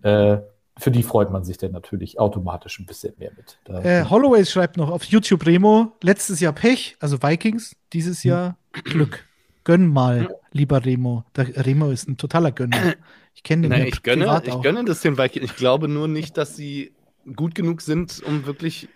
[0.00, 0.38] Äh,
[0.78, 3.58] für die freut man sich dann natürlich automatisch ein bisschen mehr mit.
[3.84, 9.26] Äh, Holloway schreibt noch auf YouTube Remo, letztes Jahr Pech, also Vikings, dieses Jahr Glück.
[9.64, 11.24] Gönn mal, lieber Remo.
[11.36, 12.94] Der Remo ist ein totaler Gönner.
[13.34, 15.50] Ich kenne den Na, ja ich gönne, privat ich gönne das den Vikings.
[15.50, 16.92] Ich glaube nur nicht, dass sie
[17.34, 18.88] gut genug sind, um wirklich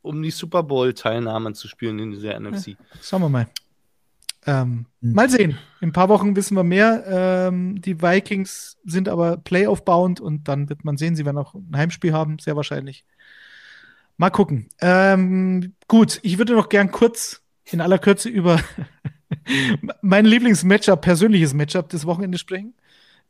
[0.00, 2.76] um die Super Bowl-Teilnahme zu spielen in dieser NFC.
[3.02, 3.48] Schauen wir mal.
[4.46, 5.12] Ähm, Hm.
[5.12, 5.58] Mal sehen.
[5.80, 7.04] In ein paar Wochen wissen wir mehr.
[7.06, 11.76] Ähm, die Vikings sind aber Playoff-bound und dann wird man sehen, sie werden auch ein
[11.76, 13.04] Heimspiel haben, sehr wahrscheinlich.
[14.16, 14.68] Mal gucken.
[14.80, 18.60] Ähm, gut, ich würde noch gern kurz in aller Kürze über
[20.02, 22.74] mein Lieblings-Matchup, persönliches Matchup des Wochenendes sprechen.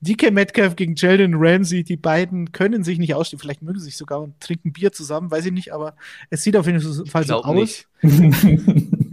[0.00, 3.38] DK Metcalf gegen Sheldon Ramsey, die beiden können sich nicht ausstehen.
[3.38, 5.94] Vielleicht mögen sie sich sogar und trinken Bier zusammen, weiß ich nicht, aber
[6.28, 7.54] es sieht auf jeden Fall so aus.
[7.54, 7.86] nicht.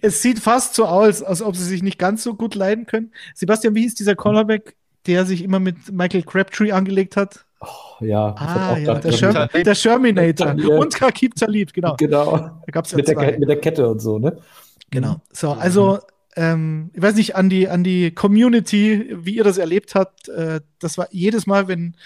[0.00, 3.12] Es sieht fast so aus, als ob sie sich nicht ganz so gut leiden können.
[3.34, 4.74] Sebastian, wie hieß dieser Cornerback,
[5.06, 7.44] der sich immer mit Michael Crabtree angelegt hat?
[8.00, 10.54] ja, ich hab Ah, auch ja, der, Sherm der Sherminator.
[10.58, 10.76] Ja.
[10.76, 11.94] Und Kakib Talib, genau.
[11.96, 12.36] Genau.
[12.72, 14.36] Ja Mit der, mit der Kette und so, ne?
[14.96, 15.20] Genau.
[15.30, 15.98] So, also,
[16.36, 20.30] ähm, ich weiß nicht, an die, an die Community, wie ihr das erlebt habt.
[20.30, 21.96] Äh, das war jedes Mal, wenn,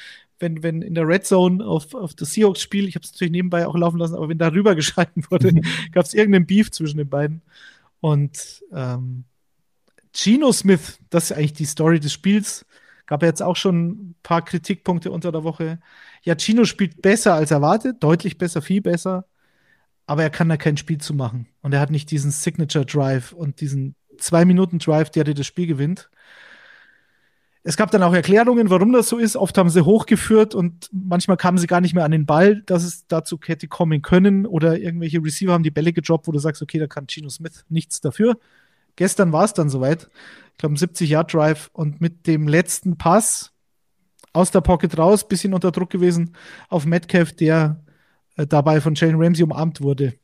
[0.40, 3.64] wenn, wenn in der Red Zone auf, auf das Seahawks-Spiel, ich habe es natürlich nebenbei
[3.64, 5.52] auch laufen lassen, aber wenn darüber geschalten wurde,
[5.92, 7.42] gab es irgendeinen Beef zwischen den beiden.
[8.00, 9.24] Und ähm,
[10.12, 12.66] Geno Smith, das ist eigentlich die Story des Spiels.
[13.06, 15.78] Gab ja jetzt auch schon ein paar Kritikpunkte unter der Woche.
[16.22, 19.26] Ja, Gino spielt besser als erwartet, deutlich besser, viel besser.
[20.10, 21.46] Aber er kann da kein Spiel zu machen.
[21.62, 26.10] Und er hat nicht diesen Signature Drive und diesen Zwei-Minuten-Drive, der dir das Spiel gewinnt.
[27.62, 29.36] Es gab dann auch Erklärungen, warum das so ist.
[29.36, 32.82] Oft haben sie hochgeführt und manchmal kamen sie gar nicht mehr an den Ball, dass
[32.82, 34.46] es dazu hätte kommen können.
[34.46, 37.64] Oder irgendwelche Receiver haben die Bälle gedroppt, wo du sagst, okay, da kann Gino Smith
[37.68, 38.36] nichts dafür.
[38.96, 40.10] Gestern war es dann soweit.
[40.54, 43.52] Ich glaube, ein 70-Yard-Drive und mit dem letzten Pass
[44.32, 46.34] aus der Pocket raus, bisschen unter Druck gewesen
[46.68, 47.84] auf Metcalf, der
[48.46, 50.14] dabei von Jalen Ramsey umarmt wurde.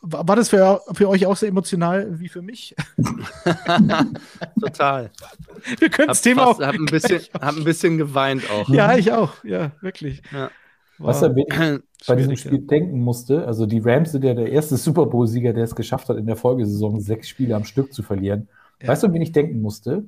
[0.00, 2.74] War, das für, für euch auch so emotional wie für mich?
[4.60, 5.10] Total.
[5.78, 6.66] Wir können das Thema fast, auch.
[6.66, 8.68] hab, ein bisschen, hab ein bisschen geweint auch.
[8.68, 9.42] Ja, ich auch.
[9.42, 10.22] Ja, wirklich.
[10.32, 10.50] Ja.
[10.98, 11.30] Was er
[12.06, 15.64] bei diesem Spiel denken musste, also die Rams sind ja der erste Super Bowl-Sieger, der
[15.64, 18.48] es geschafft hat, in der Folgesaison sechs Spiele am Stück zu verlieren.
[18.80, 18.88] Ja.
[18.88, 20.04] Weißt du, an wen ich denken musste?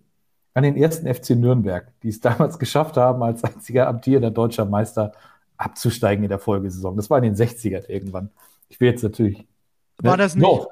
[0.53, 5.13] An den ersten FC Nürnberg, die es damals geschafft haben, als einziger amtierender deutscher Meister
[5.61, 6.97] abzusteigen in der Folgesaison.
[6.97, 8.31] Das war in den 60ern irgendwann.
[8.69, 9.47] Ich will jetzt natürlich.
[9.99, 10.67] War das nicht- No.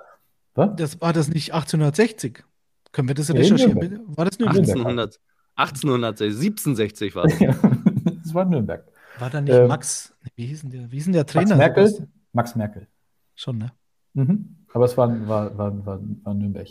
[0.76, 2.42] Das war das nicht 1860?
[2.90, 4.00] Können wir das recherchieren, bitte?
[4.08, 4.58] War das Nürnberg?
[4.66, 5.20] 1800,
[5.54, 7.38] 1860, 1760 war es.
[8.24, 8.84] das war Nürnberg.
[9.18, 10.14] War da nicht Ähm, Max?
[10.36, 11.56] Wie hieß denn der, wie hieß denn der Max Trainer?
[11.56, 11.86] Merkel?
[11.86, 12.12] Sebastian?
[12.32, 12.86] Max Merkel.
[13.34, 13.72] Schon, ne?
[14.14, 14.56] Mhm.
[14.72, 16.68] Aber es war, war, war, war, war Nürnberg.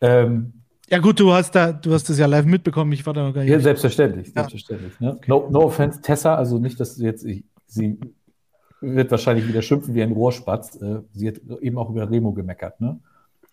[0.00, 0.52] Ähm,
[0.88, 3.32] Ja, gut, du hast da, du hast das ja live mitbekommen, ich war da noch
[3.34, 3.50] gar nicht.
[3.50, 4.32] Ja, selbstverständlich, Ja.
[4.34, 4.98] selbstverständlich.
[5.00, 5.18] Ne?
[5.26, 7.98] No, no offense, Tessa, also nicht, dass du jetzt, ich, sie
[8.80, 10.76] wird wahrscheinlich wieder schimpfen wie ein Rohrspatz.
[10.76, 12.80] Äh, sie hat eben auch über Remo gemeckert.
[12.80, 12.98] Ne?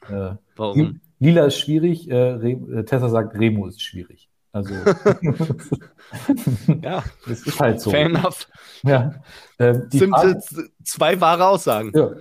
[0.09, 1.01] Äh, Warum?
[1.19, 4.29] Lila ist schwierig, äh, Tessa sagt, Remo ist schwierig.
[4.51, 4.73] Also,
[6.81, 7.91] Ja, das ist halt so.
[7.91, 8.47] fair enough.
[8.83, 9.13] Ja.
[9.57, 10.41] Frage,
[10.83, 11.91] zwei wahre Aussagen.
[11.95, 12.11] ja.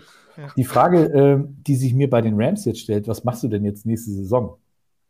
[0.56, 3.86] Die Frage, die sich mir bei den Rams jetzt stellt, was machst du denn jetzt
[3.86, 4.58] nächste Saison?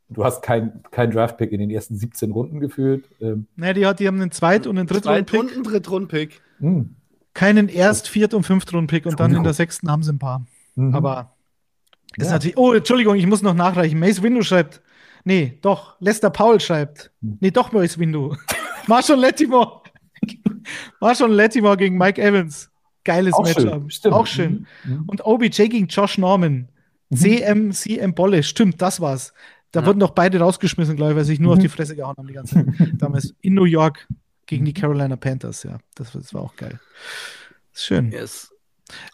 [0.08, 3.08] Du hast kein, kein Draftpick in den ersten 17 Runden gefühlt.
[3.20, 5.40] Ähm, Ne, die, hat, die haben einen Zweit- und einen Drittrunden-Pick.
[5.40, 6.40] und ein Drittrund-Pick.
[6.60, 6.84] mh,
[7.34, 10.46] Keinen Erst-, Viert- und Fünftrunden-Pick und dann in der sechsten haben sie ein paar.
[10.76, 10.94] mhm.
[10.94, 11.32] Aber
[12.16, 12.32] ist Ja.
[12.34, 12.56] natürlich.
[12.56, 13.98] Oh, Entschuldigung, ich muss noch nachreichen.
[13.98, 14.80] Mace Windu schreibt.
[15.24, 15.96] Nee, doch.
[16.00, 17.10] Lester Paul schreibt.
[17.20, 17.38] Hm.
[17.40, 18.36] Nee, doch Mace Windu.
[18.86, 19.82] Marshall Lattimore.
[21.00, 22.70] Marshall Lattimore gegen Mike Evans.
[23.04, 23.62] Geiles Auch Matchup.
[23.62, 24.14] schön, stimmt.
[24.14, 24.66] Auch schön.
[24.84, 24.92] Mhm.
[24.92, 25.02] Mhm.
[25.08, 26.68] Und OBJ gegen Josh Norman.
[27.14, 28.42] CM, CM Bolle.
[28.42, 29.32] Stimmt, das war's.
[29.76, 29.86] Da Ja.
[29.88, 31.58] wurden doch beide rausgeschmissen, glaube ich, weil sie sich nur Mhm.
[31.58, 32.66] auf die Fresse gehauen haben die ganze Zeit.
[32.98, 34.06] Damals in New York.
[34.46, 35.78] gegen die Carolina Panthers, ja.
[35.96, 36.78] Das, das war auch geil.
[37.74, 38.12] Ist schön.
[38.12, 38.54] Yes.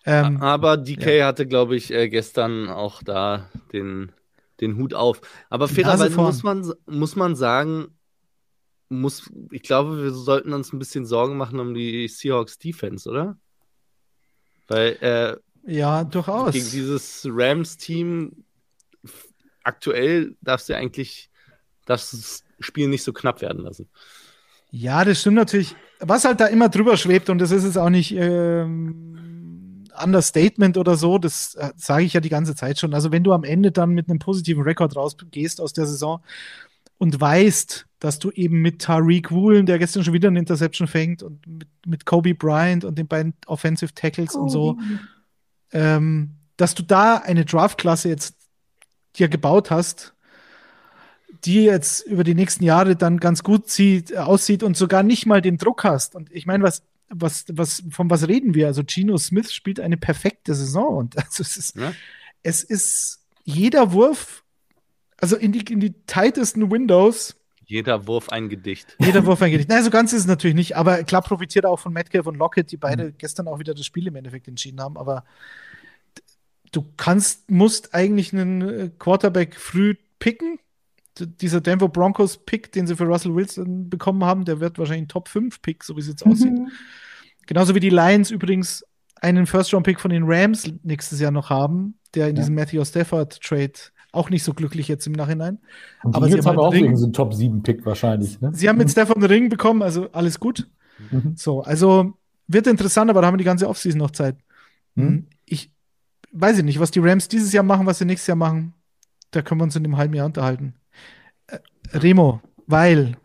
[0.04, 4.12] Ähm, Aber DK hatte, glaube ich, äh, gestern auch da den,
[4.60, 5.22] den Hut auf.
[5.48, 7.88] Aber fairerweise muss man, muss man sagen,
[8.90, 13.38] muss, ich glaube, wir sollten uns ein bisschen Sorgen machen um die Seahawks Defense, oder?
[14.68, 15.36] Weil äh,
[15.72, 16.52] ja, durchaus.
[16.52, 18.44] gegen dieses Rams-Team
[19.64, 21.30] aktuell darfst du eigentlich
[21.84, 23.88] das Spiel nicht so knapp werden lassen.
[24.70, 25.76] Ja, das stimmt natürlich.
[26.00, 30.96] Was halt da immer drüber schwebt, und das ist jetzt auch nicht ähm, Understatement oder
[30.96, 32.94] so, das äh, sage ich ja die ganze Zeit schon.
[32.94, 36.22] Also, wenn du am Ende dann mit einem positiven Rekord rausgehst aus der Saison
[36.98, 41.22] und weißt, dass du eben mit Tariq Woolen, der gestern schon wieder eine Interception fängt,
[41.22, 44.78] und mit, mit Kobe Bryant und den beiden Offensive Tackles und so,
[45.72, 48.36] ähm, dass du da eine Draftklasse jetzt
[49.18, 50.14] dir gebaut hast,
[51.44, 55.40] die jetzt über die nächsten Jahre dann ganz gut sieht, aussieht und sogar nicht mal
[55.42, 56.14] den Druck hast.
[56.14, 58.66] Und ich meine, was, was, was, von was reden wir?
[58.68, 61.92] Also Geno Smith spielt eine perfekte Saison und also es ist, Ja.
[62.42, 64.44] es ist jeder Wurf,
[65.18, 67.36] also in die, in die tightesten Windows,
[67.66, 68.96] Jeder Wurf ein Gedicht.
[69.00, 69.66] jeder Wurf eingeht.
[69.68, 72.36] Nein, so ganz ist es natürlich nicht, aber klar profitiert er auch von Metcalf und
[72.36, 75.24] Lockett, die beide gestern auch wieder das Spiel im Endeffekt entschieden haben, aber
[76.72, 80.58] du kannst, musst eigentlich einen äh, Quarterback früh picken.
[81.18, 85.08] Dieser Denver Broncos Pick, den sie für Russell Wilson bekommen haben, der wird wahrscheinlich ein
[85.08, 86.54] Top 5 Pick, so wie es jetzt aussieht.
[87.46, 88.82] Genauso wie die Lions übrigens
[89.20, 92.40] einen First-Round-Pick von den Rams nächstes Jahr noch haben, der in Ja.
[92.42, 93.72] diesem Matthew Stafford-Trade
[94.12, 95.58] auch nicht so glücklich jetzt im Nachhinein.
[96.02, 98.40] Und Aber sie haben haben halt auch Ring- wegen so einen Top 7 Pick wahrscheinlich.
[98.40, 98.50] Ne?
[98.54, 100.68] Sie haben mit Stafford einen Ring bekommen, also alles gut.
[101.10, 101.34] Mhm.
[101.36, 102.14] So, also
[102.48, 104.36] wird interessant, aber da haben wir die ganze Offseason noch Zeit.
[104.94, 105.26] Mhm.
[106.32, 108.74] Weiß ich nicht, was die Rams dieses Jahr machen, was sie nächstes Jahr machen.
[109.30, 110.74] Da können wir uns in einem halben Jahr unterhalten.
[111.46, 111.58] Äh,
[111.92, 113.16] Remo, weil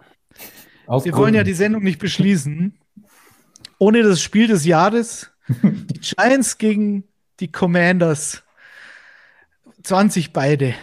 [0.85, 1.53] Aus wir wollen ja die.
[1.53, 2.77] Sendung nicht beschließen,
[3.79, 5.31] ohne das Spiel des Jahres.
[5.63, 7.05] Die Giants gegen
[7.39, 8.43] die Commanders.
[9.83, 10.75] 20 beide.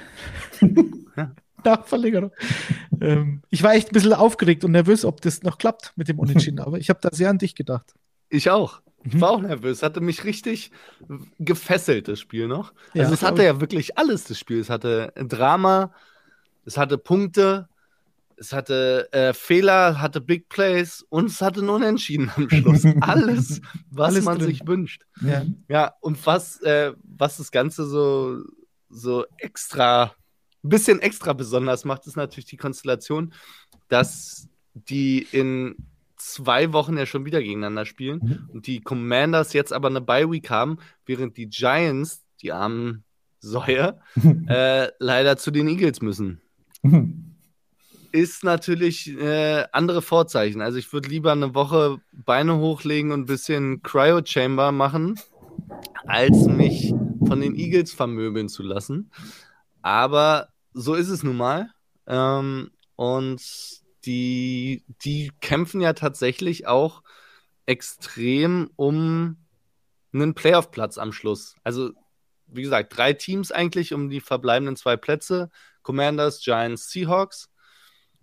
[1.65, 2.31] Nach Verlängerung.
[3.01, 6.19] ähm, ich war echt ein bisschen aufgeregt und nervös, ob das noch klappt mit dem
[6.19, 7.95] Unentschieden, aber ich habe da sehr an dich gedacht.
[8.29, 8.81] Ich auch.
[9.07, 9.21] Ich Mhm.
[9.21, 9.83] war auch nervös.
[9.83, 10.71] Hatte mich richtig
[11.39, 12.73] gefesselt, das Spiel noch.
[12.95, 14.61] Ja, Also es hatte ja wirklich alles, das Spiel.
[14.61, 15.93] Es hatte Drama,
[16.65, 17.69] es hatte Punkte,
[18.37, 22.85] es hatte äh, Fehler, hatte Big Plays und es hatte ein Unentschieden am Schluss.
[23.01, 23.61] Alles,
[23.91, 24.49] was Alles man drin.
[24.49, 25.03] sich wünscht.
[25.21, 25.45] Ja.
[25.69, 28.39] Ja, und was, äh, was das Ganze so,
[28.89, 30.15] so extra,
[30.65, 33.33] ein bisschen extra besonders macht, ist natürlich die Konstellation,
[33.89, 35.77] dass die in
[36.33, 38.51] zwei Wochen ja schon wieder gegeneinander spielen Mhm.
[38.53, 43.05] und die Commanders jetzt aber eine Bye-Week haben, während die Giants, die armen
[43.41, 43.99] Säue,
[44.49, 46.41] äh, leider zu den Eagles müssen.
[48.13, 50.61] Ist natürlich äh, andere Vorzeichen.
[50.63, 55.19] Also ich würde lieber eine Woche Beine hochlegen und ein bisschen Cryo-Chamber machen,
[56.07, 56.95] als mich
[57.27, 59.11] von den Eagles vermöbeln zu lassen.
[59.83, 61.71] Aber so ist es nun mal.
[62.07, 63.41] Ähm, und
[64.07, 67.03] die, die kämpfen ja tatsächlich auch
[67.67, 69.37] extrem um
[70.13, 71.57] einen Playoff-Platz am Schluss.
[71.65, 71.91] Also,
[72.47, 75.51] wie gesagt, drei Teams eigentlich um die verbleibenden zwei Plätze.
[75.83, 77.51] Commanders, Giants, Seahawks.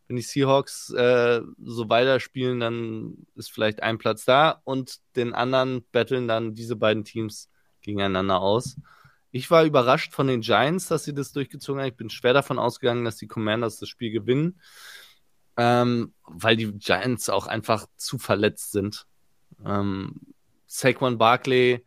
[0.07, 5.85] Wenn die Seahawks äh, so weiterspielen, dann ist vielleicht ein Platz da und den anderen
[5.91, 7.49] betteln dann diese beiden Teams
[7.81, 8.77] gegeneinander aus.
[9.31, 11.87] Ich war überrascht von den Giants, dass sie das durchgezogen haben.
[11.87, 14.59] Ich bin schwer davon ausgegangen, dass die Commanders das Spiel gewinnen,
[15.57, 19.05] ähm, weil die Giants auch einfach zu verletzt sind.
[19.65, 20.21] Ähm,
[20.67, 21.83] Saquon Barkley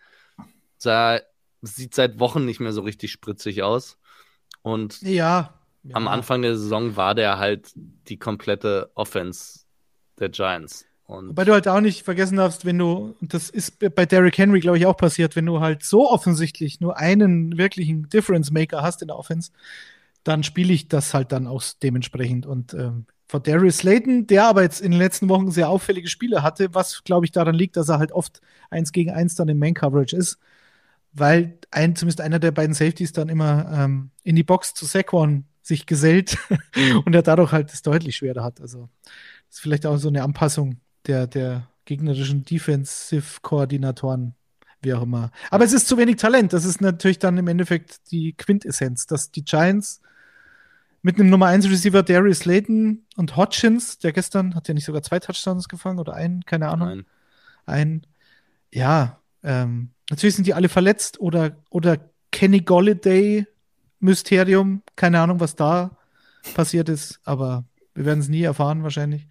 [0.76, 1.20] sah,
[1.62, 3.96] sieht seit Wochen nicht mehr so richtig spritzig aus.
[4.62, 5.54] Und Ja.
[5.92, 6.10] am Ja.
[6.10, 9.60] Anfang der Saison war der halt die komplette Offense
[10.18, 10.84] der Giants.
[11.06, 14.38] Und Wobei du halt auch nicht vergessen darfst, wenn du, und das ist bei Derrick
[14.38, 18.80] Henry, glaube ich, auch passiert, wenn du halt so offensichtlich nur einen wirklichen Difference Maker
[18.82, 19.50] hast in der Offense,
[20.22, 22.46] dann spiele ich das halt dann auch dementsprechend.
[22.46, 26.42] Und ähm, vor Darius Slayton, der aber jetzt in den letzten Wochen sehr auffällige Spiele
[26.42, 28.40] hatte, was, glaube ich, daran liegt, dass er halt oft
[28.70, 30.38] eins gegen eins dann im Main-Coverage ist,
[31.12, 35.44] weil ein, zumindest einer der beiden Safeties dann immer ähm, in die Box zu Saquon
[35.62, 36.36] sich gesellt
[37.04, 38.60] und er dadurch halt es deutlich schwerer hat.
[38.60, 38.88] Also
[39.48, 44.34] das ist vielleicht auch so eine Anpassung der, der gegnerischen Defensive-Koordinatoren,
[44.82, 45.30] wie auch immer.
[45.50, 46.52] Aber es ist zu wenig Talent.
[46.52, 50.00] Das ist natürlich dann im Endeffekt die Quintessenz, dass die Giants
[51.04, 55.02] mit einem Nummer 1 Receiver Darius Slayton und Hodgins, der gestern hat ja nicht sogar
[55.02, 57.06] zwei Touchdowns gefangen oder einen, keine Ahnung, nein.
[57.66, 58.06] ein,
[58.72, 61.98] ja, ähm, natürlich sind die alle verletzt oder, oder
[62.32, 63.46] Kenny Golladay
[64.00, 65.98] Mysterium, keine Ahnung, was da
[66.54, 67.64] passiert ist, aber
[67.94, 69.28] wir werden es nie erfahren wahrscheinlich.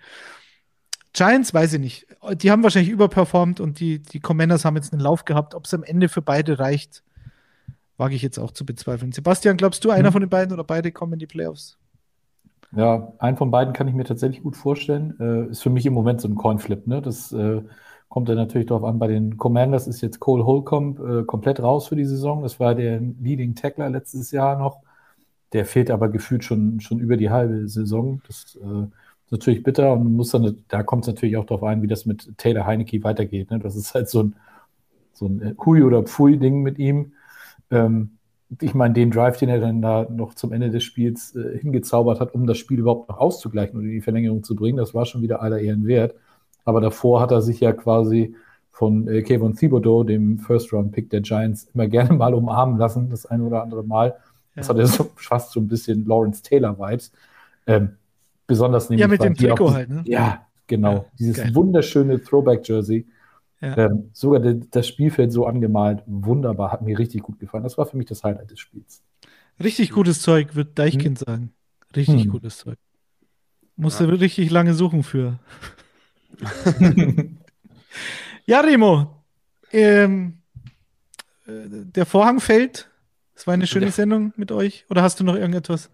[1.12, 2.08] Giants weiß ich nicht.
[2.36, 5.56] Die haben wahrscheinlich überperformt und die, die Commanders haben jetzt einen Lauf gehabt.
[5.56, 7.04] Ob es am Ende für beide reicht,
[7.98, 9.12] wage ich jetzt auch zu bezweifeln.
[9.12, 10.14] Sebastian, glaubst du, einer Mhm.
[10.14, 11.78] von den beiden oder beide kommen in die Playoffs?
[12.72, 15.16] Ja, einen von beiden kann ich mir tatsächlich gut vorstellen.
[15.20, 16.88] Äh, ist für mich im Moment so ein Coinflip.
[16.88, 17.02] Ne?
[17.02, 17.62] Das äh,
[18.10, 18.98] kommt dann natürlich darauf an.
[19.00, 22.42] Bei den Commanders ist jetzt Cole Holcomb äh, komplett raus für die Saison.
[22.42, 24.82] Das war der Leading Tackler letztes Jahr noch.
[25.54, 28.22] Der fehlt aber gefühlt schon, schon über die halbe Saison.
[28.28, 28.84] Das äh,
[29.26, 32.06] ist natürlich bitter und muss dann, da kommt es natürlich auch darauf ein, wie das
[32.08, 33.52] mit Taylor Heineke weitergeht.
[33.52, 33.60] Ne?
[33.60, 34.36] Das ist halt so ein,
[35.14, 37.14] so ein Hui- oder Pfui-Ding mit ihm.
[37.74, 38.12] Ähm,
[38.62, 42.20] ich meine, den Drive, den er dann da noch zum Ende des Spiels äh, hingezaubert
[42.20, 45.06] hat, um das Spiel überhaupt noch auszugleichen und in die Verlängerung zu bringen, das war
[45.06, 46.16] schon wieder aller Ehren wert.
[46.66, 48.36] Aber davor hat er sich ja quasi
[48.72, 53.44] von äh, Kevin Thibodeau, dem First-Round-Pick der Giants, immer gerne mal umarmen lassen, das eine
[53.44, 54.16] oder andere Mal.
[54.56, 54.74] Das Ja.
[54.74, 57.12] hat ja so fast so ein bisschen Lawrence Taylor-Vibes.
[57.66, 57.90] Ähm,
[58.48, 59.02] besonders nämlich.
[59.02, 60.04] Ja, mit dem Trikot halt, ne?
[60.06, 60.92] Ja, genau.
[60.94, 61.56] Ja, Dieses geil.
[61.56, 63.06] wunderschöne Throwback-Jersey.
[63.64, 63.78] Ja.
[63.78, 67.64] Ähm, sogar de, das Spielfeld so angemalt, wunderbar, hat mir richtig gut gefallen.
[67.64, 69.02] Das war für mich das Highlight des Spiels.
[69.64, 71.54] Richtig gutes Zeug, wird Deichkind sagen.
[71.96, 72.32] Richtig Hm.
[72.32, 72.78] gutes Zeug.
[73.78, 75.40] Musste richtig lange suchen für.
[78.46, 79.24] ja, Remo.
[79.72, 80.40] Ähm,
[81.48, 82.90] äh, der Vorhang fällt.
[83.36, 83.92] Es war eine schöne Ja.
[83.92, 84.86] Sendung mit euch.
[84.90, 85.90] Oder hast du noch irgendetwas?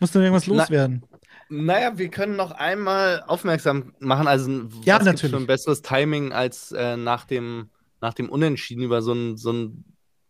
[0.00, 1.04] Musst du noch irgendwas Na- loswerden?
[1.52, 4.28] Naja, wir können noch einmal aufmerksam machen.
[4.28, 5.32] Also, Ja, was natürlich.
[5.34, 7.70] für ein besseres Timing, als äh, nach, dem,
[8.00, 9.84] nach dem Unentschieden über so ein, so ein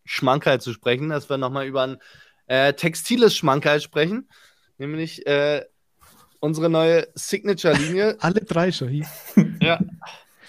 [0.06, 1.96] Schmankerl zu sprechen, dass wir nochmal über ein
[2.46, 4.28] äh, textiles Schmankerl sprechen.
[4.78, 5.62] Nämlich äh,
[6.40, 8.16] unsere neue Signature-Linie.
[8.20, 9.06] Alle drei schon hier.
[9.60, 9.78] ja.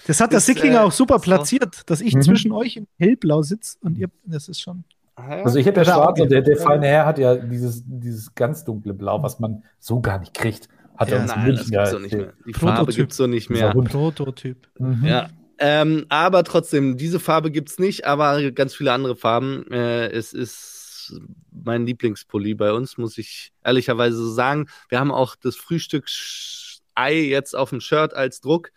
[0.06, 1.22] Das hat der Ist, Sicklinger äh, auch super so.
[1.24, 2.22] platziert, dass ich Mhm.
[2.22, 4.84] zwischen euch in hellblau sitze und ihr, das ist schon.
[5.16, 5.42] Ah.
[5.44, 8.64] Also ich habe ja schwarz und der, der feine Herr hat ja dieses, dieses ganz
[8.64, 10.68] dunkle Blau, was man so gar nicht kriegt.
[10.96, 12.32] Hat Ja, er uns in Nein, das München ja gibt's so nicht mehr.
[12.46, 12.96] Die Farbe Prototyp.
[12.96, 13.70] gibt's so nicht mehr.
[13.72, 14.68] Prototyp.
[14.78, 15.04] Mhm.
[15.04, 15.28] Ja.
[15.58, 19.70] Ähm, aber trotzdem, diese Farbe gibt's nicht, aber ganz viele andere Farben.
[19.70, 21.20] Äh, es ist
[21.50, 24.66] mein Lieblingspulli bei uns, muss ich ehrlicherweise so sagen.
[24.88, 28.70] Wir haben auch das Frühstücksei jetzt auf dem Shirt als Druck.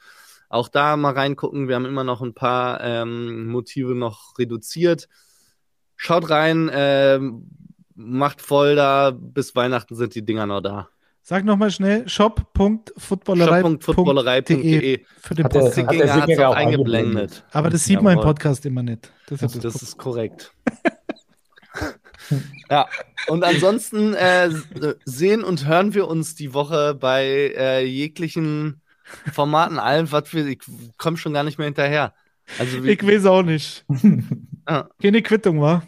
[0.50, 1.68] Auch da mal reingucken.
[1.68, 5.08] Wir haben immer noch ein paar ähm, Motive noch reduziert.
[5.98, 7.50] Schaut rein, ähm,
[7.96, 9.12] macht voll da.
[9.12, 10.90] Bis Weihnachten sind die Dinger noch da.
[11.22, 15.06] Sag nochmal schnell: shop.footballerei.de shop.footballerei.de.
[15.20, 15.88] für den Hat der- Podcast.
[15.88, 16.56] hat der hat auch eingeblendet.
[16.56, 17.44] eingeblendet.
[17.52, 18.34] Aber das sieht man im Jawohl.
[18.34, 19.12] Podcast immer nicht.
[19.28, 20.54] Das ist Das, das ist korrekt.
[22.70, 22.88] ja,
[23.28, 24.50] und ansonsten äh,
[25.06, 28.82] sehen und hören wir uns die Woche bei äh, jeglichen
[29.32, 30.60] Formaten, allem, was wir, ich
[30.98, 32.14] komme schon gar nicht mehr hinterher.
[32.60, 33.86] Also, Ich weiß auch nicht.
[34.66, 34.86] Ah.
[35.02, 35.84] Keine Quittung, wa?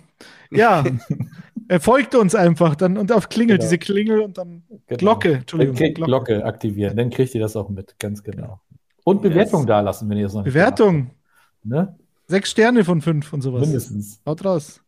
[0.52, 0.84] Ja.
[1.68, 3.66] er folgt uns einfach dann und auf Klingel, Genau.
[3.66, 4.98] diese Klingel und dann Genau.
[4.98, 5.34] Glocke.
[5.36, 5.76] Entschuldigung.
[5.76, 5.94] Glocke.
[6.06, 8.62] Glocke aktivieren, dann kriegt ihr das auch mit, ganz genau.
[9.04, 9.68] Und Bewertung Yes.
[9.68, 11.12] da lassen, wenn ihr es noch nicht Bewertung.
[11.64, 11.96] Ne?
[12.28, 13.62] Sechs Sterne von fünf und sowas.
[13.62, 14.22] Mindestens.
[14.26, 14.82] Haut raus.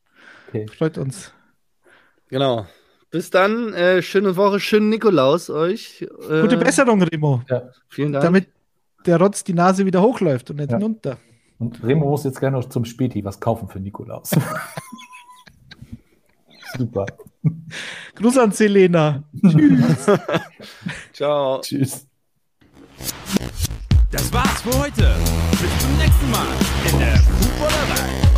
[0.50, 0.68] Okay.
[0.68, 1.32] Freut uns.
[2.28, 2.66] genau.
[3.12, 6.06] Bis dann, äh, schöne Woche, schönen Nikolaus euch.
[6.30, 7.42] Äh, Gute Besserung, Remo.
[7.50, 7.70] Ja.
[7.88, 8.24] Vielen Dank.
[8.24, 8.50] Damit
[9.06, 10.78] der Rotz die Nase wieder hochläuft und nicht Ja.
[10.78, 11.18] hinunter.
[11.60, 14.32] Und Remo muss jetzt gerne noch zum Späti was kaufen für Nikolaus.
[16.78, 17.06] Super.
[18.16, 19.24] Gruß an Selena.
[21.14, 21.60] Ciao.
[21.62, 22.08] Tschüss.
[24.12, 25.16] Das war's für heute.
[25.52, 26.48] Bis zum nächsten Mal
[26.92, 28.29] in der Fußballerei.